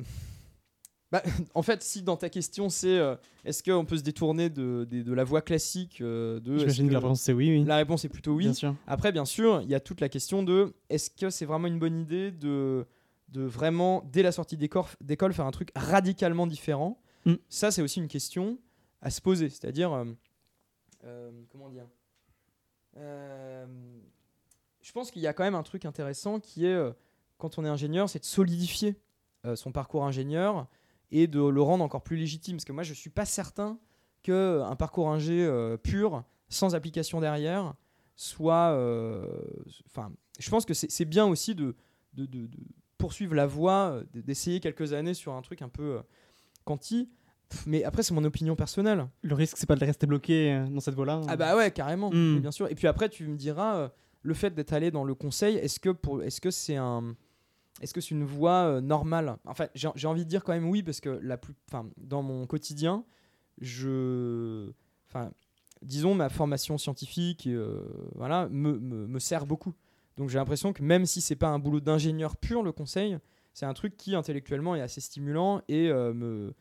bah, 1.11 1.23
en 1.55 1.61
fait, 1.61 1.83
si 1.83 2.01
dans 2.01 2.17
ta 2.17 2.29
question 2.29 2.69
c'est 2.69 2.97
euh, 2.97 3.15
est-ce 3.45 3.63
qu'on 3.63 3.85
peut 3.85 3.97
se 3.97 4.03
détourner 4.03 4.49
de, 4.49 4.87
de, 4.89 5.01
de 5.01 5.13
la 5.13 5.23
voie 5.23 5.41
classique 5.41 6.01
euh, 6.01 6.39
de. 6.39 6.57
J'imagine 6.57 6.87
que 6.87 6.93
la 6.93 6.99
réponse 6.99 7.21
c'est 7.21 7.33
oui, 7.33 7.49
oui. 7.49 7.63
La 7.63 7.77
réponse 7.77 8.03
est 8.05 8.09
plutôt 8.09 8.33
oui. 8.33 8.45
Bien 8.45 8.53
sûr. 8.53 8.75
Après, 8.87 9.11
bien 9.11 9.25
sûr, 9.25 9.61
il 9.61 9.69
y 9.69 9.75
a 9.75 9.79
toute 9.79 10.01
la 10.01 10.09
question 10.09 10.43
de 10.43 10.73
est-ce 10.89 11.09
que 11.09 11.29
c'est 11.29 11.45
vraiment 11.45 11.67
une 11.67 11.79
bonne 11.79 12.01
idée 12.01 12.31
de, 12.31 12.85
de 13.29 13.43
vraiment, 13.43 14.03
dès 14.11 14.21
la 14.21 14.31
sortie 14.31 14.57
d'école, 14.57 15.33
faire 15.33 15.45
un 15.45 15.51
truc 15.51 15.69
radicalement 15.75 16.47
différent? 16.47 17.01
Mm. 17.25 17.35
Ça, 17.49 17.71
c'est 17.71 17.81
aussi 17.81 17.99
une 17.99 18.07
question 18.07 18.57
à 19.01 19.09
se 19.09 19.21
poser. 19.21 19.49
C'est-à-dire, 19.49 19.93
euh, 19.93 20.05
euh, 21.05 21.31
comment 21.49 21.69
dire? 21.69 21.85
Je 24.81 24.91
pense 24.91 25.11
qu'il 25.11 25.21
y 25.21 25.27
a 25.27 25.33
quand 25.33 25.43
même 25.43 25.55
un 25.55 25.63
truc 25.63 25.85
intéressant 25.85 26.39
qui 26.39 26.65
est, 26.65 26.77
quand 27.37 27.59
on 27.59 27.65
est 27.65 27.69
ingénieur, 27.69 28.09
c'est 28.09 28.19
de 28.19 28.25
solidifier 28.25 28.95
son 29.53 29.71
parcours 29.71 30.03
ingénieur 30.03 30.67
et 31.11 31.27
de 31.27 31.41
le 31.41 31.61
rendre 31.61 31.83
encore 31.83 32.03
plus 32.03 32.17
légitime. 32.17 32.57
Parce 32.57 32.65
que 32.65 32.71
moi, 32.73 32.83
je 32.83 32.93
suis 32.93 33.09
pas 33.09 33.25
certain 33.25 33.79
qu'un 34.23 34.75
parcours 34.75 35.09
ingé 35.09 35.45
euh, 35.45 35.77
pur, 35.77 36.23
sans 36.49 36.75
application 36.75 37.19
derrière, 37.21 37.73
soit. 38.15 38.71
euh, 38.73 39.25
Enfin, 39.87 40.11
je 40.39 40.49
pense 40.49 40.65
que 40.65 40.73
c'est 40.73 40.91
c'est 40.91 41.05
bien 41.05 41.25
aussi 41.25 41.55
de, 41.55 41.75
de, 42.13 42.25
de- 42.25 42.47
de 42.47 42.57
poursuivre 42.97 43.35
la 43.35 43.45
voie, 43.47 43.91
euh, 43.91 44.03
d'essayer 44.13 44.59
quelques 44.59 44.93
années 44.93 45.13
sur 45.13 45.33
un 45.33 45.41
truc 45.41 45.61
un 45.61 45.69
peu 45.69 45.99
quanti. 46.65 47.09
Mais 47.65 47.83
après, 47.85 48.03
c'est 48.03 48.13
mon 48.13 48.25
opinion 48.25 48.55
personnelle. 48.57 49.07
Le 49.21 49.33
risque, 49.33 49.55
c'est 49.57 49.67
pas 49.67 49.75
de 49.77 49.85
rester 49.85 50.05
bloqué 50.05 50.65
dans 50.69 50.81
cette 50.81 50.95
voie-là. 50.95 51.21
Ah 51.29 51.37
bah 51.37 51.55
ouais, 51.55 51.71
carrément, 51.71 52.09
Mm. 52.09 52.33
mais 52.35 52.39
bien 52.41 52.51
sûr. 52.51 52.69
Et 52.69 52.75
puis 52.75 52.87
après, 52.87 53.07
tu 53.07 53.25
me 53.27 53.37
diras, 53.37 53.89
le 54.21 54.33
fait 54.33 54.53
d'être 54.53 54.73
allé 54.73 54.91
dans 54.91 55.05
le 55.05 55.15
conseil, 55.15 55.55
est-ce 55.55 55.79
que 55.79 55.89
est-ce 56.23 56.41
que 56.41 56.51
c'est 56.51 56.75
un, 56.75 57.15
est-ce 57.82 57.93
que 57.93 58.01
c'est 58.01 58.11
une 58.11 58.23
voie 58.23 58.65
euh, 58.65 58.82
normale? 58.82 59.38
Enfin, 59.45 59.67
j'ai 59.75 60.07
envie 60.07 60.25
de 60.25 60.30
dire 60.30 60.43
quand 60.43 60.53
même 60.53 60.69
oui, 60.69 60.84
parce 60.84 60.99
que 60.99 61.09
la 61.09 61.38
plus, 61.38 61.53
dans 61.97 62.23
mon 62.23 62.45
quotidien, 62.47 63.05
je, 63.59 64.71
disons 65.82 66.15
ma 66.15 66.30
formation 66.30 66.78
scientifique, 66.78 67.47
euh, 67.47 67.86
voilà, 68.15 68.47
me, 68.49 68.80
me, 68.80 69.19
sert 69.19 69.45
beaucoup. 69.45 69.73
Donc 70.17 70.30
j'ai 70.30 70.38
l'impression 70.38 70.73
que 70.73 70.82
même 70.82 71.05
si 71.05 71.21
c'est 71.21 71.36
pas 71.36 71.49
un 71.49 71.59
boulot 71.59 71.80
d'ingénieur 71.80 72.38
pur, 72.38 72.63
le 72.63 72.71
conseil, 72.71 73.17
c'est 73.53 73.65
un 73.65 73.73
truc 73.73 73.95
qui 73.97 74.15
intellectuellement 74.15 74.75
est 74.75 74.82
assez 74.82 75.01
stimulant 75.01 75.61
et 75.67 75.89
euh, 75.89 76.13
me, 76.13 76.53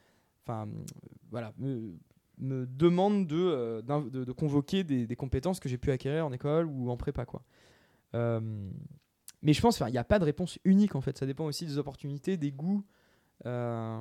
voilà, 1.31 1.53
me, 1.59 1.97
demande 2.39 3.27
de, 3.27 3.81
de 3.81 4.33
convoquer 4.33 4.85
des, 4.85 5.07
des 5.07 5.17
compétences 5.17 5.61
que 5.61 5.69
j'ai 5.71 5.79
pu 5.79 5.91
acquérir 5.91 6.27
en 6.27 6.33
école 6.33 6.67
ou 6.67 6.91
en 6.91 6.97
prépa, 6.99 7.25
quoi. 7.25 7.43
Mais 9.47 9.53
je 9.53 9.61
pense 9.63 9.79
qu'il 9.79 9.87
n'y 9.87 9.97
a 9.97 10.05
pas 10.05 10.19
de 10.19 10.25
réponse 10.25 10.59
unique 10.65 10.95
en 10.97 11.01
fait. 11.01 11.17
Ça 11.17 11.25
dépend 11.25 11.45
aussi 11.47 11.65
des 11.65 11.79
opportunités, 11.79 12.37
des 12.37 12.51
goûts. 12.53 12.85
Euh, 13.47 13.99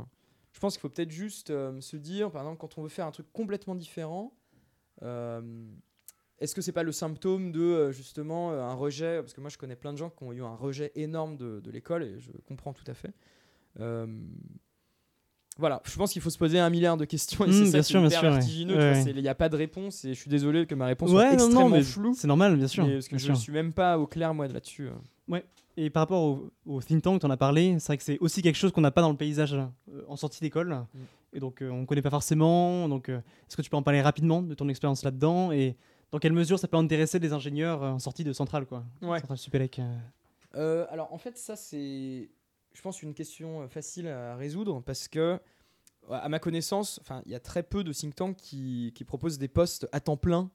je 0.51 0.59
pense 0.59 0.73
qu'il 0.73 0.81
faut 0.81 0.89
peut-être 0.89 1.11
juste 1.11 1.51
euh, 1.51 1.79
se 1.81 1.95
dire, 1.97 2.31
par 2.31 2.41
exemple, 2.41 2.57
quand 2.57 2.77
on 2.77 2.81
veut 2.81 2.89
faire 2.89 3.05
un 3.05 3.11
truc 3.11 3.27
complètement 3.31 3.75
différent, 3.75 4.33
euh, 5.03 5.41
est-ce 6.39 6.55
que 6.55 6.61
c'est 6.61 6.71
pas 6.71 6.83
le 6.83 6.91
symptôme 6.91 7.51
de 7.51 7.91
justement 7.91 8.51
un 8.51 8.73
rejet? 8.73 9.19
Parce 9.21 9.33
que 9.33 9.39
moi 9.41 9.49
je 9.51 9.57
connais 9.59 9.75
plein 9.75 9.93
de 9.93 9.97
gens 9.97 10.09
qui 10.09 10.23
ont 10.23 10.33
eu 10.33 10.41
un 10.43 10.55
rejet 10.55 10.91
énorme 10.95 11.37
de, 11.37 11.59
de 11.59 11.71
l'école 11.71 12.03
et 12.03 12.19
je 12.19 12.31
comprends 12.47 12.73
tout 12.73 12.83
à 12.87 12.93
fait. 12.95 13.13
Voilà, 15.57 15.81
je 15.85 15.95
pense 15.95 16.11
qu'il 16.11 16.21
faut 16.21 16.29
se 16.29 16.37
poser 16.37 16.59
un 16.59 16.69
milliard 16.69 16.97
de 16.97 17.05
questions 17.05 17.45
et 17.45 17.49
Mm, 17.49 17.65
c'est 17.67 17.77
qui 17.77 17.83
sûr, 17.85 18.03
est 18.05 18.09
vertigineux. 18.09 18.75
Ouais, 18.77 18.91
ouais. 18.91 19.11
Il 19.15 19.21
n'y 19.21 19.29
a 19.29 19.35
pas 19.35 19.47
de 19.47 19.55
réponse 19.55 20.03
et 20.03 20.13
je 20.13 20.19
suis 20.19 20.29
désolé 20.29 20.65
que 20.65 20.75
ma 20.75 20.85
réponse 20.85 21.11
Ouais, 21.11 21.29
soit 21.29 21.37
non, 21.37 21.43
non, 21.43 21.45
extrêmement 21.47 21.69
mais 21.77 21.83
floue. 21.83 22.13
c'est 22.13 22.27
normal, 22.27 22.57
bien 22.57 22.67
sûr. 22.67 22.85
mais 22.85 22.95
parce 22.95 23.07
que 23.07 23.15
bien 23.15 23.25
je 23.25 23.31
ne 23.31 23.37
suis 23.37 23.53
même 23.53 23.71
pas 23.71 23.97
au 23.97 24.05
clair 24.05 24.33
moi 24.33 24.47
là-dessus. 24.49 24.89
Euh. 25.31 25.41
Et 25.77 25.89
par 25.89 26.03
rapport 26.03 26.23
au, 26.23 26.51
au 26.65 26.81
think 26.81 27.01
tank, 27.03 27.19
tu 27.19 27.25
en 27.25 27.29
as 27.29 27.37
parlé, 27.37 27.77
c'est 27.79 27.87
vrai 27.87 27.97
que 27.97 28.03
c'est 28.03 28.17
aussi 28.19 28.41
quelque 28.41 28.55
chose 28.55 28.71
qu'on 28.71 28.81
n'a 28.81 28.91
pas 28.91 29.01
dans 29.01 29.09
le 29.11 29.17
paysage 29.17 29.53
euh, 29.53 29.65
en 30.07 30.15
sortie 30.15 30.39
d'école. 30.39 30.69
Mm. 30.69 30.99
Et 31.33 31.39
donc, 31.41 31.61
euh, 31.61 31.69
on 31.69 31.81
ne 31.81 31.85
connaît 31.85 32.01
pas 32.01 32.09
forcément. 32.09 32.87
Donc, 32.87 33.09
euh, 33.09 33.17
est-ce 33.17 33.57
que 33.57 33.61
tu 33.61 33.69
peux 33.69 33.75
en 33.75 33.83
parler 33.83 34.01
rapidement 34.01 34.41
de 34.41 34.53
ton 34.53 34.69
expérience 34.69 35.03
là-dedans 35.03 35.51
Et 35.51 35.75
dans 36.11 36.19
quelle 36.19 36.31
mesure 36.31 36.57
ça 36.59 36.69
peut 36.69 36.77
intéresser 36.77 37.19
des 37.19 37.33
ingénieurs 37.33 37.81
en 37.83 37.99
sortie 37.99 38.23
de 38.23 38.31
centrale, 38.31 38.65
quoi? 38.65 38.85
Ouais. 39.01 39.19
Centrale 39.19 39.37
Supélec. 39.37 39.81
alors 40.53 41.11
en 41.11 41.17
fait 41.17 41.37
ça 41.37 41.57
c'est 41.57 42.29
je 42.73 42.81
pense 42.81 43.03
une 43.03 43.13
question 43.13 43.67
facile 43.67 44.07
à 44.07 44.37
résoudre 44.37 44.81
parce 44.81 45.09
que 45.09 45.37
à 46.09 46.29
ma 46.29 46.39
connaissance 46.39 47.01
il 47.25 47.33
y 47.33 47.35
a 47.35 47.41
très 47.41 47.63
peu 47.63 47.83
de 47.83 47.91
think 47.91 48.15
tanks 48.15 48.37
qui, 48.37 48.93
qui 48.95 49.03
proposent 49.03 49.37
des 49.37 49.49
postes 49.49 49.89
à 49.91 49.99
temps 49.99 50.15
plein 50.15 50.49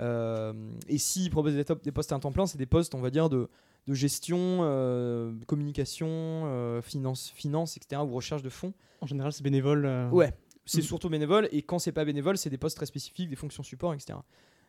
et 0.00 0.98
s'ils 0.98 1.30
proposent 1.30 1.54
des, 1.54 1.64
top- 1.64 1.82
des 1.82 1.92
postes 1.92 2.12
à 2.12 2.18
temps 2.18 2.32
plein, 2.32 2.46
c'est 2.46 2.58
des 2.58 2.66
postes, 2.66 2.94
on 2.94 3.00
va 3.00 3.10
dire, 3.10 3.28
de, 3.30 3.48
de 3.88 3.94
gestion, 3.94 4.38
euh, 4.60 5.32
communication, 5.46 6.06
euh, 6.08 6.80
finance, 6.82 7.30
finance, 7.34 7.76
etc., 7.76 8.02
ou 8.04 8.12
recherche 8.14 8.42
de 8.42 8.50
fonds. 8.50 8.74
En 9.00 9.06
général, 9.06 9.32
c'est 9.32 9.42
bénévole. 9.42 9.86
euh, 9.86 10.08
Ouais, 10.10 10.32
c'est 10.66 10.80
Mm. 10.80 10.84
surtout 10.84 11.08
bénévole. 11.08 11.48
Et 11.52 11.62
quand 11.62 11.78
c'est 11.78 11.92
pas 11.92 12.04
bénévole, 12.04 12.36
c'est 12.38 12.50
des 12.50 12.58
postes 12.58 12.76
très 12.76 12.86
spécifiques, 12.86 13.28
des 13.30 13.36
fonctions 13.36 13.62
support, 13.62 13.94
etc. 13.94 14.18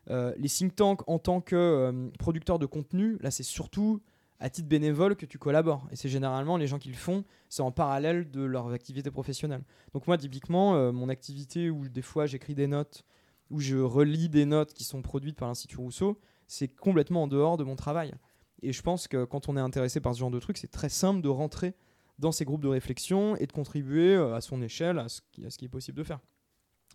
Euh, 0.10 0.34
les 0.38 0.48
think 0.50 0.76
tanks 0.76 1.02
en 1.08 1.20
tant 1.20 1.42
que 1.42 1.56
euh, 1.56 2.10
producteur 2.18 2.58
de 2.60 2.66
contenu, 2.66 3.18
là, 3.22 3.30
c'est 3.30 3.44
surtout 3.44 4.02
à 4.40 4.50
titre 4.50 4.70
bénévole 4.70 5.18
que 5.18 5.26
tu 5.26 5.38
collabores. 5.38 5.86
Et 5.92 5.98
c'est 5.98 6.08
généralement 6.10 6.56
les 6.56 6.66
gens 6.68 6.80
qui 6.80 6.88
le 6.90 6.96
font, 6.96 7.26
c'est 7.50 7.62
en 7.62 7.72
parallèle 7.72 8.32
de 8.32 8.42
leur 8.42 8.70
activité 8.72 9.12
professionnelle. 9.12 9.64
Donc 9.94 10.08
moi, 10.08 10.18
typiquement, 10.18 10.94
mon 10.94 11.10
activité 11.10 11.70
où 11.70 11.90
des 11.90 12.02
fois 12.02 12.26
j'écris 12.26 12.56
des 12.56 12.68
notes, 12.68 13.04
où 13.52 13.60
je 13.60 13.76
relis 13.76 14.30
des 14.30 14.46
notes 14.46 14.74
qui 14.74 14.86
sont 14.86 15.02
produites 15.02 15.36
par 15.36 15.50
l'Institut 15.50 15.76
Rousseau, 15.78 16.18
c'est 16.48 16.70
complètement 16.70 17.24
en 17.24 17.28
dehors 17.28 17.58
de 17.58 17.66
mon 17.66 17.76
travail. 17.76 18.14
Et 18.62 18.74
je 18.74 18.82
pense 18.82 19.08
que 19.08 19.26
quand 19.26 19.50
on 19.50 19.58
est 19.58 19.62
intéressé 19.62 20.00
par 20.00 20.14
ce 20.14 20.20
genre 20.20 20.32
de 20.32 20.40
truc, 20.40 20.58
c'est 20.58 20.72
très 20.72 20.90
simple 20.90 21.22
de 21.22 21.30
rentrer 21.30 21.76
dans 22.18 22.32
ces 22.32 22.44
groupes 22.44 22.62
de 22.62 22.68
réflexion 22.68 23.36
et 23.38 23.48
de 23.48 23.52
contribuer 23.52 24.16
euh, 24.16 24.36
à 24.36 24.42
son 24.42 24.62
échelle 24.62 25.00
à 25.00 25.08
ce 25.08 25.22
qui, 25.32 25.46
à 25.46 25.50
ce 25.50 25.58
qui 25.58 25.66
est 25.66 25.70
possible 25.70 25.98
de 25.98 26.04
faire. 26.04 26.20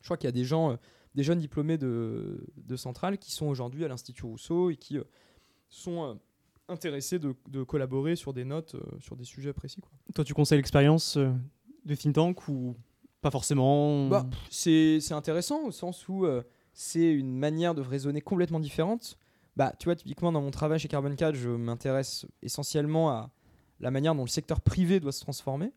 Je 0.00 0.06
crois 0.06 0.18
qu'il 0.18 0.28
y 0.28 0.28
a 0.28 0.32
des 0.32 0.44
gens, 0.44 0.72
euh, 0.72 0.76
des 1.14 1.22
jeunes 1.22 1.38
diplômés 1.38 1.78
de, 1.78 2.46
de 2.56 2.76
Centrale 2.76 3.16
qui 3.16 3.32
sont 3.32 3.46
aujourd'hui 3.46 3.84
à 3.84 3.88
l'Institut 3.88 4.26
Rousseau 4.26 4.70
et 4.70 4.76
qui 4.76 4.98
euh, 4.98 5.04
sont 5.70 6.20
intéressés 6.68 7.18
de, 7.18 7.34
de 7.48 7.62
collaborer 7.62 8.16
sur 8.16 8.34
des 8.34 8.44
notes, 8.44 8.76
sur 9.00 9.16
des 9.16 9.24
sujets 9.24 9.52
précis. 9.52 9.80
Quoi. 9.80 9.90
Toi, 10.14 10.24
tu 10.24 10.34
conseilles 10.34 10.58
l'expérience 10.58 11.16
de 11.16 11.94
think 11.94 12.14
tank 12.14 12.48
ou 12.48 12.76
pas 13.20 13.30
forcément? 13.30 14.08
Bah, 14.08 14.26
c'est 14.50 15.12
intéressant 15.12 15.64
au 15.64 15.70
sens 15.70 16.08
où 16.08 16.26
c'est 16.72 17.12
une 17.12 17.36
manière 17.36 17.74
de 17.74 17.82
raisonner 17.82 18.22
complètement 18.22 18.60
différente. 18.60 19.18
Bah, 19.57 19.72
tu 19.78 19.84
vois, 19.84 19.94
typiquement 19.96 20.32
dans 20.32 20.40
mon 20.42 20.50
travail 20.50 20.78
chez 20.78 20.88
Carbon 20.88 21.14
4, 21.14 21.34
je 21.34 21.48
m'intéresse 21.50 22.26
essentiellement 22.42 23.11
à 23.11 23.30
la 23.80 23.90
manière 23.90 24.14
dont 24.14 24.22
le 24.24 24.28
secteur 24.28 24.61
privé 24.61 24.98
doit 25.00 25.12
se 25.12 25.20
transformer. 25.20 25.72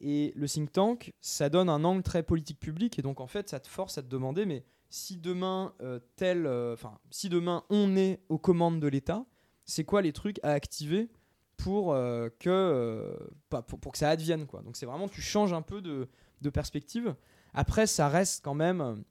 Et 0.00 0.32
le 0.36 0.48
think 0.48 0.72
tank, 0.72 1.12
ça 1.20 1.48
donne 1.50 1.68
un 1.68 1.84
angle 1.84 2.02
très 2.02 2.22
politique 2.22 2.58
public, 2.58 2.98
et 2.98 3.02
donc 3.02 3.20
en 3.20 3.26
fait, 3.26 3.48
ça 3.50 3.60
te 3.60 3.68
force 3.68 3.98
à 3.98 4.02
te 4.02 4.08
demander, 4.08 4.46
mais 4.46 4.64
si 4.88 5.16
demain, 5.18 5.74
euh, 5.82 6.00
tel, 6.16 6.46
euh, 6.46 6.74
si 7.10 7.28
demain 7.28 7.64
on 7.68 7.96
est 7.96 8.20
aux 8.28 8.38
commandes 8.38 8.80
de 8.80 8.88
l'État, 8.88 9.24
c'est 9.66 9.84
quoi 9.84 10.00
les 10.02 10.12
trucs 10.12 10.38
à 10.42 10.52
activer 10.52 11.10
pour 11.58 11.92
euh, 11.92 12.30
que, 12.38 13.14
pas- 13.50 13.60
pour, 13.62 13.78
pour 13.78 13.92
que 13.92 13.98
ça 13.98 14.08
advienne, 14.08 14.46
quoi. 14.46 14.62
Donc 14.62 14.76
c'est 14.76 14.86
vraiment, 14.86 15.08
tu 15.08 15.20
changes 15.20 15.52
un 15.52 15.62
peu 15.62 15.82
de, 15.82 16.08
de 16.40 16.50
perspective. 16.50 17.14
Après, 17.52 17.86
ça 17.86 18.08
reste 18.08 18.42
quand 18.42 18.54
même. 18.54 19.04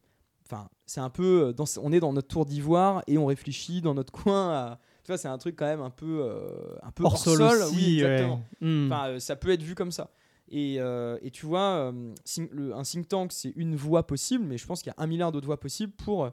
Enfin, 0.46 0.70
c'est 0.90 1.02
un 1.02 1.10
peu. 1.10 1.48
euh, 1.50 1.54
Dans, 1.54 1.66
on 1.82 1.92
est 1.92 2.00
dans 2.00 2.14
notre 2.14 2.28
tour 2.28 2.46
d'ivoire 2.46 3.04
et 3.08 3.18
on 3.18 3.26
réfléchit 3.28 3.82
dans 3.82 3.94
notre 3.94 4.12
coin. 4.12 4.50
À, 4.52 4.80
tu 5.04 5.12
vois, 5.12 5.18
c'est 5.18 5.28
un 5.28 5.38
truc 5.38 5.56
quand 5.56 5.66
même 5.66 5.82
un 5.82 5.90
peu. 5.92 6.22
euh, 6.24 6.76
un 6.82 6.92
peu 6.92 7.04
hors 7.04 7.18
sol, 7.18 7.42
aussi. 7.62 7.76
Oui, 7.76 7.82
ouais. 7.84 8.10
exactement. 8.10 8.42
Hmm. 8.62 8.86
Enfin, 8.92 9.08
euh, 9.10 9.20
ça 9.20 9.36
peut 9.36 9.52
être 9.52 9.62
vu 9.64 9.76
comme 9.76 9.92
ça. 9.92 10.10
Et, 10.50 10.78
euh, 10.80 11.18
et 11.22 11.30
tu 11.30 11.46
vois, 11.46 11.94
le- 12.52 12.74
un 12.76 12.82
think 12.82 13.08
tank, 13.08 13.32
c'est 13.32 13.54
une 13.56 13.76
voie 13.76 14.08
possible, 14.08 14.44
mais 14.46 14.58
je 14.58 14.66
pense 14.66 14.82
qu'il 14.82 14.92
y 14.92 15.00
a 15.00 15.04
un 15.04 15.06
milliard 15.08 15.32
d'autres 15.32 15.46
voies 15.46 15.60
possibles 15.60 15.94
pour 15.94 16.32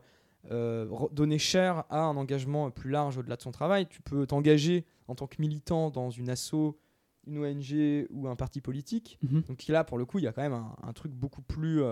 donner 1.13 1.39
cher 1.39 1.85
à 1.91 2.01
un 2.05 2.17
engagement 2.17 2.71
plus 2.71 2.91
large 2.91 3.19
au-delà 3.19 3.37
de 3.37 3.43
son 3.43 3.51
travail. 3.53 3.87
Tu 3.89 4.01
peux 4.01 4.27
t'engager 4.27 4.87
en 5.09 5.15
tant 5.15 5.27
que 5.27 5.37
militant 5.39 5.91
dans 5.91 6.09
une 6.11 6.31
asso, 6.31 6.79
une 7.27 7.39
ONG 7.45 8.07
ou 8.11 8.29
un 8.29 8.37
parti 8.37 8.61
politique. 8.61 9.19
Mhm. 9.23 9.43
Donc 9.43 9.67
là, 9.67 9.85
pour 9.85 9.99
le 9.99 10.05
coup, 10.07 10.19
il 10.19 10.25
y 10.25 10.29
a 10.29 10.33
quand 10.33 10.43
même 10.43 10.53
un, 10.55 10.75
un 10.83 10.93
truc 10.93 11.13
beaucoup 11.13 11.43
plus 11.43 11.83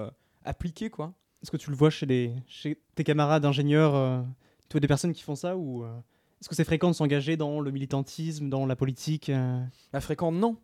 appliqué, 0.44 0.88
quoi. 0.90 1.12
Est-ce 1.44 1.50
que 1.50 1.56
tu 1.58 1.68
le 1.68 1.76
vois 1.76 1.90
chez, 1.90 2.06
les, 2.06 2.32
chez 2.46 2.80
tes 2.94 3.04
camarades 3.04 3.44
ingénieurs 3.44 3.94
euh, 3.94 4.22
Tu 4.68 4.72
vois 4.72 4.80
des 4.80 4.88
personnes 4.88 5.12
qui 5.12 5.22
font 5.22 5.34
ça 5.34 5.56
ou 5.58 5.84
euh, 5.84 5.94
est-ce 6.40 6.48
que 6.48 6.54
c'est 6.54 6.64
fréquent 6.64 6.88
de 6.88 6.94
s'engager 6.94 7.36
dans 7.36 7.60
le 7.60 7.70
militantisme, 7.70 8.48
dans 8.48 8.64
la 8.64 8.74
politique 8.76 9.28
euh? 9.28 9.62
La 9.92 10.00
fréquente, 10.00 10.34
non. 10.34 10.56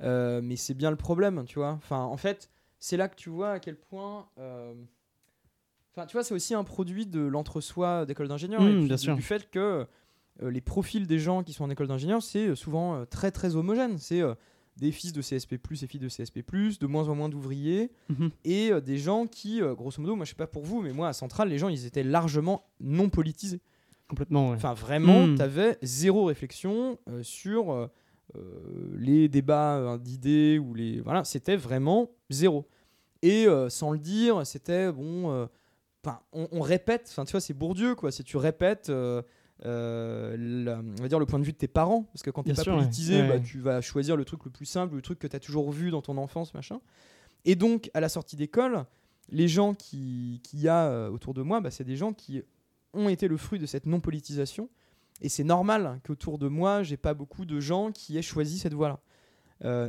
Euh, 0.00 0.40
mais 0.42 0.56
c'est 0.56 0.72
bien 0.74 0.90
le 0.90 0.96
problème, 0.96 1.44
tu 1.46 1.58
vois. 1.58 1.72
Enfin, 1.72 2.00
en 2.00 2.16
fait, 2.16 2.48
c'est 2.78 2.96
là 2.96 3.08
que 3.08 3.14
tu 3.14 3.28
vois 3.28 3.52
à 3.52 3.60
quel 3.60 3.76
point. 3.76 4.26
Enfin, 5.94 6.06
tu 6.06 6.14
vois, 6.14 6.24
c'est 6.24 6.34
aussi 6.34 6.54
un 6.54 6.64
produit 6.64 7.04
de 7.06 7.20
l'entre-soi 7.20 8.06
d'école 8.06 8.28
d'ingénieur. 8.28 8.62
Mmh, 8.62 8.86
et 8.90 8.96
bien 8.96 9.14
du- 9.14 9.22
fait 9.22 9.50
que 9.50 9.86
euh, 10.42 10.50
les 10.50 10.62
profils 10.62 11.06
des 11.06 11.18
gens 11.18 11.42
qui 11.42 11.52
sont 11.52 11.64
en 11.64 11.70
école 11.70 11.88
d'ingénieur, 11.88 12.22
c'est 12.22 12.54
souvent 12.54 12.94
euh, 12.96 13.04
très 13.04 13.30
très 13.30 13.54
homogène. 13.54 13.98
C'est 13.98 14.22
euh, 14.22 14.34
des 14.76 14.90
fils 14.90 15.12
de 15.12 15.20
CSP, 15.20 15.54
et 15.54 15.86
filles 15.86 16.00
de 16.00 16.08
CSP, 16.08 16.40
de 16.80 16.86
moins 16.86 17.08
en 17.08 17.14
moins 17.14 17.28
d'ouvriers, 17.28 17.90
Mhm. 18.08 18.30
et 18.44 18.70
euh, 18.72 18.80
des 18.80 18.96
gens 18.98 19.26
qui, 19.26 19.60
euh, 19.62 19.74
grosso 19.74 20.00
modo, 20.00 20.16
moi 20.16 20.24
je 20.24 20.30
sais 20.30 20.34
pas 20.36 20.46
pour 20.46 20.64
vous, 20.64 20.80
mais 20.80 20.92
moi 20.92 21.08
à 21.08 21.12
Centrale, 21.12 21.48
les 21.50 21.58
gens 21.58 21.68
ils 21.68 21.84
étaient 21.86 22.02
largement 22.02 22.64
non 22.80 23.08
politisés. 23.10 23.60
Complètement, 24.08 24.50
ouais. 24.50 24.56
Enfin, 24.56 24.74
vraiment, 24.74 25.26
Mm. 25.26 25.36
tu 25.36 25.42
avais 25.42 25.78
zéro 25.82 26.24
réflexion 26.24 26.98
euh, 27.08 27.22
sur 27.22 27.88
les 28.96 29.28
débats 29.28 29.98
d'idées 29.98 30.58
ou 30.58 30.72
les. 30.74 31.00
Voilà, 31.00 31.22
c'était 31.24 31.56
vraiment 31.56 32.10
zéro. 32.30 32.66
Et 33.22 33.46
sans 33.68 33.90
le 33.92 33.98
dire, 33.98 34.46
c'était 34.46 34.90
bon. 34.90 35.48
Enfin, 36.04 36.20
on, 36.32 36.48
on 36.50 36.60
répète, 36.60 37.06
enfin, 37.10 37.24
tu 37.24 37.32
vois, 37.32 37.40
c'est 37.40 37.54
Bourdieu, 37.54 37.94
quoi. 37.94 38.10
Si 38.10 38.24
tu 38.24 38.36
répètes. 38.38 38.90
Euh, 39.64 40.34
euh, 40.34 40.64
la- 40.64 40.78
on 40.80 41.02
va 41.02 41.08
dire 41.08 41.18
le 41.18 41.26
point 41.26 41.38
de 41.38 41.44
vue 41.44 41.52
de 41.52 41.56
tes 41.56 41.68
parents 41.68 42.02
parce 42.12 42.22
que 42.22 42.30
quand 42.30 42.42
t'es 42.42 42.54
pas 42.54 42.62
sûr, 42.62 42.74
politisé 42.76 43.20
Ouais. 43.22 43.28
bah, 43.28 43.40
tu 43.40 43.58
vas 43.60 43.80
choisir 43.80 44.16
le 44.16 44.24
truc 44.24 44.44
le 44.44 44.50
plus 44.50 44.66
simple 44.66 44.94
le 44.96 45.02
truc 45.02 45.18
que 45.18 45.26
tu 45.26 45.36
as 45.36 45.40
toujours 45.40 45.70
vu 45.70 45.90
dans 45.90 46.02
ton 46.02 46.16
enfance 46.18 46.52
machin. 46.54 46.80
Et 47.44 47.54
donc 47.54 47.90
à 47.94 48.00
la 48.00 48.08
sortie 48.08 48.36
d'école 48.36 48.84
les 49.28 49.48
gens 49.48 49.74
qui 49.74 50.40
qu'il 50.42 50.60
y 50.60 50.68
a 50.68 50.86
euh, 50.86 51.10
autour 51.10 51.32
de 51.34 51.42
moi 51.42 51.60
bah, 51.60 51.70
c'est 51.70 51.84
des 51.84 51.96
gens 51.96 52.12
qui 52.12 52.42
ont 52.92 53.08
été 53.08 53.28
le 53.28 53.36
fruit 53.36 53.58
de 53.58 53.66
cette 53.66 53.86
non 53.86 54.00
politisation 54.00 54.68
et 55.20 55.28
c'est 55.28 55.44
normal 55.44 56.00
qu'autour 56.04 56.38
de 56.38 56.48
moi 56.48 56.82
j'ai 56.82 56.96
pas 56.96 57.14
beaucoup 57.14 57.44
de 57.44 57.60
gens 57.60 57.92
qui 57.92 58.18
aient 58.18 58.22
choisi 58.22 58.58
cette 58.58 58.74
voie 58.74 58.88
là 58.88 58.98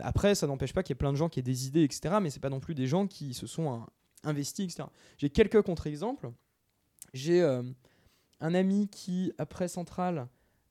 après 0.03 0.35
ça 0.35 0.45
n'empêche 0.45 0.71
pas 0.71 0.83
qu'il 0.83 0.91
y 0.93 0.95
ait 0.95 1.03
plein 1.03 1.11
de 1.11 1.17
gens 1.17 1.29
qui 1.29 1.39
aient 1.39 1.43
des 1.43 1.65
idées 1.65 1.81
etc 1.83 2.17
mais 2.21 2.29
c'est 2.29 2.39
pas 2.39 2.51
non 2.51 2.59
plus 2.59 2.75
des 2.75 2.85
gens 2.85 3.07
qui 3.07 3.33
se 3.33 3.47
sont 3.47 3.71
hein, 3.71 3.87
investis 4.23 4.65
etc 4.65 4.87
j'ai 5.17 5.31
quelques 5.31 5.63
contre-exemples. 5.63 6.29
J'ai 7.13 7.41
euh, 7.41 7.63
un 8.39 8.53
ami 8.53 8.87
qui, 8.89 9.31
après 9.37 9.67
Centrale, 9.67 10.27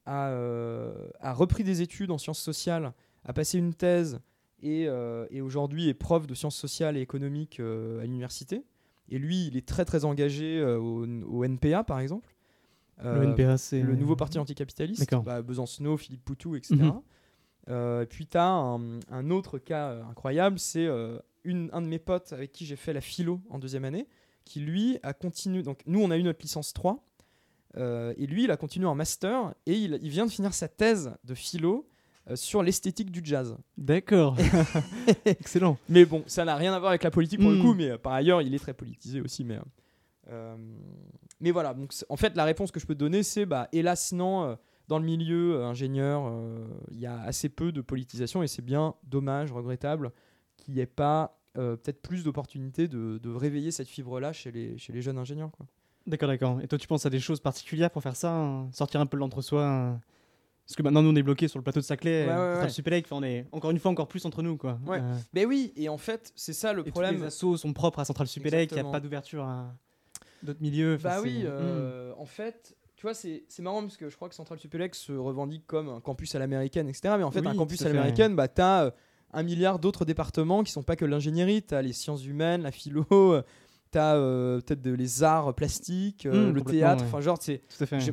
a, 0.07 0.29
euh, 0.31 1.09
a 1.21 1.33
repris 1.33 1.65
des 1.65 1.83
études 1.83 2.11
en 2.11 2.19
sciences 2.19 2.41
sociales, 2.41 2.93
a 3.25 3.33
passé 3.33 3.59
une 3.59 3.75
thèse 3.75 4.21
et, 4.63 4.87
euh, 4.89 5.27
et 5.31 5.41
aujourd'hui 5.41 5.89
est 5.89 5.95
prof 5.95 6.27
de 6.27 6.35
sciences 6.35 6.57
sociales 6.57 6.97
et 6.97 7.01
économiques 7.01 7.61
euh, 7.61 8.01
à 8.01 8.05
l'université. 8.05 8.65
Et 9.09 9.19
lui, 9.19 9.47
il 9.47 9.57
est 9.57 9.67
très 9.67 9.85
très 9.85 10.05
engagé 10.05 10.63
au, 10.65 11.07
au 11.07 11.45
NPA, 11.45 11.85
par 11.85 12.01
exemple. 12.01 12.35
le 13.03 13.25
NPA, 13.25 13.59
c'est 13.59 13.83
le 13.83 13.95
nouveau 13.95 14.17
parti 14.17 14.39
anticapitaliste, 14.39 15.01
D'accord. 15.01 15.23
bah, 15.23 15.43
Besancenot, 15.43 15.97
Philippe 15.97 16.25
Poutou, 16.25 16.57
etc. 16.57 16.77
Mhm. 16.77 17.03
Euh, 17.69 18.05
puis 18.07 18.27
tu 18.27 18.37
as 18.37 18.49
un, 18.49 19.01
un 19.11 19.31
autre 19.31 19.59
cas 19.59 19.91
euh, 19.91 20.05
incroyable, 20.05 20.59
c'est 20.59 20.87
euh, 20.87 21.19
un 21.45 21.83
de 21.83 21.87
mes 21.87 21.99
potes 21.99 22.33
avec 22.33 22.53
qui 22.53 22.67
j'ai 22.67 22.77
fait 22.77 22.93
la 22.93 23.01
philo 23.01 23.41
en 23.51 23.59
deuxième 23.59 23.85
année, 23.85 24.09
qui 24.45 24.61
lui 24.61 24.99
a 25.03 25.13
continué. 25.13 25.63
Donc 25.63 25.83
nous, 25.87 26.01
on 26.03 26.11
a 26.11 26.17
eu 26.17 26.23
notre 26.23 26.43
licence 26.43 26.73
3, 26.73 27.05
euh, 27.77 28.13
et 28.17 28.27
lui, 28.27 28.45
il 28.45 28.51
a 28.51 28.57
continué 28.57 28.87
en 28.87 28.95
master, 28.95 29.55
et 29.67 29.75
il, 29.75 29.99
il 30.03 30.11
vient 30.11 30.27
de 30.27 30.31
finir 30.31 30.53
sa 30.55 30.69
thèse 30.69 31.15
de 31.25 31.35
philo 31.35 31.89
euh, 32.31 32.37
sur 32.37 32.63
l'esthétique 32.63 33.11
du 33.11 33.21
jazz. 33.25 33.57
D'accord. 33.79 34.37
Excellent. 35.25 35.79
Mais 35.89 36.05
bon, 36.05 36.23
ça 36.27 36.45
n'a 36.45 36.55
rien 36.57 36.73
à 36.75 36.79
voir 36.79 36.91
avec 36.91 37.03
la 37.03 37.11
politique 37.11 37.41
pour 37.41 37.51
le 37.51 37.57
Mm. 37.57 37.63
coup, 37.63 37.75
mais 37.75 37.91
euh, 37.91 37.99
par 37.99 38.13
ailleurs, 38.13 38.43
il 38.43 38.55
est 38.55 38.59
très 38.59 38.75
politisé 38.75 39.21
aussi. 39.21 39.45
Mais, 39.45 39.59
mais 41.41 41.51
voilà, 41.51 41.75
donc 41.75 41.93
en 42.09 42.17
fait, 42.17 42.37
la 42.37 42.45
réponse 42.45 42.71
que 42.71 42.79
je 42.81 42.87
peux 42.87 42.95
te 42.95 43.01
donner, 43.01 43.23
c'est 43.23 43.47
bah, 43.47 43.69
hélas, 43.73 44.13
non, 44.13 44.57
dans 44.89 44.99
le 44.99 45.05
milieu 45.05 45.65
ingénieur, 45.65 46.33
il 46.91 46.99
y 47.01 47.07
a 47.07 47.21
assez 47.23 47.49
peu 47.49 47.73
de 47.73 47.81
politisation 47.81 48.43
et 48.43 48.47
c'est 48.47 48.63
bien 48.63 48.95
dommage, 49.05 49.51
regrettable 49.53 50.13
qu'il 50.57 50.75
n'y 50.75 50.81
ait 50.81 50.87
pas 50.87 51.39
peut-être 51.55 52.01
plus 52.01 52.25
d'opportunités 52.25 52.87
de, 52.89 53.19
de 53.19 53.31
réveiller 53.31 53.71
cette 53.73 53.89
fibre-là 53.89 54.33
chez 54.33 54.53
les, 54.53 54.79
chez 54.79 54.93
les 54.93 55.03
jeunes 55.03 55.19
ingénieurs. 55.19 55.51
Quoi. 55.51 55.67
D'accord, 56.07 56.29
d'accord. 56.29 56.61
Et 56.61 56.69
toi, 56.69 56.79
tu 56.79 56.87
penses 56.89 57.07
à 57.07 57.11
des 57.11 57.21
choses 57.21 57.41
particulières 57.41 57.91
pour 57.91 58.03
faire 58.03 58.17
ça 58.17 58.33
hein 58.33 58.69
Sortir 58.73 59.01
un 59.01 59.07
peu 59.07 59.17
de 59.17 59.21
l'entre-soi 59.21 59.65
hein? 59.65 60.01
Parce 60.67 60.77
que 60.77 60.83
maintenant, 60.85 61.03
nous, 61.03 61.11
on 61.11 61.17
est 61.17 61.23
bloqués 61.25 61.49
sur 61.49 61.59
le 61.59 61.65
plateau 61.65 61.81
de 61.81 61.85
Saclay, 61.85 62.23
Ouais, 62.23 62.29
ouais, 62.29 62.35
euh, 62.35 62.57
ouais. 62.59 62.63
le 62.65 62.69
Super 62.71 62.93
Lake, 62.93 63.07
on 63.11 63.23
est 63.25 63.47
encore 63.53 63.73
une 63.73 63.79
fois 63.81 63.91
encore 63.91 64.07
plus 64.07 64.25
entre 64.25 64.43
nous, 64.43 64.57
quoi. 64.57 64.79
Ouais. 64.87 65.01
Euh, 65.01 65.15
Mais 65.35 65.45
oui, 65.45 65.73
et 65.77 65.89
en 65.89 65.99
fait, 65.99 66.33
c'est 66.37 66.53
ça 66.53 66.73
le 66.73 66.83
et 66.83 66.85
tous 66.85 66.91
problème. 66.93 67.17
les 67.17 67.25
assos 67.25 67.57
sont 67.57 67.73
propres 67.73 67.99
à 67.99 68.05
Central 68.05 68.29
Super 68.29 68.53
Lake, 68.53 68.71
il 68.71 68.75
n'y 68.75 68.81
a 68.81 68.91
pas 68.91 69.01
d'ouverture 69.01 69.43
à 69.45 69.75
d'autres 70.43 70.63
milieux. 70.63 70.99
Bah 71.03 71.21
oui, 71.21 71.43
euh, 71.45 72.13
en 72.17 72.27
fait, 72.27 72.77
tu 72.97 73.03
vois, 73.03 73.13
c'est 73.13 73.43
c'est 73.49 73.61
marrant 73.63 73.83
parce 73.83 73.97
que 73.97 74.09
je 74.09 74.15
crois 74.17 74.29
que 74.29 74.35
Central 74.37 74.59
Supélec 74.61 74.95
se 74.95 75.13
revendique 75.13 75.67
comme 75.67 75.89
un 75.89 76.01
campus 76.01 76.35
à 76.37 76.39
l'américaine, 76.39 76.89
etc. 76.89 77.17
Mais 77.19 77.25
en 77.25 77.33
fait, 77.33 77.41
Oui, 77.41 77.49
un 77.49 77.57
campus 77.57 77.83
à 77.83 77.89
l'américaine, 77.89 78.37
bah, 78.37 78.47
tu 78.49 78.63
as 78.63 78.95
un 79.33 79.43
milliard 79.43 79.79
d'autres 79.81 80.05
départements 80.05 80.63
qui 80.63 80.71
sont 80.73 80.85
pas 80.85 80.95
que 80.95 81.05
l'ingénierie. 81.05 81.63
Tu 81.65 81.75
as 81.75 81.83
les 81.83 81.93
sciences 81.93 82.25
humaines, 82.25 82.63
la 82.63 82.71
philo, 82.71 83.05
tu 83.93 83.99
as 83.99 84.15
peut-être 84.15 84.83
de- 84.83 84.91
les 84.93 85.23
arts 85.23 85.55
plastiques, 85.55 86.27
euh, 86.27 86.51
Mm, 86.51 86.55
le 86.55 86.61
théâtre. 86.63 87.03
ouais. 87.03 87.09
Enfin, 87.09 87.21
genre, 87.21 87.39
c'est. 87.41 87.63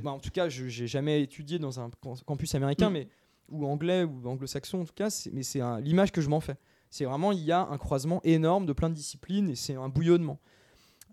Bah, 0.04 0.12
en 0.12 0.20
tout 0.20 0.30
cas, 0.32 0.50
je 0.50 0.68
j'ai 0.68 0.88
jamais 0.88 1.22
étudié 1.24 1.58
dans 1.60 1.80
un 1.80 1.90
cam- 2.02 2.16
campus 2.26 2.54
américain, 2.56 2.90
Mm. 2.90 2.94
mais 2.94 3.08
ou 3.50 3.66
anglais 3.66 4.04
ou 4.04 4.28
anglo-saxon 4.28 4.82
en 4.82 4.86
tout 4.86 4.94
cas. 4.94 5.10
Mais 5.34 5.42
c'est 5.44 5.62
l'image 5.82 6.12
que 6.12 6.22
je 6.22 6.30
m'en 6.30 6.40
fais. 6.40 6.56
C'est 6.92 7.06
vraiment, 7.06 7.32
il 7.32 7.40
y 7.44 7.52
a 7.52 7.62
un 7.68 7.78
croisement 7.78 8.20
énorme 8.24 8.66
de 8.66 8.74
plein 8.74 8.90
de 8.90 8.94
disciplines 8.96 9.50
et 9.50 9.56
c'est 9.56 9.76
un 9.76 9.90
bouillonnement. 9.90 10.40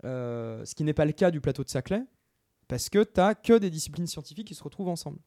Euh, 0.04 0.64
ce 0.64 0.74
qui 0.74 0.84
n'est 0.84 0.92
pas 0.94 1.04
le 1.06 1.12
cas 1.12 1.30
du 1.30 1.40
plateau 1.40 1.64
de 1.64 1.68
Saclay, 1.70 2.02
parce 2.68 2.88
que 2.90 3.02
tu 3.04 3.20
que 3.42 3.58
des 3.58 3.70
disciplines 3.70 4.06
scientifiques 4.06 4.48
qui 4.48 4.54
se 4.54 4.62
retrouvent 4.62 4.88
ensemble. 4.88 5.18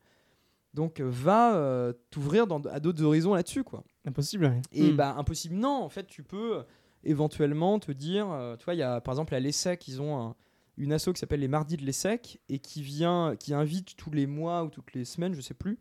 Donc 0.75 0.99
euh, 0.99 1.09
va 1.09 1.55
euh, 1.55 1.93
t'ouvrir 2.11 2.45
à 2.71 2.79
d'autres 2.79 3.03
horizons 3.03 3.33
là-dessus. 3.33 3.63
quoi. 3.63 3.83
Impossible. 4.05 4.61
Et 4.71 4.91
hmm. 4.91 4.95
bah 4.95 5.15
impossible, 5.17 5.55
non. 5.55 5.81
En 5.83 5.89
fait, 5.89 6.05
tu 6.05 6.21
peux 6.21 6.63
éventuellement 7.03 7.79
te 7.79 7.91
dire, 7.91 8.27
tu 8.57 8.65
vois, 8.65 8.73
il 8.73 8.79
y 8.79 8.83
a 8.83 9.01
par 9.01 9.13
exemple 9.13 9.35
à 9.35 9.39
l'ESSEC, 9.39 9.87
ils 9.87 10.01
ont 10.01 10.35
une 10.77 10.93
asso 10.93 11.11
qui 11.13 11.19
s'appelle 11.19 11.39
les 11.39 11.47
Mardis 11.47 11.77
de 11.77 11.85
l'ESSEC 11.85 12.41
et 12.49 12.59
qui 12.59 12.81
vient, 12.81 13.35
qui 13.37 13.53
invite 13.53 13.95
tous 13.95 14.11
les 14.11 14.27
mois 14.27 14.63
ou 14.63 14.69
toutes 14.69 14.93
les 14.93 15.05
semaines, 15.05 15.33
je 15.33 15.41
sais 15.41 15.53
plus, 15.53 15.79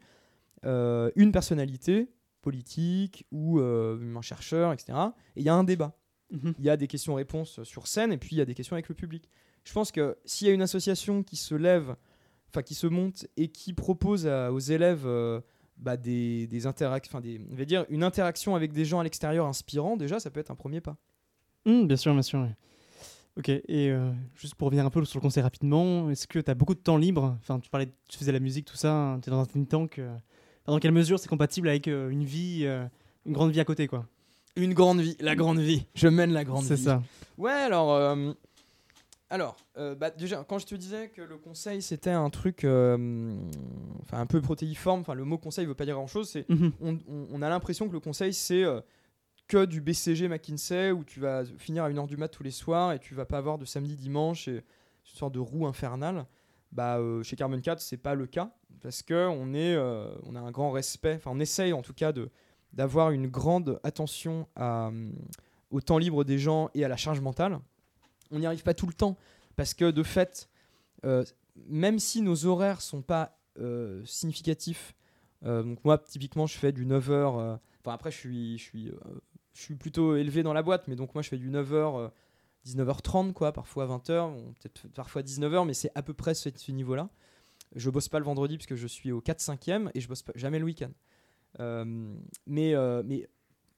une 0.65 1.33
personnalité 1.33 2.11
politique 2.43 3.27
ou 3.33 3.61
un 3.61 4.23
chercheur, 4.23 4.73
etc. 4.73 4.99
Et 5.37 5.41
il 5.41 5.45
y 5.45 5.49
a 5.49 5.55
un 5.55 5.65
débat. 5.65 5.99
Mhm. 6.31 6.55
Il 6.59 6.65
y 6.65 6.71
a 6.71 6.77
des 6.77 6.87
questions-réponses 6.87 7.63
sur 7.63 7.87
scène 7.87 8.13
et 8.13 8.19
puis 8.19 8.37
il 8.37 8.39
y 8.39 8.43
a 8.43 8.45
des 8.45 8.55
questions 8.55 8.75
avec 8.75 8.89
le 8.89 8.95
public. 8.95 9.29
Je 9.65 9.73
pense 9.73 9.93
que 9.93 10.17
s'il 10.25 10.47
y 10.47 10.51
a 10.51 10.55
une 10.55 10.63
association 10.63 11.23
qui 11.23 11.37
se 11.37 11.55
lève, 11.55 11.97
enfin 12.49 12.63
qui 12.63 12.75
se 12.75 12.87
monte 12.87 13.27
et 13.37 13.49
qui 13.49 13.73
propose 13.73 14.27
aux 14.27 14.59
élèves 14.59 15.07
euh, 15.07 15.41
bah, 15.77 15.97
des, 15.97 16.47
des 16.47 16.67
interactions, 16.67 17.21
des, 17.21 17.41
on 17.51 17.55
va 17.55 17.65
dire 17.65 17.87
une 17.89 18.03
interaction 18.03 18.55
avec 18.55 18.73
des 18.73 18.85
gens 18.85 19.01
à 19.01 19.05
l'extérieur 19.05 19.47
inspirants, 19.47 19.97
déjà 19.97 20.21
ça 20.21 20.31
peut 20.31 20.41
être 20.41 20.51
un 20.51 20.57
premier 20.57 20.81
pas. 20.81 20.97
Mmh, 21.69 21.87
bien 21.87 21.97
sûr, 21.97 22.13
bien 22.13 22.23
sûr. 22.23 22.47
Ok, 23.37 23.49
et 23.51 23.63
euh, 23.69 24.11
juste 24.35 24.57
pour 24.57 24.67
revenir 24.67 24.85
un 24.85 24.91
peu 24.91 25.05
sur 25.05 25.19
le 25.19 25.23
conseil 25.23 25.43
rapidement, 25.43 26.11
est-ce 26.11 26.27
que 26.27 26.41
tu 26.41 26.51
as 26.51 26.55
beaucoup 26.55 26.75
de 26.75 26.81
temps 26.81 26.97
libre? 26.97 27.37
Enfin, 27.41 27.61
tu 27.61 27.71
parlais, 27.71 27.89
tu 28.09 28.19
faisais 28.19 28.33
la 28.33 28.41
musique, 28.41 28.65
tout 28.65 28.77
ça, 28.77 29.17
tu 29.23 29.29
es 29.29 29.31
dans 29.31 29.41
un 29.41 29.47
think 29.47 29.69
tank. 29.69 29.99
Euh, 29.99 30.13
dans 30.67 30.79
quelle 30.81 30.93
mesure 30.93 31.19
c'est 31.19 31.29
compatible 31.29 31.69
avec 31.69 31.87
une 31.87 32.25
vie, 32.25 32.67
une 33.25 33.33
grande 33.33 33.53
vie 33.53 33.61
à 33.61 33.65
côté, 33.65 33.87
quoi? 33.87 34.05
Une 34.59 34.75
grande 34.75 35.01
vie, 35.01 35.17
la 35.21 35.37
grande 35.37 35.61
vie. 35.61 35.87
Je 35.95 36.09
mène 36.09 36.33
la 36.33 36.45
grande 36.45 36.63
vie. 36.63 36.69
C'est 36.69 36.77
ça. 36.77 37.03
Ouais, 37.37 37.53
alors. 37.53 37.93
Euh, 37.95 38.33
alors, 39.31 39.57
euh, 39.77 39.95
bah, 39.95 40.11
déjà, 40.11 40.43
quand 40.43 40.59
je 40.59 40.67
te 40.67 40.75
disais 40.75 41.11
que 41.11 41.21
le 41.21 41.37
conseil 41.37 41.83
c'était 41.83 42.11
un 42.11 42.31
truc 42.31 42.65
euh, 42.65 43.37
enfin 44.01 44.21
un 44.21 44.27
peu 44.27 44.41
protéiforme, 44.41 45.03
enfin 45.03 45.13
le 45.13 45.25
mot 45.25 45.37
conseil 45.37 45.67
veut 45.67 45.75
pas 45.75 45.85
dire 45.85 45.97
grand 45.97 46.07
chose, 46.07 46.31
c'est 46.31 46.49
mhm. 46.49 46.73
on, 47.31 47.43
a 47.43 47.49
l'impression 47.51 47.89
que 47.89 47.93
le 47.93 48.01
conseil 48.01 48.33
c'est 48.33 48.65
que 49.49 49.65
du 49.65 49.81
BCG 49.81 50.29
McKinsey 50.29 50.93
où 50.93 51.05
tu 51.05 51.21
vas 51.21 51.45
finir 51.59 51.85
à 51.85 51.91
1h 51.91 52.07
du 52.07 52.17
mat 52.17 52.29
tous 52.29 52.43
les 52.43 52.51
soirs 52.51 52.93
et 52.93 52.99
tu 52.99 53.15
vas 53.15 53.25
pas 53.25 53.39
avoir 53.39 53.59
de 53.59 53.65
samedi 53.65 53.97
dimanche 53.97 54.47
et 54.49 54.57
une 54.57 54.63
sorte 55.05 55.35
de 55.35 55.39
roue 55.39 55.67
infernale. 55.67 56.27
Bah, 56.71 57.01
chez 57.23 57.35
Carbon 57.35 57.59
4, 57.59 57.81
c'est 57.81 57.97
pas 57.97 58.15
le 58.15 58.27
cas 58.27 58.51
parce 58.83 59.03
que 59.03 59.27
on, 59.27 59.55
est, 59.55 59.77
on 60.25 60.37
a 60.37 60.41
un 60.41 60.51
grand 60.51 60.71
respect, 60.71 61.15
enfin 61.17 61.31
on 61.33 61.41
essaye 61.41 61.73
en 61.73 61.81
tout 61.81 61.95
cas 61.95 62.13
de, 62.13 62.31
d'avoir 62.73 63.11
une 63.11 63.29
grande 63.29 63.81
attention 63.83 64.47
euh, 64.59 65.11
au 65.71 65.81
temps 65.81 65.99
libre 65.99 66.25
des 66.25 66.39
gens 66.39 66.71
et 66.75 66.85
à 66.85 66.89
la 66.89 66.97
charge 66.97 67.21
mentale. 67.21 67.59
On 68.31 68.39
n'y 68.39 68.47
arrive 68.47 68.63
pas 68.63 68.75
tout 68.75 68.87
le 68.87 68.93
temps 68.93 69.17
parce 69.57 69.75
que 69.75 69.91
de 69.91 70.03
fait, 70.03 70.49
euh, 71.05 71.25
même 71.67 71.99
si 71.99 72.23
nos 72.23 72.47
horaires 72.47 72.81
sont 72.81 73.03
pas 73.03 73.39
euh, 73.59 74.05
significatifs, 74.05 74.95
donc 75.43 75.85
moi 75.85 75.99
typiquement 75.99 76.47
je 76.47 76.59
fais 76.59 76.73
du 76.73 76.85
9h, 76.85 77.59
enfin 77.81 77.93
après 77.93 78.11
je, 78.11 78.57
suis, 78.57 78.93
je 79.59 79.65
suis 79.65 79.75
plutôt 79.75 80.15
élevé 80.15 80.45
dans 80.45 80.53
la 80.53 80.63
boîte, 80.63 80.87
mais 80.87 80.95
donc 80.95 81.15
moi 81.15 81.23
je 81.23 81.29
fais 81.29 81.37
du 81.37 81.51
9h, 81.51 82.13
19h30 82.65 83.33
quoi, 83.33 83.53
parfois 83.53 83.89
20h, 83.89 84.33
peut-être 84.61 84.87
parfois 84.95 85.23
19h, 85.23 85.67
mais 85.67 85.75
c'est 85.75 85.91
à 85.97 86.03
peu 86.03 86.15
près 86.15 86.35
ce, 86.35 86.71
niveau-là. 86.71 87.11
Je 87.75 87.91
bosse 87.91 88.09
pas 88.09 88.21
le 88.21 88.25
vendredi 88.25 88.57
parce 88.57 88.69
que 88.69 88.77
je 88.77 88.87
suis 88.87 89.11
au 89.11 89.21
4-5e 89.21 89.91
et 89.95 90.01
je 90.01 90.07
bosse 90.07 90.25
jamais 90.37 90.61
le 90.61 90.65
week-end. 90.65 90.93
Euh, 91.59 92.15
mais, 92.47 92.77
euh, 92.77 93.03
mais 93.05 93.29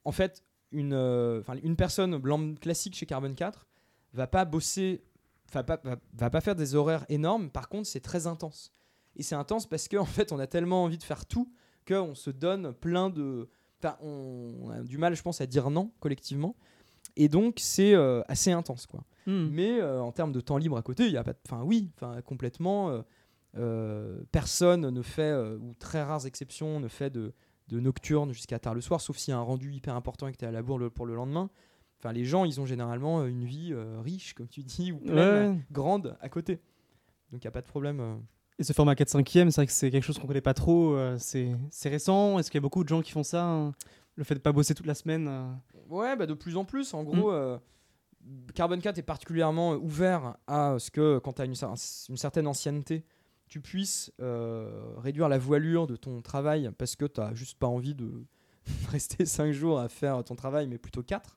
en 0.05 0.13
fait, 0.13 0.45
une, 0.71 0.93
euh, 0.93 1.43
une 1.63 1.77
personne 1.77 2.21
classique 2.59 2.95
chez 2.95 3.07
Carbon 3.07 3.33
4 3.33 3.67
va 4.13 4.27
pas 4.27 4.45
bosser, 4.45 5.03
va 5.51 5.65
pas, 5.65 5.81
va, 6.13 6.31
pas 6.31 6.41
faire 6.43 6.57
des 6.57 6.75
horaires 6.75 7.07
énormes. 7.09 7.49
Par 7.49 7.71
contre, 7.71 7.89
c'est 7.89 8.01
très 8.01 8.27
intense. 8.27 8.71
Et 9.17 9.23
c'est 9.23 9.35
intense 9.35 9.67
parce 9.67 9.89
qu'en 9.89 10.03
en 10.03 10.05
fait, 10.05 10.31
on 10.31 10.39
a 10.39 10.47
tellement 10.47 10.85
envie 10.85 10.99
de 10.99 11.05
faire 11.05 11.25
tout 11.25 11.51
qu'on 11.89 12.15
se 12.15 12.29
donne 12.29 12.75
plein 12.75 13.09
de. 13.09 13.49
On, 14.03 14.71
a 14.71 14.81
du 14.83 14.99
mal, 14.99 15.15
je 15.15 15.23
pense, 15.23 15.41
à 15.41 15.47
dire 15.47 15.71
non 15.71 15.93
collectivement. 16.01 16.57
Et 17.17 17.29
donc, 17.29 17.57
c'est 17.59 17.95
assez 18.29 18.53
intense, 18.53 18.87
quoi. 18.87 19.05
Hmm. 19.27 19.49
Mais 19.51 19.83
en 19.83 20.13
termes 20.13 20.33
de 20.33 20.41
temps 20.41 20.57
libre 20.57 20.77
à 20.77 20.83
côté, 20.83 21.07
il 21.07 21.13
y 21.13 21.17
a 21.17 21.25
pas. 21.25 21.35
Enfin, 21.47 21.63
oui, 21.63 21.91
enfin, 21.97 22.21
complètement. 22.23 23.05
personne 24.33 24.91
ne 24.91 25.03
fait, 25.03 25.35
ou 25.35 25.75
très 25.79 26.03
rares 26.03 26.27
exceptions, 26.27 26.81
ne 26.81 26.89
fait 26.89 27.11
de, 27.11 27.35
de 27.71 27.81
nocturne 27.81 28.33
jusqu'à 28.33 28.59
tard 28.59 28.75
le 28.75 28.81
soir, 28.81 29.01
sauf 29.01 29.17
s'il 29.17 29.33
y 29.33 29.35
a 29.35 29.39
un 29.39 29.43
rendu 29.43 29.73
hyper 29.73 29.95
important 29.95 30.29
et 30.29 30.33
que 30.33 30.37
tu 30.37 30.45
es 30.45 30.49
à 30.49 30.53
la 30.53 30.63
bourre 30.63 30.91
pour 30.91 31.07
le 31.07 31.15
lendemain. 31.15 31.51
Enfin, 31.99 32.13
les 32.13 32.25
gens, 32.25 32.45
ils 32.45 32.61
ont 32.61 32.67
généralement 32.67 33.21
euh, 33.21 33.27
une 33.27 33.45
vie 33.45 33.73
euh, 33.73 34.01
riche, 34.01 34.33
comme 34.35 34.49
tu 34.49 34.63
dis, 34.63 34.91
ou 34.91 34.99
pleine, 34.99 35.63
grande 35.71 36.17
à 36.21 36.29
côté. 36.29 36.57
Donc 37.31 37.45
il 37.45 37.47
n'y 37.47 37.49
a 37.49 37.53
pas 37.53 37.61
de 37.61 37.67
problème. 37.67 38.23
Euh. 38.61 38.63
Et 38.63 38.65
ce 38.65 38.73
format 38.73 38.95
4 38.95 39.09
5 39.09 39.27
e 39.27 39.31
c'est 39.31 39.51
vrai 39.51 39.67
que 39.67 39.73
c'est 39.73 39.91
quelque 39.91 40.05
chose 40.05 40.19
qu'on 40.19 40.27
connaît 40.27 40.41
pas 40.41 40.55
trop. 40.55 40.97
c'est 41.19 41.55
récent 41.85 42.39
Est-ce 42.39 42.51
qu'il 42.51 42.59
y 42.59 42.63
a 42.63 42.63
beaucoup 42.63 42.85
de 42.85 42.89
gens 42.89 43.03
qui 43.03 43.13
font 43.13 43.23
ça 43.23 43.45
hein 43.45 43.73
Le 44.17 44.25
fait 44.25 44.35
de 44.35 44.41
pas 44.41 44.53
bosser 44.53 44.75
toute 44.75 44.87
la 44.87 44.95
semaine 44.95 45.31
Ouais, 45.89 46.17
bah 46.17 46.27
de 46.27 46.35
plus 46.35 46.57
en 46.57 46.65
plus. 46.65 46.95
En 46.95 47.03
gros, 47.05 47.33
mm. 47.33 47.59
Carbon 48.55 48.79
4 48.79 48.99
est 48.99 49.03
particulièrement 49.03 49.73
ouvert 49.75 50.37
à 50.47 50.77
ce 50.79 50.91
que 50.91 51.19
quand 51.19 51.35
tu 51.35 51.43
as 51.43 51.47
une, 51.47 51.55
une 52.09 52.17
certaine 52.17 52.47
ancienneté, 52.47 53.05
tu 53.51 53.61
puisses 53.61 54.13
euh, 54.21 54.95
réduire 54.97 55.29
la 55.29 55.37
voilure 55.37 55.89
de 55.89 55.97
ton 55.97 56.23
travail 56.23 56.71
parce 56.79 56.95
que 56.95 57.05
tu 57.05 57.21
n'as 57.21 57.35
juste 57.35 57.59
pas 57.59 57.67
envie 57.67 57.97
de 57.97 58.25
rester 58.91 59.27
5 59.27 59.51
jours 59.51 59.81
à 59.81 59.89
faire 59.89 60.23
ton 60.25 60.37
travail, 60.37 60.69
mais 60.69 60.79
plutôt 60.79 61.03
4. 61.03 61.37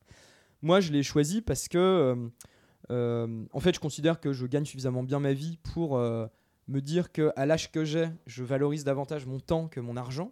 Moi, 0.62 0.80
je 0.80 0.92
l'ai 0.92 1.02
choisi 1.02 1.42
parce 1.42 1.68
que, 1.68 1.78
euh, 1.78 2.16
euh, 2.92 3.46
en 3.52 3.60
fait, 3.60 3.74
je 3.74 3.80
considère 3.80 4.20
que 4.20 4.32
je 4.32 4.46
gagne 4.46 4.64
suffisamment 4.64 5.02
bien 5.02 5.20
ma 5.20 5.34
vie 5.34 5.58
pour 5.74 6.00
me 6.68 6.82
dire 6.82 7.12
qu'à 7.12 7.46
l'âge 7.46 7.72
que 7.72 7.84
j'ai, 7.84 8.08
je 8.26 8.44
valorise 8.44 8.84
davantage 8.84 9.26
mon 9.26 9.40
temps 9.40 9.68
que 9.68 9.80
mon 9.80 9.98
argent. 9.98 10.32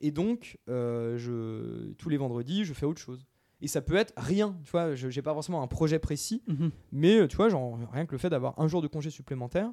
Et 0.00 0.10
donc, 0.10 0.58
je, 0.66 1.92
tous 1.94 2.08
les 2.08 2.18
vendredis, 2.18 2.64
je 2.64 2.74
fais 2.74 2.84
autre 2.86 3.00
chose. 3.00 3.26
Et 3.62 3.68
ça 3.68 3.80
peut 3.80 3.96
être 3.96 4.12
rien, 4.16 4.58
tu 4.64 4.70
vois, 4.70 4.94
je 4.94 5.08
n'ai 5.08 5.22
pas 5.22 5.32
forcément 5.32 5.62
un 5.62 5.66
projet 5.66 5.98
précis, 5.98 6.42
mhm. 6.46 6.70
mais 6.92 7.26
tu 7.26 7.36
vois, 7.36 7.48
genre, 7.48 7.78
rien 7.90 8.04
que 8.04 8.12
le 8.12 8.18
fait 8.18 8.28
d'avoir 8.28 8.58
un 8.60 8.68
jour 8.68 8.82
de 8.82 8.86
congé 8.86 9.08
supplémentaire, 9.08 9.72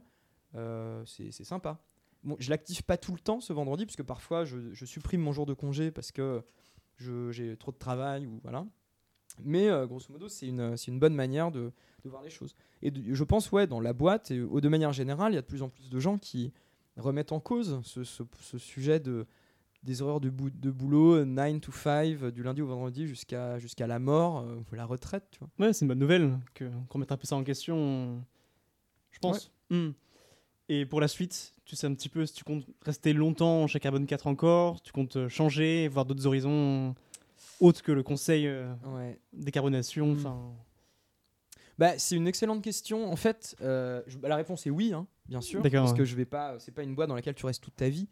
euh, 0.55 1.03
c'est 1.05 1.31
sympa. 1.43 1.79
Bon, 2.23 2.37
je 2.39 2.49
l'active 2.49 2.83
pas 2.83 2.97
tout 2.97 3.11
le 3.11 3.19
temps 3.19 3.41
ce 3.41 3.51
vendredi, 3.51 3.85
parce 3.85 3.97
que 3.97 4.03
parfois 4.03 4.45
je, 4.45 4.85
supprime 4.85 5.21
mon 5.21 5.33
jour 5.33 5.45
de 5.45 5.53
congé 5.53 5.91
parce 5.91 6.11
que 6.11 6.43
j'ai 6.97 7.57
trop 7.57 7.71
de 7.71 7.77
travail 7.77 8.25
ou 8.25 8.39
voilà. 8.43 8.65
Mais 9.43 9.69
euh, 9.69 9.85
grosso 9.85 10.07
modo, 10.11 10.27
c'est 10.27 10.47
une, 10.47 10.75
une, 10.87 10.99
bonne 10.99 11.15
manière 11.15 11.51
de, 11.51 11.71
de, 12.03 12.09
voir 12.09 12.23
les 12.23 12.29
choses. 12.29 12.55
Et 12.81 12.91
je 13.11 13.23
pense, 13.23 13.51
ouais, 13.51 13.67
dans 13.67 13.79
la 13.79 13.93
boîte, 13.93 14.31
et 14.31 14.37
de 14.37 14.69
manière 14.69 14.93
générale, 14.93 15.33
il 15.33 15.35
y 15.35 15.39
a 15.39 15.41
de 15.41 15.47
plus 15.47 15.61
en 15.61 15.69
plus 15.69 15.89
de 15.89 15.99
gens 15.99 16.17
qui 16.17 16.51
remettent 16.97 17.31
en 17.31 17.39
cause 17.39 17.81
ce, 17.83 18.03
ce, 18.03 18.57
sujet 18.57 18.99
de, 18.99 19.25
des 19.83 20.01
horaires 20.01 20.19
de, 20.19 20.29
de 20.29 20.71
boulot 20.71 21.25
9 21.25 21.61
to 21.61 21.71
5, 21.71 22.25
du 22.31 22.43
lundi 22.43 22.61
au 22.61 22.67
vendredi 22.67 23.07
jusqu'à 23.07 23.59
jusqu'à 23.59 23.87
la 23.87 23.99
mort, 23.99 24.39
euh, 24.39 24.61
la 24.71 24.85
retraite. 24.85 25.25
Tu 25.31 25.39
vois. 25.39 25.49
Ouais, 25.59 25.73
c'est 25.73 25.85
une 25.85 25.89
bonne 25.89 25.99
nouvelle 25.99 26.37
qu'on 26.57 26.99
mette 26.99 27.11
un 27.11 27.17
peu 27.17 27.27
ça 27.27 27.35
en 27.35 27.43
question, 27.43 28.23
je 29.11 29.19
pense. 29.19 29.51
Hmm. 29.69 29.91
Et 30.69 30.85
pour 30.85 31.01
la 31.01 31.07
suite, 31.07 31.53
tu 31.65 31.75
sais 31.75 31.87
un 31.87 31.93
petit 31.93 32.09
peu 32.09 32.25
si 32.25 32.33
tu 32.33 32.43
comptes 32.43 32.65
rester 32.81 33.13
longtemps 33.13 33.67
chez 33.67 33.79
Carbone 33.79 34.05
4 34.05 34.27
encore, 34.27 34.81
tu 34.81 34.91
comptes 34.91 35.17
euh, 35.17 35.29
changer, 35.29 35.87
voir 35.87 36.05
d'autres 36.05 36.25
horizons 36.25 36.95
autres 37.63 37.81
que 37.81 37.91
le 37.91 38.03
conseil 38.03 38.47
euh, 38.47 38.73
décarbonation. 39.33 40.07
Mm. 40.07 40.17
Enfin. 40.17 40.53
Bah, 41.77 41.97
c'est 41.97 42.15
une 42.15 42.27
excellente 42.27 42.63
question. 42.63 43.11
En 43.11 43.15
fait, 43.15 43.55
euh, 43.61 44.01
bah, 44.19 44.29
la 44.29 44.35
réponse 44.35 44.67
est 44.67 44.69
oui, 44.69 44.93
hein, 44.93 45.07
bien 45.27 45.41
sûr, 45.41 45.61
parce 45.61 45.93
que 45.93 46.05
je 46.05 46.15
vais 46.15 46.25
pas, 46.25 46.59
c'est 46.59 46.71
pas 46.71 46.83
une 46.83 46.95
boîte 46.95 47.09
dans 47.09 47.15
laquelle 47.15 47.35
tu 47.35 47.45
restes 47.45 47.63
toute 47.63 47.75
ta 47.75 47.89
vie. 47.89 48.07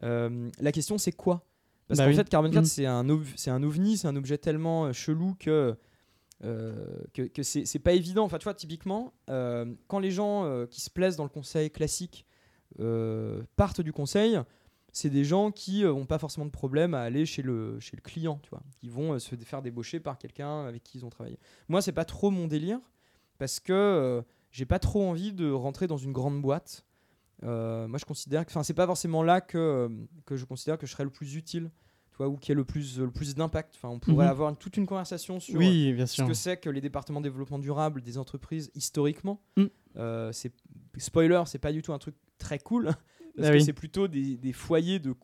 la 0.00 0.72
question 0.72 0.98
c'est 0.98 1.12
quoi? 1.12 1.44
Parce 1.88 1.98
bah 1.98 2.08
qu'en 2.08 2.16
fait, 2.16 2.28
Carbone 2.28 2.52
4 2.52 2.62
mm. 2.62 2.64
c'est 2.64 2.86
un, 2.86 3.04
c'est 3.36 3.50
un 3.50 3.62
ovni, 3.62 3.98
c'est 3.98 4.06
un 4.08 4.16
objet 4.16 4.38
tellement 4.38 4.92
chelou 4.92 5.34
que 5.38 5.76
euh, 6.44 6.74
que, 7.14 7.22
que 7.22 7.42
c'est 7.44 7.78
pas 7.78 7.92
évident. 7.92 8.24
Enfin, 8.24 8.38
tu 8.38 8.44
vois, 8.44 8.54
typiquement, 8.54 9.12
euh, 9.30 9.72
quand 9.86 10.00
les 10.00 10.10
gens 10.10 10.44
euh, 10.44 10.66
qui 10.66 10.80
se 10.80 10.90
plaisent 10.90 11.16
dans 11.16 11.22
le 11.22 11.28
conseil 11.28 11.70
classique 11.70 12.26
partent 13.56 13.82
du 13.82 13.92
conseil, 13.92 14.38
c'est 14.92 15.10
des 15.10 15.24
gens 15.24 15.50
qui 15.50 15.84
n'ont 15.84 16.06
pas 16.06 16.18
forcément 16.18 16.46
de 16.46 16.50
problème 16.50 16.94
à 16.94 17.00
aller 17.00 17.26
chez 17.26 17.42
le, 17.42 17.80
chez 17.80 17.96
le 17.96 18.02
client, 18.02 18.38
tu 18.42 18.50
vois, 18.50 18.62
qui 18.78 18.88
vont 18.88 19.18
se 19.18 19.34
faire 19.36 19.62
débaucher 19.62 20.00
par 20.00 20.18
quelqu'un 20.18 20.66
avec 20.66 20.82
qui 20.82 20.98
ils 20.98 21.04
ont 21.04 21.10
travaillé. 21.10 21.38
Moi, 21.68 21.82
c'est 21.82 21.92
pas 21.92 22.04
trop 22.04 22.30
mon 22.30 22.46
délire 22.46 22.78
parce 23.38 23.58
que 23.58 24.22
j'ai 24.50 24.66
pas 24.66 24.78
trop 24.78 25.02
envie 25.02 25.32
de 25.32 25.50
rentrer 25.50 25.86
dans 25.86 25.96
une 25.96 26.12
grande 26.12 26.40
boîte. 26.42 26.84
moi, 27.42 27.98
je 27.98 28.04
considère 28.04 28.44
que, 28.44 28.50
enfin, 28.50 28.62
c'est 28.62 28.74
pas 28.74 28.86
forcément 28.86 29.22
là 29.22 29.40
que, 29.40 29.88
que 30.26 30.36
je 30.36 30.44
considère 30.44 30.76
que 30.76 30.86
je 30.86 30.92
serais 30.92 31.04
le 31.04 31.10
plus 31.10 31.36
utile 31.36 31.70
tu 32.16 32.22
ou 32.24 32.36
qui 32.36 32.52
a 32.52 32.54
le 32.54 32.64
plus, 32.64 32.98
le 32.98 33.10
plus 33.10 33.34
d'impact. 33.34 33.74
Enfin, 33.76 33.88
on 33.88 33.98
pourrait 33.98 34.26
mhm. 34.26 34.30
avoir 34.30 34.56
toute 34.56 34.76
une 34.76 34.86
conversation 34.86 35.40
sur 35.40 35.60
ce 35.60 36.26
que 36.26 36.34
c'est 36.34 36.56
que 36.56 36.70
les 36.70 36.80
départements 36.80 37.20
de 37.20 37.28
développement 37.28 37.58
durable 37.58 38.02
des 38.02 38.18
entreprises 38.18 38.70
historiquement. 38.74 39.40
Mm. 39.56 39.64
Euh, 39.96 40.32
c'est 40.32 40.52
spoiler, 40.98 41.42
c'est 41.46 41.58
pas 41.58 41.72
du 41.72 41.82
tout 41.82 41.92
un 41.92 41.98
truc 41.98 42.14
très 42.38 42.58
cool 42.58 42.90
parce 43.36 43.48
ah 43.48 43.52
que 43.52 43.60
c'est 43.60 43.72
plutôt 43.72 44.08
des, 44.08 44.36
des, 44.36 44.52
foyers 44.52 44.98
de 44.98 45.14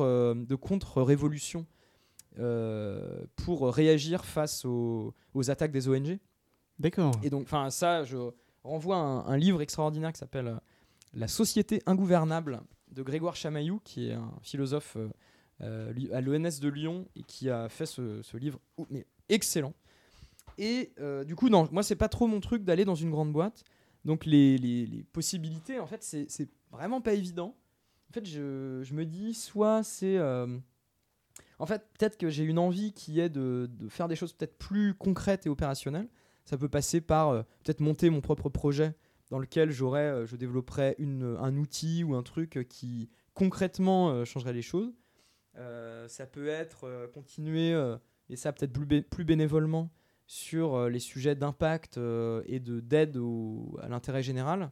euh, 0.00 0.34
de 0.34 0.54
contre 0.54 1.02
révolution 1.02 1.66
euh, 2.38 3.24
pour 3.36 3.72
réagir 3.72 4.24
face 4.24 4.64
aux, 4.64 5.14
aux 5.34 5.50
attaques 5.50 5.72
des 5.72 5.88
ONG. 5.88 6.18
D'accord. 6.78 7.12
Et 7.22 7.30
donc, 7.30 7.44
enfin, 7.44 7.70
ça, 7.70 8.04
je 8.04 8.16
renvoie 8.62 8.96
à 8.96 9.00
un, 9.00 9.26
un 9.26 9.36
livre 9.36 9.62
extraordinaire 9.62 10.12
qui 10.12 10.18
s'appelle 10.18 10.60
La 11.14 11.28
Société 11.28 11.82
ingouvernable 11.86 12.60
de 12.92 13.02
Grégoire 13.02 13.36
Chamaillou, 13.36 13.80
qui 13.84 14.08
est 14.08 14.12
un 14.12 14.32
philosophe 14.42 14.96
euh, 14.96 15.08
euh, 15.62 15.92
à 16.12 16.20
l'ENS 16.20 16.60
de 16.60 16.68
Lyon 16.68 17.06
et 17.16 17.22
qui 17.22 17.48
a 17.48 17.68
fait 17.68 17.86
ce, 17.86 18.20
ce 18.22 18.36
livre 18.36 18.60
oh, 18.76 18.86
mais 18.90 19.06
excellent. 19.28 19.72
Et 20.58 20.92
euh, 21.00 21.24
du 21.24 21.34
coup, 21.36 21.48
non, 21.48 21.68
moi, 21.72 21.82
c'est 21.82 21.96
pas 21.96 22.08
trop 22.08 22.26
mon 22.26 22.40
truc 22.40 22.64
d'aller 22.64 22.84
dans 22.84 22.94
une 22.94 23.10
grande 23.10 23.32
boîte. 23.32 23.64
Donc, 24.04 24.24
les, 24.24 24.56
les- 24.58 24.86
les 24.86 25.02
possibilités, 25.02 25.80
en 25.80 25.86
fait, 25.86 26.02
c'est 26.02 26.48
vraiment 26.76 27.00
pas 27.00 27.14
évident. 27.14 27.56
En 28.10 28.12
fait, 28.12 28.24
je, 28.24 28.94
me 28.94 29.04
dis, 29.04 29.34
soit 29.34 29.82
c'est. 29.82 30.16
euh, 30.18 30.58
en 31.58 31.66
fait, 31.66 31.82
peut-être 31.98 32.16
que 32.16 32.30
j'ai 32.30 32.44
une 32.44 32.58
envie 32.58 32.92
qui 32.92 33.18
est 33.18 33.28
de, 33.28 33.68
faire 33.88 34.08
des 34.08 34.16
choses 34.16 34.32
peut-être 34.32 34.58
plus 34.58 34.94
concrètes 34.94 35.46
et 35.46 35.48
opérationnelles. 35.48 36.08
Ça 36.44 36.56
peut 36.56 36.68
passer 36.68 37.00
par 37.00 37.30
euh, 37.30 37.42
peut-être 37.64 37.80
monter 37.80 38.10
mon 38.10 38.20
propre 38.20 38.48
projet 38.48 38.94
dans 39.30 39.38
lequel 39.38 39.72
j'aurais, 39.72 40.06
euh, 40.06 40.26
je 40.26 40.36
développerais 40.36 40.96
un 41.00 41.56
outil 41.56 42.04
ou 42.04 42.14
un 42.14 42.22
truc 42.22 42.64
qui 42.68 43.08
concrètement 43.34 44.24
changerait 44.24 44.52
les 44.52 44.62
choses. 44.62 44.94
Ça 46.06 46.26
peut 46.26 46.48
être 46.48 47.10
continuer, 47.12 47.72
et 48.28 48.36
ça 48.36 48.52
peut-être 48.52 48.72
plus, 48.72 48.86
bé- 48.86 49.02
plus 49.02 49.24
bénévolement, 49.24 49.90
sur 50.26 50.88
les 50.88 50.98
sujets 50.98 51.34
d'impact 51.34 51.96
et 51.96 52.60
de 52.60 52.80
d'aide 52.80 53.18
à 53.80 53.88
l'intérêt 53.88 54.22
général. 54.22 54.70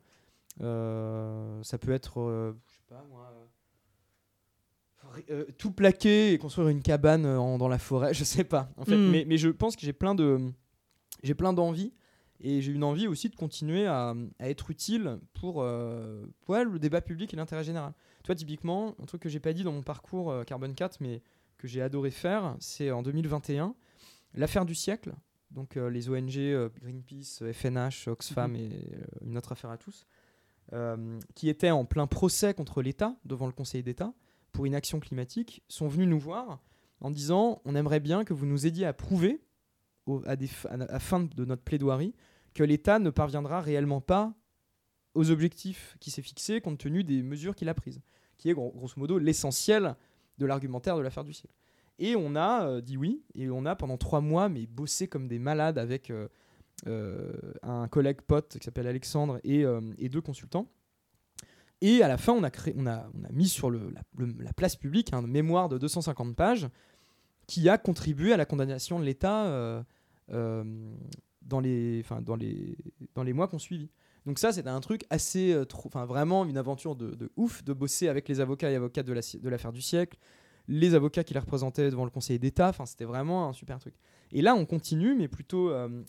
Euh, 0.60 1.62
ça 1.62 1.78
peut 1.78 1.92
être, 1.92 2.20
euh, 2.20 2.52
je 2.68 2.74
sais 2.74 2.82
pas 2.88 3.04
moi, 3.08 3.32
euh, 5.30 5.44
tout 5.58 5.70
plaquer 5.70 6.32
et 6.32 6.38
construire 6.38 6.68
une 6.68 6.82
cabane 6.82 7.26
en- 7.26 7.58
dans 7.58 7.68
la 7.68 7.78
forêt, 7.78 8.14
je 8.14 8.24
sais 8.24 8.44
pas. 8.44 8.70
En 8.76 8.84
fait, 8.84 8.96
Mm. 8.96 9.10
mais, 9.10 9.24
mais 9.26 9.36
je 9.38 9.48
pense 9.48 9.76
que 9.76 9.82
j'ai 9.82 9.92
plein 9.92 10.14
de, 10.14 10.40
j'ai 11.22 11.34
plein 11.34 11.52
d'envies 11.52 11.92
et 12.40 12.60
j'ai 12.62 12.72
une 12.72 12.84
envie 12.84 13.06
aussi 13.06 13.28
de 13.28 13.36
continuer 13.36 13.86
à, 13.86 14.14
à 14.38 14.48
être 14.48 14.70
utile 14.70 15.18
pour, 15.34 15.62
euh, 15.62 16.24
ouais, 16.48 16.64
le 16.64 16.78
débat 16.78 17.00
public 17.00 17.32
et 17.32 17.36
l'intérêt 17.36 17.64
général. 17.64 17.92
Toi, 18.24 18.34
typiquement, 18.34 18.94
un 19.00 19.04
truc 19.04 19.22
que 19.22 19.28
j'ai 19.28 19.40
pas 19.40 19.52
dit 19.52 19.62
dans 19.64 19.72
mon 19.72 19.82
parcours 19.82 20.30
euh, 20.30 20.44
Carbone 20.44 20.74
4, 20.74 21.00
mais 21.00 21.22
que 21.58 21.68
j'ai 21.68 21.82
adoré 21.82 22.10
faire, 22.10 22.56
c'est 22.58 22.90
en 22.90 23.02
2021, 23.02 23.74
l'affaire 24.34 24.64
du 24.64 24.74
siècle. 24.74 25.14
Donc 25.50 25.76
euh, 25.76 25.88
les 25.88 26.08
ONG 26.10 26.70
Greenpeace, 26.82 27.44
FNH, 27.52 28.08
Oxfam 28.08 28.52
Mhm. 28.52 28.56
et 28.56 28.70
une 29.24 29.38
autre 29.38 29.52
affaire 29.52 29.70
à 29.70 29.76
tous, 29.78 30.04
euh, 30.72 31.18
qui 31.34 31.48
étaient 31.48 31.70
en 31.70 31.84
plein 31.84 32.06
procès 32.06 32.54
contre 32.54 32.82
l'État 32.82 33.16
devant 33.24 33.46
le 33.46 33.52
Conseil 33.52 33.82
d'État 33.82 34.12
pour 34.52 34.66
inaction 34.66 35.00
climatique, 35.00 35.62
sont 35.68 35.88
venus 35.88 36.08
nous 36.08 36.18
voir 36.18 36.60
en 37.00 37.10
disant 37.10 37.60
on 37.64 37.74
aimerait 37.74 38.00
bien 38.00 38.24
que 38.24 38.32
vous 38.32 38.46
nous 38.46 38.66
aidiez 38.66 38.86
à 38.86 38.92
prouver, 38.92 39.40
à, 40.26 40.36
des, 40.36 40.46
fin 40.46 41.20
de 41.20 41.44
notre 41.44 41.62
plaidoirie, 41.62 42.14
que 42.54 42.62
l'État 42.62 42.98
ne 42.98 43.10
parviendra 43.10 43.60
réellement 43.60 44.00
pas 44.00 44.32
aux 45.14 45.30
objectifs 45.30 45.96
qui 46.00 46.10
s'est 46.10 46.22
fixés 46.22 46.60
compte 46.60 46.78
tenu 46.78 47.04
des 47.04 47.22
mesures 47.22 47.54
qu'il 47.54 47.68
a 47.68 47.74
prises, 47.74 48.00
qui 48.38 48.48
est 48.48 48.54
gros- 48.54 48.72
grosso 48.72 48.94
modo 48.96 49.18
l'essentiel 49.18 49.96
de 50.38 50.46
l'argumentaire 50.46 50.96
de 50.96 51.02
l'affaire 51.02 51.24
du 51.24 51.32
siècle. 51.32 51.54
Et 51.98 52.16
on 52.16 52.34
a 52.34 52.66
euh, 52.66 52.80
dit 52.80 52.96
oui, 52.96 53.22
et 53.34 53.48
on 53.50 53.66
a 53.66 53.76
pendant 53.76 53.96
trois 53.96 54.20
mois 54.20 54.48
mais 54.48 54.66
bossé 54.66 55.06
comme 55.08 55.28
des 55.28 55.38
malades 55.38 55.78
avec 55.78 56.10
euh, 56.10 56.28
un 56.86 57.88
collègue 57.88 58.20
pote 58.22 58.58
qui 58.58 58.64
s'appelle 58.64 58.86
Alexandre 58.86 59.40
et, 59.44 59.64
euh, 59.64 59.80
et 59.98 60.08
deux 60.08 60.20
consultants. 60.20 60.68
Et 61.80 62.02
à 62.02 62.08
la 62.08 62.16
fin, 62.16 62.32
on 62.32 62.42
a, 62.42 62.50
créé, 62.50 62.74
on 62.76 62.86
a, 62.86 63.10
on 63.14 63.24
a 63.24 63.32
mis 63.32 63.48
sur 63.48 63.70
la, 63.70 64.52
place 64.56 64.76
publique 64.76 65.12
un 65.12 65.22
mémoire 65.22 65.68
de 65.68 65.78
250 65.78 66.34
pages 66.34 66.68
qui 67.46 67.68
a 67.68 67.76
contribué 67.78 68.32
à 68.32 68.36
la 68.36 68.46
condamnation 68.46 68.98
de 68.98 69.04
l'État 69.04 69.46
euh, 69.46 69.82
euh, 70.32 70.64
dans, 71.42 71.60
les, 71.60 72.02
dans, 72.22 72.36
les, 72.36 72.76
dans 73.14 73.22
les 73.22 73.32
mois 73.32 73.48
qu'on 73.48 73.58
suivit. 73.58 73.90
Donc 74.24 74.38
ça, 74.38 74.52
c'était 74.52 74.70
un 74.70 74.80
truc 74.80 75.04
assez, 75.10 75.52
euh, 75.52 75.64
vraiment 76.06 76.46
une 76.46 76.56
aventure 76.56 76.96
de, 76.96 77.30
ouf 77.36 77.62
de 77.64 77.74
bosser 77.74 78.08
avec 78.08 78.28
les 78.28 78.40
avocats 78.40 78.70
et 78.70 78.76
avocates 78.76 79.06
de 79.06 79.12
la- 79.12 79.20
de 79.20 79.48
l'affaire 79.50 79.72
du 79.72 79.82
siècle, 79.82 80.18
les 80.68 80.94
avocats 80.94 81.24
qui 81.24 81.34
les 81.34 81.40
représentaient 81.40 81.90
devant 81.90 82.04
le 82.06 82.10
Conseil 82.10 82.38
d'État. 82.38 82.70
Enfin, 82.70 82.86
c'était 82.86 83.04
vraiment 83.04 83.48
un 83.48 83.52
super 83.52 83.78
truc. 83.78 83.94
Et 84.32 84.40
là, 84.40 84.54
on 84.54 84.64
continue, 84.64 85.14
mais 85.14 85.28
plutôt 85.28 85.68
euh, 85.68 85.88
euh, 85.88 86.02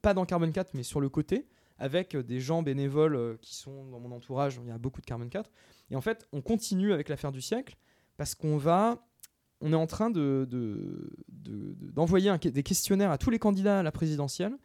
pas 0.00 0.14
dans 0.14 0.24
Carbone 0.24 0.52
4, 0.52 0.74
mais 0.74 0.82
sur 0.82 1.00
le 1.00 1.08
côté, 1.08 1.46
avec 1.78 2.14
euh, 2.14 2.22
des 2.22 2.40
gens 2.40 2.62
bénévoles 2.62 3.16
euh, 3.16 3.36
qui 3.40 3.54
sont 3.56 3.86
dans 3.86 3.98
mon 4.00 4.12
entourage. 4.12 4.60
Il 4.62 4.68
y 4.68 4.70
a 4.70 4.78
beaucoup 4.78 5.00
de 5.00 5.06
Carbone 5.06 5.30
4. 5.30 5.50
Et 5.90 5.96
en 5.96 6.00
fait, 6.00 6.26
on 6.32 6.40
continue 6.40 6.92
avec 6.92 7.08
l'affaire 7.08 7.32
du 7.32 7.40
siècle 7.40 7.76
parce 8.16 8.34
qu'on 8.34 8.56
va, 8.56 9.04
on 9.60 9.72
est 9.72 9.76
en 9.76 9.86
train 9.86 10.10
de, 10.10 10.46
de- 10.48 11.10
de- 11.28 11.74
d'envoyer 11.92 12.32
des 12.38 12.62
questionnaires 12.62 13.10
à 13.10 13.18
tous 13.18 13.30
les 13.30 13.38
candidats 13.38 13.80
à 13.80 13.82
la 13.82 13.90
présidentielle 13.92 14.56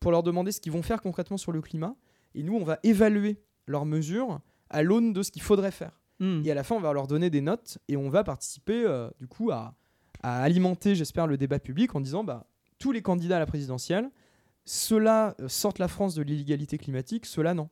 pour 0.00 0.10
leur 0.12 0.22
demander 0.22 0.52
ce 0.52 0.60
qu'ils 0.60 0.72
vont 0.72 0.82
faire 0.82 1.02
concrètement 1.02 1.36
sur 1.36 1.52
le 1.52 1.60
climat. 1.60 1.94
Et 2.34 2.42
nous, 2.42 2.54
on 2.54 2.64
va 2.64 2.78
évaluer 2.82 3.38
leurs 3.66 3.84
mesures 3.86 4.40
à 4.70 4.82
l'aune 4.82 5.12
de 5.12 5.22
ce 5.22 5.30
qu'il 5.30 5.42
faudrait 5.42 5.70
faire. 5.70 6.00
Hmm. 6.20 6.40
Et 6.44 6.50
à 6.50 6.54
la 6.54 6.64
fin, 6.64 6.74
on 6.76 6.80
va 6.80 6.92
leur 6.92 7.06
donner 7.06 7.28
des 7.30 7.40
notes 7.42 7.78
et 7.88 7.96
on 7.96 8.08
va 8.08 8.24
participer 8.24 8.84
euh, 8.86 9.08
du 9.18 9.26
coup 9.26 9.50
à, 9.50 9.74
à 10.22 10.42
alimenter, 10.42 10.94
j'espère, 10.94 11.26
le 11.26 11.36
débat 11.36 11.58
public 11.58 11.94
en 11.94 12.00
disant 12.00 12.24
bah, 12.24 12.46
tous 12.78 12.92
les 12.92 13.02
candidats 13.02 13.36
à 13.36 13.40
la 13.40 13.46
présidentielle, 13.46 14.10
ceux-là 14.66 15.34
euh, 15.40 15.48
sortent 15.48 15.78
la 15.78 15.88
France 15.88 16.14
de 16.14 16.22
l'illégalité 16.22 16.76
climatique, 16.76 17.24
ceux-là 17.24 17.54
non. 17.54 17.70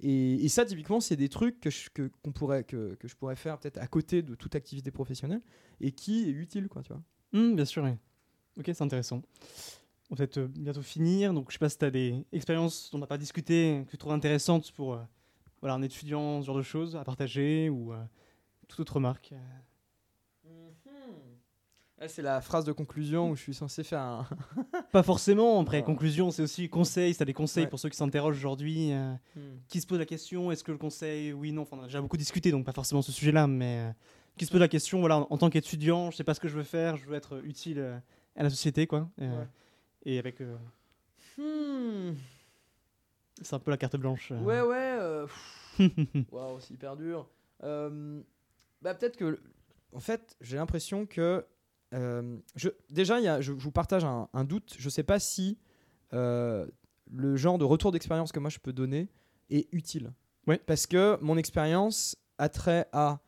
Et, 0.00 0.48
ça, 0.48 0.64
typiquement, 0.66 1.00
c'est 1.00 1.16
des 1.16 1.30
trucs 1.30 1.60
que 1.60 1.70
je, 1.70 1.88
pourrait, 2.34 2.62
que, 2.62 2.94
que 2.96 3.08
je 3.08 3.16
pourrais 3.16 3.34
faire 3.34 3.58
peut-être 3.58 3.78
à 3.78 3.86
côté 3.86 4.22
de 4.22 4.34
toute 4.34 4.54
activité 4.54 4.90
professionnelle 4.90 5.40
et 5.80 5.90
qui 5.92 6.28
est 6.28 6.32
utile, 6.32 6.68
quoi, 6.68 6.82
tu 6.82 6.92
vois. 6.92 7.02
Hmm, 7.32 7.56
bien 7.56 7.64
sûr, 7.64 7.82
oui. 7.82 7.92
Ok, 8.58 8.66
c'est 8.66 8.82
intéressant. 8.82 9.22
On 10.10 10.14
va 10.14 10.18
peut-être 10.18 10.38
euh, 10.38 10.48
bientôt 10.48 10.82
finir. 10.82 11.32
Donc, 11.32 11.48
je 11.48 11.54
sais 11.54 11.58
pas 11.58 11.70
si 11.70 11.78
tu 11.78 11.86
as 11.86 11.90
des 11.90 12.14
expériences 12.32 12.90
dont 12.90 12.98
on 12.98 13.00
n'a 13.00 13.06
pas 13.06 13.18
discuté, 13.18 13.82
que 13.86 13.90
tu 13.90 13.98
trouves 13.98 14.12
intéressantes 14.12 14.70
pour 14.72 14.94
euh, 14.94 15.02
voilà, 15.62 15.74
un 15.74 15.82
étudiant, 15.82 16.42
ce 16.42 16.46
genre 16.46 16.56
de 16.56 16.62
choses 16.62 16.94
à 16.94 17.02
partager 17.02 17.70
ou 17.70 17.92
toute 18.68 18.80
autre 18.80 18.96
remarque. 18.96 19.32
C'est 22.06 22.22
la 22.22 22.40
phrase 22.40 22.64
de 22.64 22.70
conclusion 22.70 23.30
où 23.30 23.36
je 23.36 23.42
suis 23.42 23.54
censé 23.54 23.82
faire 23.82 24.00
un. 24.00 24.26
Pas 24.92 25.02
forcément. 25.02 25.60
Après, 25.60 25.82
conclusion, 25.82 26.30
c'est 26.30 26.42
aussi 26.42 26.68
conseil. 26.68 27.12
Si 27.12 27.16
tu 27.16 27.22
as 27.22 27.26
des 27.26 27.34
conseils 27.34 27.64
Ouais. 27.64 27.70
pour 27.70 27.80
ceux 27.80 27.88
qui 27.88 27.96
s'interrogent 27.96 28.36
aujourd'hui, 28.36 28.92
euh, 28.92 29.14
qui 29.66 29.80
se 29.80 29.86
posent 29.86 29.98
la 29.98 30.06
question 30.06 30.52
est-ce 30.52 30.62
que 30.62 30.70
le 30.70 30.78
conseil, 30.78 31.32
oui, 31.32 31.50
non 31.50 31.62
Enfin, 31.62 31.76
on 31.78 31.82
a 31.82 31.86
déjà 31.86 32.00
beaucoup 32.00 32.16
discuté, 32.16 32.52
donc 32.52 32.64
pas 32.64 32.72
forcément 32.72 33.02
ce 33.02 33.10
sujet-là, 33.10 33.48
mais 33.48 33.80
euh, 33.80 33.92
qui 34.36 34.46
se 34.46 34.52
pose 34.52 34.60
la 34.60 34.68
question 34.68 35.00
voilà, 35.00 35.26
en 35.28 35.38
tant 35.38 35.50
qu'étudiant, 35.50 36.12
je 36.12 36.16
sais 36.16 36.24
pas 36.24 36.34
ce 36.34 36.40
que 36.40 36.46
je 36.46 36.54
veux 36.56 36.62
faire, 36.62 36.96
je 36.96 37.04
veux 37.06 37.16
être 37.16 37.44
utile 37.44 37.80
euh, 37.80 37.98
à 38.36 38.44
la 38.44 38.50
société, 38.50 38.86
quoi. 38.86 39.10
Ouais. 39.18 39.28
Et 40.04 40.20
avec. 40.20 40.40
Hmm. 41.36 42.12
c'est 43.42 43.54
un 43.54 43.58
peu 43.58 43.72
la 43.72 43.76
carte 43.76 43.96
blanche. 43.96 44.30
Ouais, 44.30 44.60
ouais. 44.60 45.26
Waouh, 46.30 46.60
c'est 46.60 46.74
hyper 46.74 46.96
dur. 46.96 47.28
Bah, 47.60 48.94
peut-être 48.94 49.16
que. 49.16 49.40
En 49.92 50.00
fait, 50.00 50.36
j'ai 50.40 50.58
l'impression 50.58 51.04
que. 51.06 51.44
Euh, 51.94 52.36
je, 52.56 52.68
déjà, 52.90 53.18
il 53.18 53.24
y 53.24 53.28
a, 53.28 53.40
je, 53.40 53.52
je 53.56 53.64
vous 53.64 53.70
partage 53.72 54.04
un, 54.04 54.28
un 54.32 54.44
doute. 54.44 54.74
Je 54.78 54.88
sais 54.88 55.02
pas 55.02 55.18
si 55.18 55.58
euh, 56.12 56.66
le 57.10 57.36
genre 57.36 57.58
de 57.58 57.64
retour 57.64 57.92
d'expérience 57.92 58.32
que 58.32 58.40
moi 58.40 58.50
je 58.50 58.58
peux 58.58 58.72
donner 58.72 59.08
est 59.50 59.68
utile. 59.72 60.12
Ouais. 60.46 60.58
Parce 60.58 60.86
que 60.86 61.18
mon 61.22 61.36
expérience 61.36 62.16
a 62.38 62.48
trait 62.48 62.86
à 62.92 63.20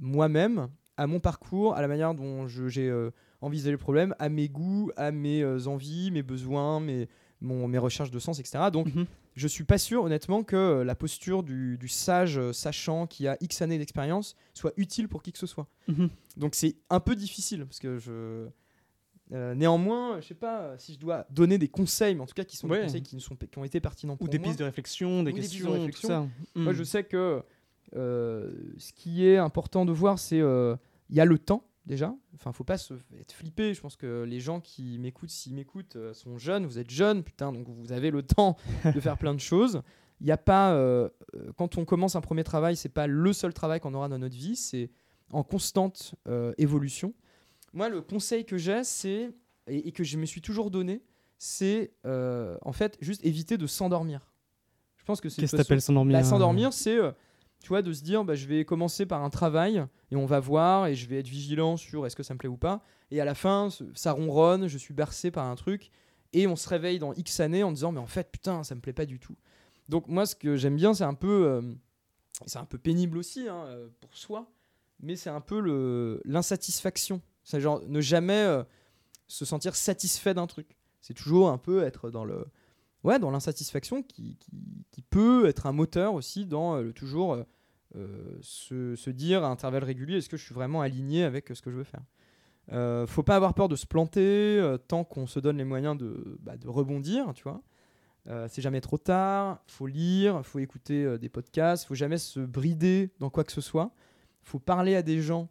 moi-même, 0.00 0.68
à 0.96 1.06
mon 1.06 1.20
parcours, 1.20 1.74
à 1.74 1.80
la 1.80 1.88
manière 1.88 2.14
dont 2.14 2.46
j'ai 2.46 2.88
euh, 2.88 3.10
envisagé 3.40 3.72
le 3.72 3.78
problème, 3.78 4.14
à 4.18 4.28
mes 4.28 4.48
goûts, 4.48 4.90
à 4.96 5.10
mes 5.10 5.42
euh, 5.42 5.66
envies, 5.66 6.10
mes 6.10 6.22
besoins, 6.22 6.80
mes, 6.80 7.08
mon, 7.40 7.68
mes 7.68 7.78
recherches 7.78 8.10
de 8.10 8.18
sens, 8.18 8.38
etc. 8.38 8.64
Donc, 8.72 8.94
Mhm. 8.94 9.06
Je 9.34 9.48
suis 9.48 9.64
pas 9.64 9.78
sûr, 9.78 10.04
honnêtement, 10.04 10.42
que 10.42 10.56
euh, 10.56 10.84
la 10.84 10.94
posture 10.94 11.42
du, 11.42 11.78
du 11.78 11.88
sage 11.88 12.38
euh, 12.38 12.52
sachant 12.52 13.06
qui 13.06 13.26
a 13.26 13.36
X 13.40 13.62
années 13.62 13.78
d'expérience 13.78 14.36
soit 14.54 14.72
utile 14.76 15.08
pour 15.08 15.22
qui 15.22 15.32
que 15.32 15.38
ce 15.38 15.46
soit. 15.46 15.66
Mhm. 15.88 16.10
Donc 16.36 16.54
c'est 16.54 16.76
un 16.90 17.00
peu 17.00 17.16
difficile 17.16 17.64
parce 17.64 17.78
que 17.78 17.98
je. 17.98 18.46
euh, 19.32 19.54
néanmoins, 19.54 20.20
je 20.20 20.26
sais 20.28 20.34
pas 20.34 20.60
euh, 20.60 20.74
si 20.78 20.92
je 20.94 20.98
dois 20.98 21.26
donner 21.30 21.56
des 21.56 21.68
conseils, 21.68 22.14
mais 22.14 22.20
en 22.20 22.26
tout 22.26 22.34
cas 22.34 22.44
qui 22.44 22.56
sont 22.56 22.68
Ouais. 22.68 22.78
des 22.80 22.84
conseils 22.86 23.02
qui, 23.02 23.16
ne 23.16 23.20
sont, 23.20 23.34
qui 23.36 23.58
ont 23.58 23.64
été 23.64 23.80
pertinents 23.80 24.16
pour 24.16 24.26
Ou 24.26 24.30
des 24.30 24.38
moi. 24.38 24.48
pistes 24.48 24.58
de 24.58 24.64
réflexion, 24.64 25.22
des 25.22 25.30
Ou 25.32 25.34
des 25.34 25.40
de 25.40 25.46
questions, 25.46 25.72
réflexion. 25.72 26.08
tout 26.08 26.14
ça. 26.14 26.26
Moi, 26.60 26.72
Mm. 26.72 26.76
je 26.76 26.82
sais 26.84 27.04
que 27.04 27.42
euh, 27.96 28.50
ce 28.78 28.92
qui 28.92 29.26
est 29.26 29.36
important 29.38 29.84
de 29.86 29.92
voir, 29.92 30.18
c'est 30.18 30.38
il 30.38 31.16
y 31.16 31.20
a 31.20 31.24
le 31.24 31.38
temps 31.38 31.64
déjà. 31.86 32.14
Enfin, 32.34 32.52
faut 32.52 32.64
pas 32.64 32.78
se 32.78 32.94
être 33.20 33.32
flippé. 33.32 33.74
Je 33.74 33.80
pense 33.80 33.96
que 33.96 34.22
les 34.22 34.40
gens 34.40 34.60
qui 34.60 34.98
m'écoutent, 34.98 35.30
s'ils 35.30 35.54
m'écoutent, 35.54 35.96
euh, 35.96 36.12
sont 36.14 36.38
jeunes. 36.38 36.66
Vous 36.66 36.78
êtes 36.78 36.90
jeunes, 36.90 37.22
putain, 37.22 37.52
donc 37.52 37.68
vous 37.68 37.92
avez 37.92 38.10
le 38.10 38.22
temps 38.22 38.56
de 38.84 39.00
faire 39.00 39.18
plein 39.18 39.34
de 39.34 39.40
choses. 39.40 39.82
Il 40.22 40.26
n'y 40.26 40.32
a 40.32 40.38
pas, 40.38 40.72
euh, 40.74 41.08
euh, 41.34 41.50
quand 41.56 41.78
on 41.78 41.84
commence 41.84 42.14
un 42.14 42.20
premier 42.20 42.44
travail, 42.44 42.76
c'est 42.76 42.88
pas 42.88 43.08
le 43.08 43.32
seul 43.32 43.52
travail 43.52 43.80
qu'on 43.80 43.92
aura 43.92 44.08
dans 44.08 44.20
notre 44.20 44.36
vie. 44.36 44.54
C'est 44.54 44.88
en 45.32 45.42
constante 45.42 46.14
euh, 46.28 46.52
évolution. 46.58 47.12
Moi, 47.72 47.88
le 47.88 48.02
conseil 48.02 48.44
que 48.44 48.56
j'ai, 48.56 48.84
c'est 48.84 49.34
et, 49.66 49.88
et 49.88 49.90
que 49.90 50.04
je 50.04 50.16
me 50.18 50.24
suis 50.24 50.40
toujours 50.40 50.70
donné, 50.70 51.02
c'est 51.38 51.92
en 52.04 52.72
fait 52.72 52.96
juste 53.00 53.24
éviter 53.26 53.58
de 53.58 53.66
s'endormir. 53.66 54.32
Je 54.96 55.04
pense 55.04 55.20
que 55.20 55.28
c'est 55.28 55.40
Qu'est-ce 55.40 55.52
que 55.52 55.56
t'appelles 55.56 55.82
s'endormir 55.82 56.16
bah, 56.16 56.22
S'endormir, 56.22 56.72
c'est 56.72 56.98
tu 57.62 57.68
vois, 57.68 57.82
de 57.82 57.92
se 57.92 58.02
dire 58.02 58.24
bah, 58.24 58.34
je 58.34 58.46
vais 58.46 58.64
commencer 58.64 59.06
par 59.06 59.22
un 59.22 59.30
travail 59.30 59.84
et 60.10 60.16
on 60.16 60.26
va 60.26 60.40
voir 60.40 60.86
et 60.86 60.94
je 60.94 61.08
vais 61.08 61.18
être 61.18 61.28
vigilant 61.28 61.76
sur 61.76 62.06
est-ce 62.06 62.16
que 62.16 62.22
ça 62.22 62.34
me 62.34 62.38
plaît 62.38 62.48
ou 62.48 62.56
pas. 62.56 62.84
Et 63.10 63.20
à 63.20 63.24
la 63.24 63.34
fin, 63.34 63.68
ça 63.94 64.12
ronronne, 64.12 64.68
je 64.68 64.78
suis 64.78 64.94
bercé 64.94 65.30
par 65.30 65.46
un 65.46 65.54
truc 65.54 65.90
et 66.32 66.46
on 66.46 66.56
se 66.56 66.68
réveille 66.68 66.98
dans 66.98 67.12
X 67.12 67.40
années 67.40 67.62
en 67.62 67.72
disant 67.72 67.92
mais 67.92 68.00
en 68.00 68.06
fait, 68.06 68.30
putain, 68.30 68.64
ça 68.64 68.74
me 68.74 68.80
plaît 68.80 68.92
pas 68.92 69.06
du 69.06 69.18
tout. 69.18 69.36
Donc, 69.88 70.08
moi, 70.08 70.26
ce 70.26 70.34
que 70.34 70.56
j'aime 70.56 70.76
bien, 70.76 70.94
c'est 70.94 71.04
un 71.04 71.14
peu 71.14 71.46
euh, 71.46 71.62
c'est 72.46 72.58
un 72.58 72.64
peu 72.64 72.78
pénible 72.78 73.18
aussi 73.18 73.48
hein, 73.48 73.64
euh, 73.66 73.88
pour 74.00 74.16
soi, 74.16 74.50
mais 75.00 75.16
c'est 75.16 75.30
un 75.30 75.40
peu 75.40 76.20
l'insatisfaction. 76.24 77.20
C'est 77.44 77.60
genre 77.60 77.82
ne 77.86 78.00
jamais 78.00 78.42
euh, 78.42 78.62
se 79.28 79.44
sentir 79.44 79.74
satisfait 79.74 80.34
d'un 80.34 80.46
truc. 80.46 80.76
C'est 81.00 81.14
toujours 81.14 81.50
un 81.50 81.58
peu 81.58 81.82
être 81.82 82.10
dans 82.10 82.24
le 82.24 82.46
ouais 83.04 83.18
dans 83.18 83.30
l'insatisfaction 83.30 84.02
qui, 84.02 84.36
qui, 84.90 85.02
peut 85.02 85.46
être 85.46 85.66
un 85.66 85.72
moteur 85.72 86.14
aussi 86.14 86.46
dans 86.46 86.76
euh, 86.76 86.82
le 86.82 86.92
toujours 86.94 87.34
euh, 87.34 87.44
euh, 87.96 88.38
se, 88.40 88.96
se 88.96 89.10
dire 89.10 89.44
à 89.44 89.48
intervalles 89.48 89.84
réguliers 89.84 90.18
est-ce 90.18 90.30
que 90.30 90.38
je 90.38 90.44
suis 90.44 90.54
vraiment 90.54 90.80
aligné 90.80 91.24
avec 91.24 91.50
ce 91.52 91.60
que 91.60 91.70
je 91.70 91.76
veux 91.76 91.84
faire? 91.84 92.02
Euh, 92.70 93.06
faut 93.06 93.22
pas 93.22 93.36
avoir 93.36 93.54
peur 93.54 93.68
de 93.68 93.76
se 93.76 93.86
planter 93.86 94.76
tant 94.88 95.04
qu'on 95.04 95.26
se 95.26 95.40
donne 95.40 95.58
les 95.58 95.64
moyens 95.64 95.98
de, 95.98 96.38
bah, 96.40 96.54
rebondir, 96.64 97.32
tu 97.34 97.42
vois. 97.42 97.62
C'est 98.48 98.62
jamais 98.62 98.80
trop 98.80 98.98
tard, 98.98 99.64
faut 99.66 99.88
lire, 99.88 100.46
faut 100.46 100.60
écouter 100.60 101.18
des 101.18 101.28
podcasts, 101.28 101.86
faut 101.86 101.96
jamais 101.96 102.18
se 102.18 102.38
brider 102.38 103.10
dans 103.18 103.30
quoi 103.30 103.42
que 103.42 103.50
ce 103.50 103.60
soit. 103.60 103.90
Faut 104.42 104.60
parler 104.60 104.94
à 104.94 105.02
des 105.02 105.20
gens 105.20 105.48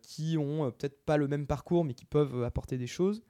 qui 0.00 0.38
ont 0.38 0.70
peut-être 0.70 1.04
pas 1.04 1.16
le 1.16 1.26
même 1.26 1.48
parcours 1.48 1.84
mais 1.84 1.94
qui 1.94 2.04
peuvent 2.04 2.44
apporter 2.44 2.78
des 2.78 2.86
choses. 2.86 3.24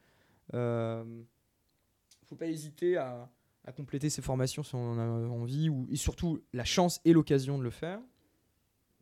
Faut 2.28 2.36
pas 2.36 2.46
hésiter 2.46 2.96
à, 2.96 3.28
à 3.64 3.72
compléter 3.72 4.10
ses 4.10 4.22
formations 4.22 4.62
si 4.62 4.74
on 4.74 4.92
en 4.92 4.98
a 4.98 5.02
envie 5.28 5.68
ou, 5.68 5.86
et 5.90 5.96
surtout 5.96 6.40
la 6.52 6.64
chance 6.64 7.00
et 7.04 7.12
l'occasion 7.12 7.58
de 7.58 7.62
le 7.62 7.70
faire. 7.70 8.00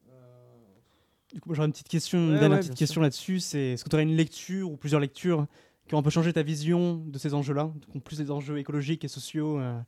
Euh, 0.08 0.52
Du 1.34 1.40
coup, 1.40 1.54
j'aurais 1.54 1.66
une 1.66 1.72
petite 1.72 1.88
question, 1.88 2.18
une 2.18 2.32
Ouais, 2.34 2.38
dernière 2.38 2.56
ouais, 2.58 2.60
petite 2.60 2.72
bien 2.72 2.78
question 2.78 3.00
là-dessus. 3.00 3.40
C'est 3.40 3.72
est-ce 3.72 3.84
que 3.84 3.88
tu 3.88 3.96
aurais 3.96 4.04
une 4.04 4.16
lecture 4.16 4.70
ou 4.70 4.76
plusieurs 4.76 5.00
lectures 5.00 5.46
qui 5.88 5.94
ont 5.94 5.98
un 5.98 6.02
peu 6.02 6.10
changé 6.10 6.32
ta 6.32 6.42
vision 6.42 6.96
de 6.96 7.18
ces 7.18 7.34
enjeux-là, 7.34 7.72
donc 7.92 8.02
plus 8.02 8.18
des 8.18 8.30
enjeux 8.30 8.58
écologiques 8.58 9.04
et 9.04 9.08
sociaux 9.08 9.58
euh, 9.58 9.78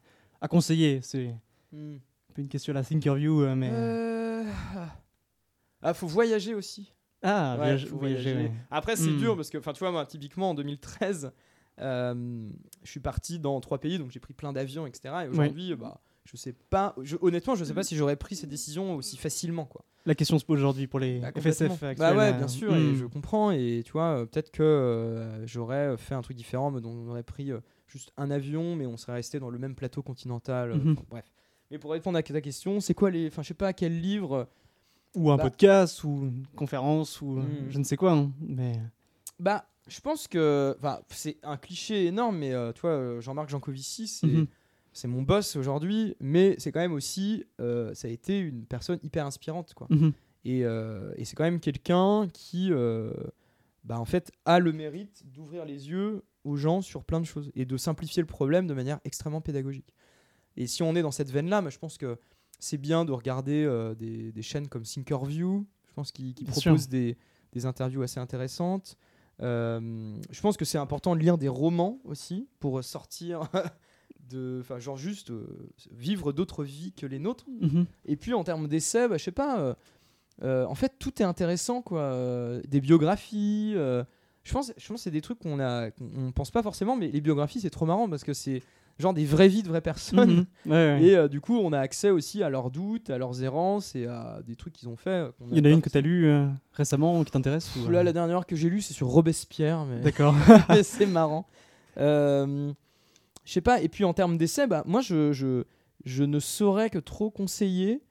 à 0.40 0.48
conseiller? 0.48 1.00
C'est 1.02 1.28
un 1.72 1.98
peu 2.34 2.42
une 2.42 2.48
question 2.48 2.72
à 2.72 2.74
la 2.74 2.84
Thinkerview, 2.84 3.42
euh, 3.42 3.54
mais 3.54 3.70
Euh, 3.72 4.44
Ah, 5.82 5.94
faut 5.94 6.06
voyager 6.08 6.54
aussi. 6.54 6.92
ah, 7.22 7.52
Ouais, 7.52 7.56
voyage- 7.58 7.86
faut 7.86 7.98
voyager. 7.98 8.50
Après, 8.70 8.96
c'est 8.96 9.12
Hmm. 9.12 9.18
dur 9.18 9.36
parce 9.36 9.48
que, 9.50 9.58
enfin, 9.58 9.72
tu 9.72 9.78
vois, 9.80 9.92
moi, 9.92 10.04
typiquement 10.06 10.50
en 10.50 10.54
2013, 10.54 11.26
euh, 11.26 11.30
je 11.80 12.90
suis 12.90 13.00
parti 13.00 13.38
dans 13.38 13.60
trois 13.60 13.78
pays, 13.78 13.98
donc 13.98 14.10
j'ai 14.10 14.20
pris 14.20 14.34
plein 14.34 14.52
d'avions, 14.52 14.86
etc. 14.86 15.14
Et 15.24 15.28
aujourd'hui, 15.28 15.74
bah, 15.76 16.00
je 16.24 16.36
sais 16.36 16.52
pas, 16.70 16.94
je- 17.02 17.16
honnêtement, 17.20 17.54
je 17.54 17.64
sais 17.64 17.74
pas 17.74 17.82
si 17.84 17.96
j'aurais 17.96 18.16
pris 18.16 18.36
cette 18.36 18.50
décision 18.50 18.94
aussi 18.96 19.16
facilement, 19.16 19.64
quoi. 19.64 19.84
La 20.06 20.14
question 20.14 20.38
se 20.38 20.44
pose 20.44 20.58
aujourd'hui 20.58 20.86
pour 20.86 21.00
les 21.00 21.20
Bah, 21.20 21.32
FSF 21.34 21.68
complètement. 21.68 21.88
actuels. 21.88 21.96
Bah 21.98 22.16
ouais, 22.16 22.28
euh, 22.30 22.38
bien 22.38 22.48
sûr, 22.48 22.74
et 22.74 22.80
hmm. 22.80 22.94
je 22.94 23.04
comprends. 23.04 23.50
Et 23.50 23.82
tu 23.84 23.92
vois, 23.92 24.20
euh, 24.20 24.24
peut-être 24.26 24.50
que 24.50 24.62
euh, 24.62 25.46
j'aurais 25.46 25.96
fait 25.98 26.14
un 26.14 26.22
truc 26.22 26.36
différent, 26.36 26.70
mais 26.70 26.80
on 26.84 27.08
aurait 27.08 27.22
pris 27.22 27.52
euh, 27.52 27.60
juste 27.86 28.12
un 28.16 28.30
avion, 28.30 28.74
mais 28.74 28.86
on 28.86 28.96
serait 28.96 29.12
resté 29.14 29.38
dans 29.38 29.50
le 29.50 29.58
même 29.58 29.74
plateau 29.74 30.02
continental. 30.02 30.70
euh, 30.70 30.76
Mhm. 30.76 30.92
enfin, 30.92 31.04
bref. 31.10 31.24
Mais 31.70 31.78
pour 31.78 31.90
répondre 31.90 32.16
à 32.16 32.22
ta 32.22 32.40
question, 32.40 32.80
c'est 32.80 32.94
quoi 32.94 33.10
les. 33.10 33.26
Enfin, 33.28 33.42
je 33.42 33.48
sais 33.48 33.54
pas 33.54 33.72
quel 33.74 34.00
livre. 34.00 34.48
Ou 35.14 35.30
un 35.30 35.36
Bah. 35.36 35.42
podcast, 35.44 36.02
ou 36.04 36.08
une 36.24 36.46
conférence, 36.56 37.20
ou 37.20 37.38
euh, 37.38 37.42
Hmm. 37.42 37.70
je 37.70 37.78
ne 37.78 37.84
sais 37.84 37.96
quoi. 37.96 38.12
hein, 38.12 38.30
mais 38.40 38.80
Bah, 39.38 39.66
je 39.88 40.00
pense 40.00 40.28
que. 40.28 40.76
C'est 41.08 41.38
un 41.42 41.56
cliché 41.56 42.06
énorme, 42.06 42.38
mais 42.38 42.52
euh, 42.52 42.72
tu 42.72 42.82
vois, 42.82 42.90
euh, 42.90 43.20
Jean-Marc 43.20 43.48
Jancovici, 43.48 44.06
c'est. 44.06 44.26
Mhm. 44.26 44.46
C'est 44.94 45.06
mon 45.06 45.22
boss 45.22 45.54
aujourd'hui, 45.54 46.16
mais 46.18 46.56
c'est 46.58 46.72
quand 46.72 46.80
même 46.80 46.94
aussi, 46.94 47.44
euh, 47.60 47.94
ça 47.94 48.08
a 48.08 48.10
été 48.10 48.40
une 48.40 48.64
personne 48.64 48.98
hyper 49.04 49.26
inspirante, 49.26 49.72
quoi. 49.74 49.86
Mhm. 49.90 50.12
Et, 50.44 50.64
euh, 50.64 51.12
et 51.16 51.24
c'est 51.24 51.36
quand 51.36 51.44
même 51.44 51.60
quelqu'un 51.60 52.26
qui, 52.32 52.72
bah, 53.84 54.00
en 54.00 54.04
fait, 54.04 54.32
a 54.44 54.58
le 54.58 54.72
mérite 54.72 55.22
d'ouvrir 55.26 55.64
les 55.64 55.88
yeux 55.88 56.24
aux 56.42 56.56
gens 56.56 56.80
sur 56.80 57.04
plein 57.04 57.20
de 57.20 57.26
choses 57.26 57.52
et 57.54 57.64
de 57.64 57.76
simplifier 57.76 58.22
le 58.22 58.26
problème 58.26 58.66
de 58.66 58.74
manière 58.74 58.98
extrêmement 59.04 59.40
pédagogique. 59.40 59.94
Et 60.56 60.66
si 60.66 60.82
on 60.82 60.96
est 60.96 61.02
dans 61.02 61.12
cette 61.12 61.30
veine-là, 61.30 61.60
moi, 61.62 61.70
je 61.70 61.78
pense 61.78 61.96
que 61.96 62.18
c'est 62.58 62.78
bien 62.78 63.04
de 63.04 63.12
regarder 63.12 63.64
euh, 63.64 63.94
des, 63.94 64.32
des 64.32 64.42
chaînes 64.42 64.68
comme 64.68 64.82
Thinkerview, 64.82 65.64
je 65.86 65.92
pense 65.92 66.12
Bien 66.44 66.52
proposent 66.52 66.88
des, 66.88 67.16
des 67.52 67.66
interviews 67.66 68.02
assez 68.02 68.18
intéressantes. 68.18 68.96
Euh, 69.42 70.16
je 70.30 70.40
pense 70.40 70.56
que 70.56 70.64
c'est 70.64 70.78
important 70.78 71.14
de 71.14 71.20
lire 71.20 71.38
des 71.38 71.48
romans 71.48 72.00
aussi 72.04 72.48
pour 72.60 72.82
sortir 72.82 73.48
de. 74.30 74.58
Enfin, 74.60 74.78
genre 74.78 74.96
juste 74.96 75.30
euh, 75.30 75.70
vivre 75.92 76.32
d'autres 76.32 76.64
vies 76.64 76.92
que 76.92 77.06
les 77.06 77.18
nôtres. 77.18 77.46
Mhm. 77.60 77.86
Et 78.06 78.16
puis 78.16 78.34
en 78.34 78.44
termes 78.44 78.68
d'essais, 78.68 79.08
bah, 79.08 79.16
je 79.18 79.24
sais 79.24 79.32
pas. 79.32 79.76
euh, 80.42 80.64
en 80.66 80.74
fait, 80.74 80.94
tout 80.98 81.20
est 81.22 81.24
intéressant, 81.24 81.82
quoi. 81.82 82.00
Euh, 82.00 82.60
des 82.68 82.80
biographies. 82.80 83.72
euh, 83.76 84.04
je 84.44 84.52
pense, 84.52 84.72
je 84.76 84.88
pense 84.88 85.00
que 85.00 85.02
c'est 85.04 85.10
des 85.10 85.20
trucs 85.20 85.38
qu'on 85.40 85.60
a, 85.60 85.90
qu'on 85.90 86.08
on 86.16 86.32
pense 86.32 86.50
pas 86.50 86.62
forcément, 86.62 86.96
mais 86.96 87.08
les 87.08 87.20
biographies, 87.20 87.60
c'est 87.60 87.70
trop 87.70 87.84
marrant 87.86 88.08
parce 88.08 88.24
que 88.24 88.32
c'est 88.32 88.62
genre 88.98 89.14
des 89.14 89.24
vraies 89.24 89.48
vies 89.48 89.62
de 89.62 89.68
vraies 89.68 89.80
personnes. 89.80 90.30
Mhm. 90.38 90.46
Ouais, 90.66 90.72
ouais. 90.72 91.02
Et 91.04 91.16
euh, 91.16 91.28
du 91.28 91.40
coup, 91.40 91.56
on 91.56 91.72
a 91.72 91.78
accès 91.78 92.10
aussi 92.10 92.42
à 92.42 92.50
leurs 92.50 92.70
doutes, 92.70 93.10
à 93.10 93.18
leurs 93.18 93.42
errances 93.42 93.94
et 93.94 94.06
à 94.06 94.40
des 94.46 94.56
trucs 94.56 94.72
qu'ils 94.74 94.88
ont 94.88 94.96
fait. 94.96 95.10
euh, 95.10 95.30
Il 95.52 95.58
y 95.58 95.60
en 95.60 95.64
a 95.64 95.70
une 95.70 95.80
que 95.82 95.88
tu 95.88 95.96
as 95.96 96.00
lue 96.00 96.26
euh, 96.26 96.46
récemment 96.72 97.22
qui 97.24 97.30
t'intéresse 97.30 97.70
ou. 97.76 97.88
Là, 97.90 98.00
euh, 98.00 98.02
la 98.02 98.12
dernière 98.12 98.44
que 98.46 98.56
j'ai 98.56 98.68
lue, 98.68 98.80
c'est 98.82 98.94
sur 98.94 99.06
Robespierre, 99.08 99.84
mais 99.84 100.00
D'accord. 100.00 100.34
c'est 100.82 101.06
marrant. 101.06 101.46
Je 101.96 102.72
sais 103.44 103.60
pas. 103.60 103.80
Et 103.80 103.88
puis 103.88 104.04
en 104.04 104.12
termes 104.14 104.36
d'essais, 104.36 104.66
bah, 104.66 104.82
moi, 104.86 105.00
je, 105.00 105.32
je, 105.32 105.64
je 106.04 106.24
ne 106.24 106.40
saurais 106.40 106.90
que 106.90 106.98
trop 106.98 107.30
conseiller. 107.30 108.02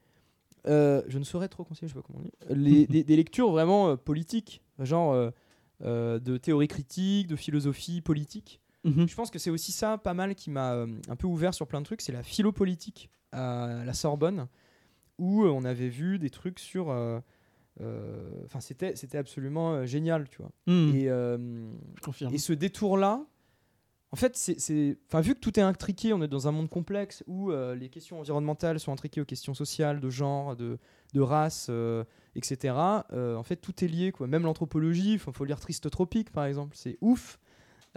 je 0.66 1.18
ne 1.18 1.24
saurais 1.24 1.48
trop 1.50 1.64
conseiller, 1.64 1.90
je 1.90 1.94
sais 1.94 2.00
pas 2.00 2.06
comment 2.06 2.20
on 2.20 2.24
dit. 2.24 2.60
Les, 2.60 2.88
des, 2.88 3.04
des 3.04 3.16
lectures 3.16 3.52
vraiment 3.52 3.96
politiques, 3.98 4.62
genre 4.80 5.32
de 5.82 6.38
théorie 6.38 6.68
critique, 6.68 7.28
de 7.28 7.36
philosophie 7.36 8.02
politique. 8.02 8.62
Mhm. 8.84 9.08
Je 9.08 9.16
pense 9.16 9.32
que 9.32 9.40
c'est 9.40 9.50
aussi 9.50 9.72
ça, 9.72 9.98
pas 9.98 10.14
mal, 10.14 10.36
qui 10.36 10.50
m'a 10.50 10.74
euh, 10.74 10.88
un 11.10 11.16
peu 11.16 11.28
ouvert 11.28 11.54
sur 11.54 11.68
plein 11.68 11.82
de 11.82 11.86
trucs. 11.86 12.02
C'est 12.02 12.12
la 12.14 12.24
philopolitique 12.24 13.10
à 13.32 13.84
la 13.86 13.94
Sorbonne, 13.94 14.48
où 15.18 15.44
euh, 15.44 15.50
on 15.50 15.64
avait 15.66 15.90
vu 15.90 16.20
des 16.20 16.30
trucs 16.30 16.60
sur. 16.60 16.90
euh, 16.90 17.20
euh, 17.82 18.30
Enfin, 18.46 18.60
c'était 18.60 18.96
c'était 18.96 19.18
absolument 19.18 19.86
génial, 19.86 20.30
tu 20.30 20.38
vois. 20.42 20.52
Mhm. 20.68 20.96
Et, 20.96 21.04
Je 21.06 22.02
confirme. 22.02 22.34
et 22.34 22.38
ce 22.38 22.54
détour-là, 22.54 23.26
en 24.12 24.16
fait, 24.16 24.38
c'est- 24.38 24.58
c'est. 24.60 24.98
Enfin, 25.08 25.20
vu 25.20 25.34
que 25.36 25.40
tout 25.40 25.60
est 25.60 25.64
intriqué, 25.64 26.14
on 26.14 26.22
est 26.22 26.28
dans 26.30 26.48
un 26.48 26.52
monde 26.52 26.70
complexe 26.70 27.24
où 27.28 27.52
euh, 27.52 27.76
les 27.76 27.90
questions 27.90 28.20
environnementales 28.20 28.80
sont 28.80 28.94
intriquées 28.94 29.20
aux 29.20 29.26
questions 29.26 29.54
sociales, 29.54 30.00
de 30.00 30.10
genre, 30.10 30.56
de, 30.56 30.78
de 31.14 31.20
race, 31.22 31.68
euh, 31.70 32.06
etc. 32.36 32.74
euh, 33.12 33.36
en 33.36 33.44
fait, 33.44 33.58
tout 33.58 33.84
est 33.84 33.88
lié, 33.90 34.12
quoi. 34.14 34.28
Même 34.28 34.44
l'anthropologie, 34.44 35.14
il 35.14 35.20
faut 35.20 35.44
lire 35.46 35.60
Triste 35.60 35.90
Tropique, 35.90 36.32
par 36.32 36.46
exemple, 36.46 36.76
c'est 36.78 36.98
ouf. 37.02 37.38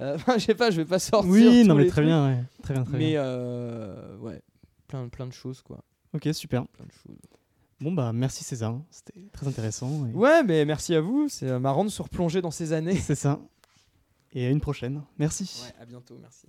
Euh, 0.00 0.14
Enfin, 0.16 0.38
je 0.38 0.44
sais 0.46 0.54
pas, 0.54 0.70
je 0.70 0.76
vais 0.78 0.84
pas 0.86 0.98
sortir. 0.98 1.30
Oui, 1.30 1.64
non, 1.64 1.74
mais 1.74 1.86
très 1.86 2.02
bien, 2.02 2.26
ouais. 2.28 2.44
Très 2.62 2.74
bien, 2.74 2.84
très 2.84 2.98
Mais 2.98 3.10
bien. 3.10 3.22
euh, 3.22 4.16
ouais, 4.18 4.42
plein, 4.88 5.08
plein 5.08 5.26
de 5.26 5.32
choses, 5.32 5.62
quoi. 5.62 5.84
Ok, 6.14 6.28
super. 6.32 6.66
Plein 6.68 6.86
de 6.86 6.92
choses. 6.92 7.18
Bon, 7.80 7.92
bah, 7.92 8.12
merci 8.12 8.44
César. 8.44 8.78
C'était 8.90 9.20
très 9.32 9.46
intéressant. 9.48 10.06
et- 10.06 10.12
Ouais, 10.14 10.42
mais 10.42 10.64
merci 10.64 10.94
à 10.94 11.00
vous. 11.00 11.28
C'est 11.28 11.48
euh, 11.48 11.58
marrant 11.58 11.84
de 11.84 11.88
se 11.90 12.02
replonger 12.02 12.42
dans 12.42 12.50
ces 12.50 12.72
années. 12.72 12.96
C'est 12.96 13.14
ça. 13.14 13.40
Et 14.32 14.46
à 14.46 14.50
une 14.50 14.60
prochaine. 14.60 15.02
Merci. 15.18 15.62
Ouais, 15.64 15.74
à 15.82 15.86
bientôt, 15.86 16.16
merci. 16.20 16.46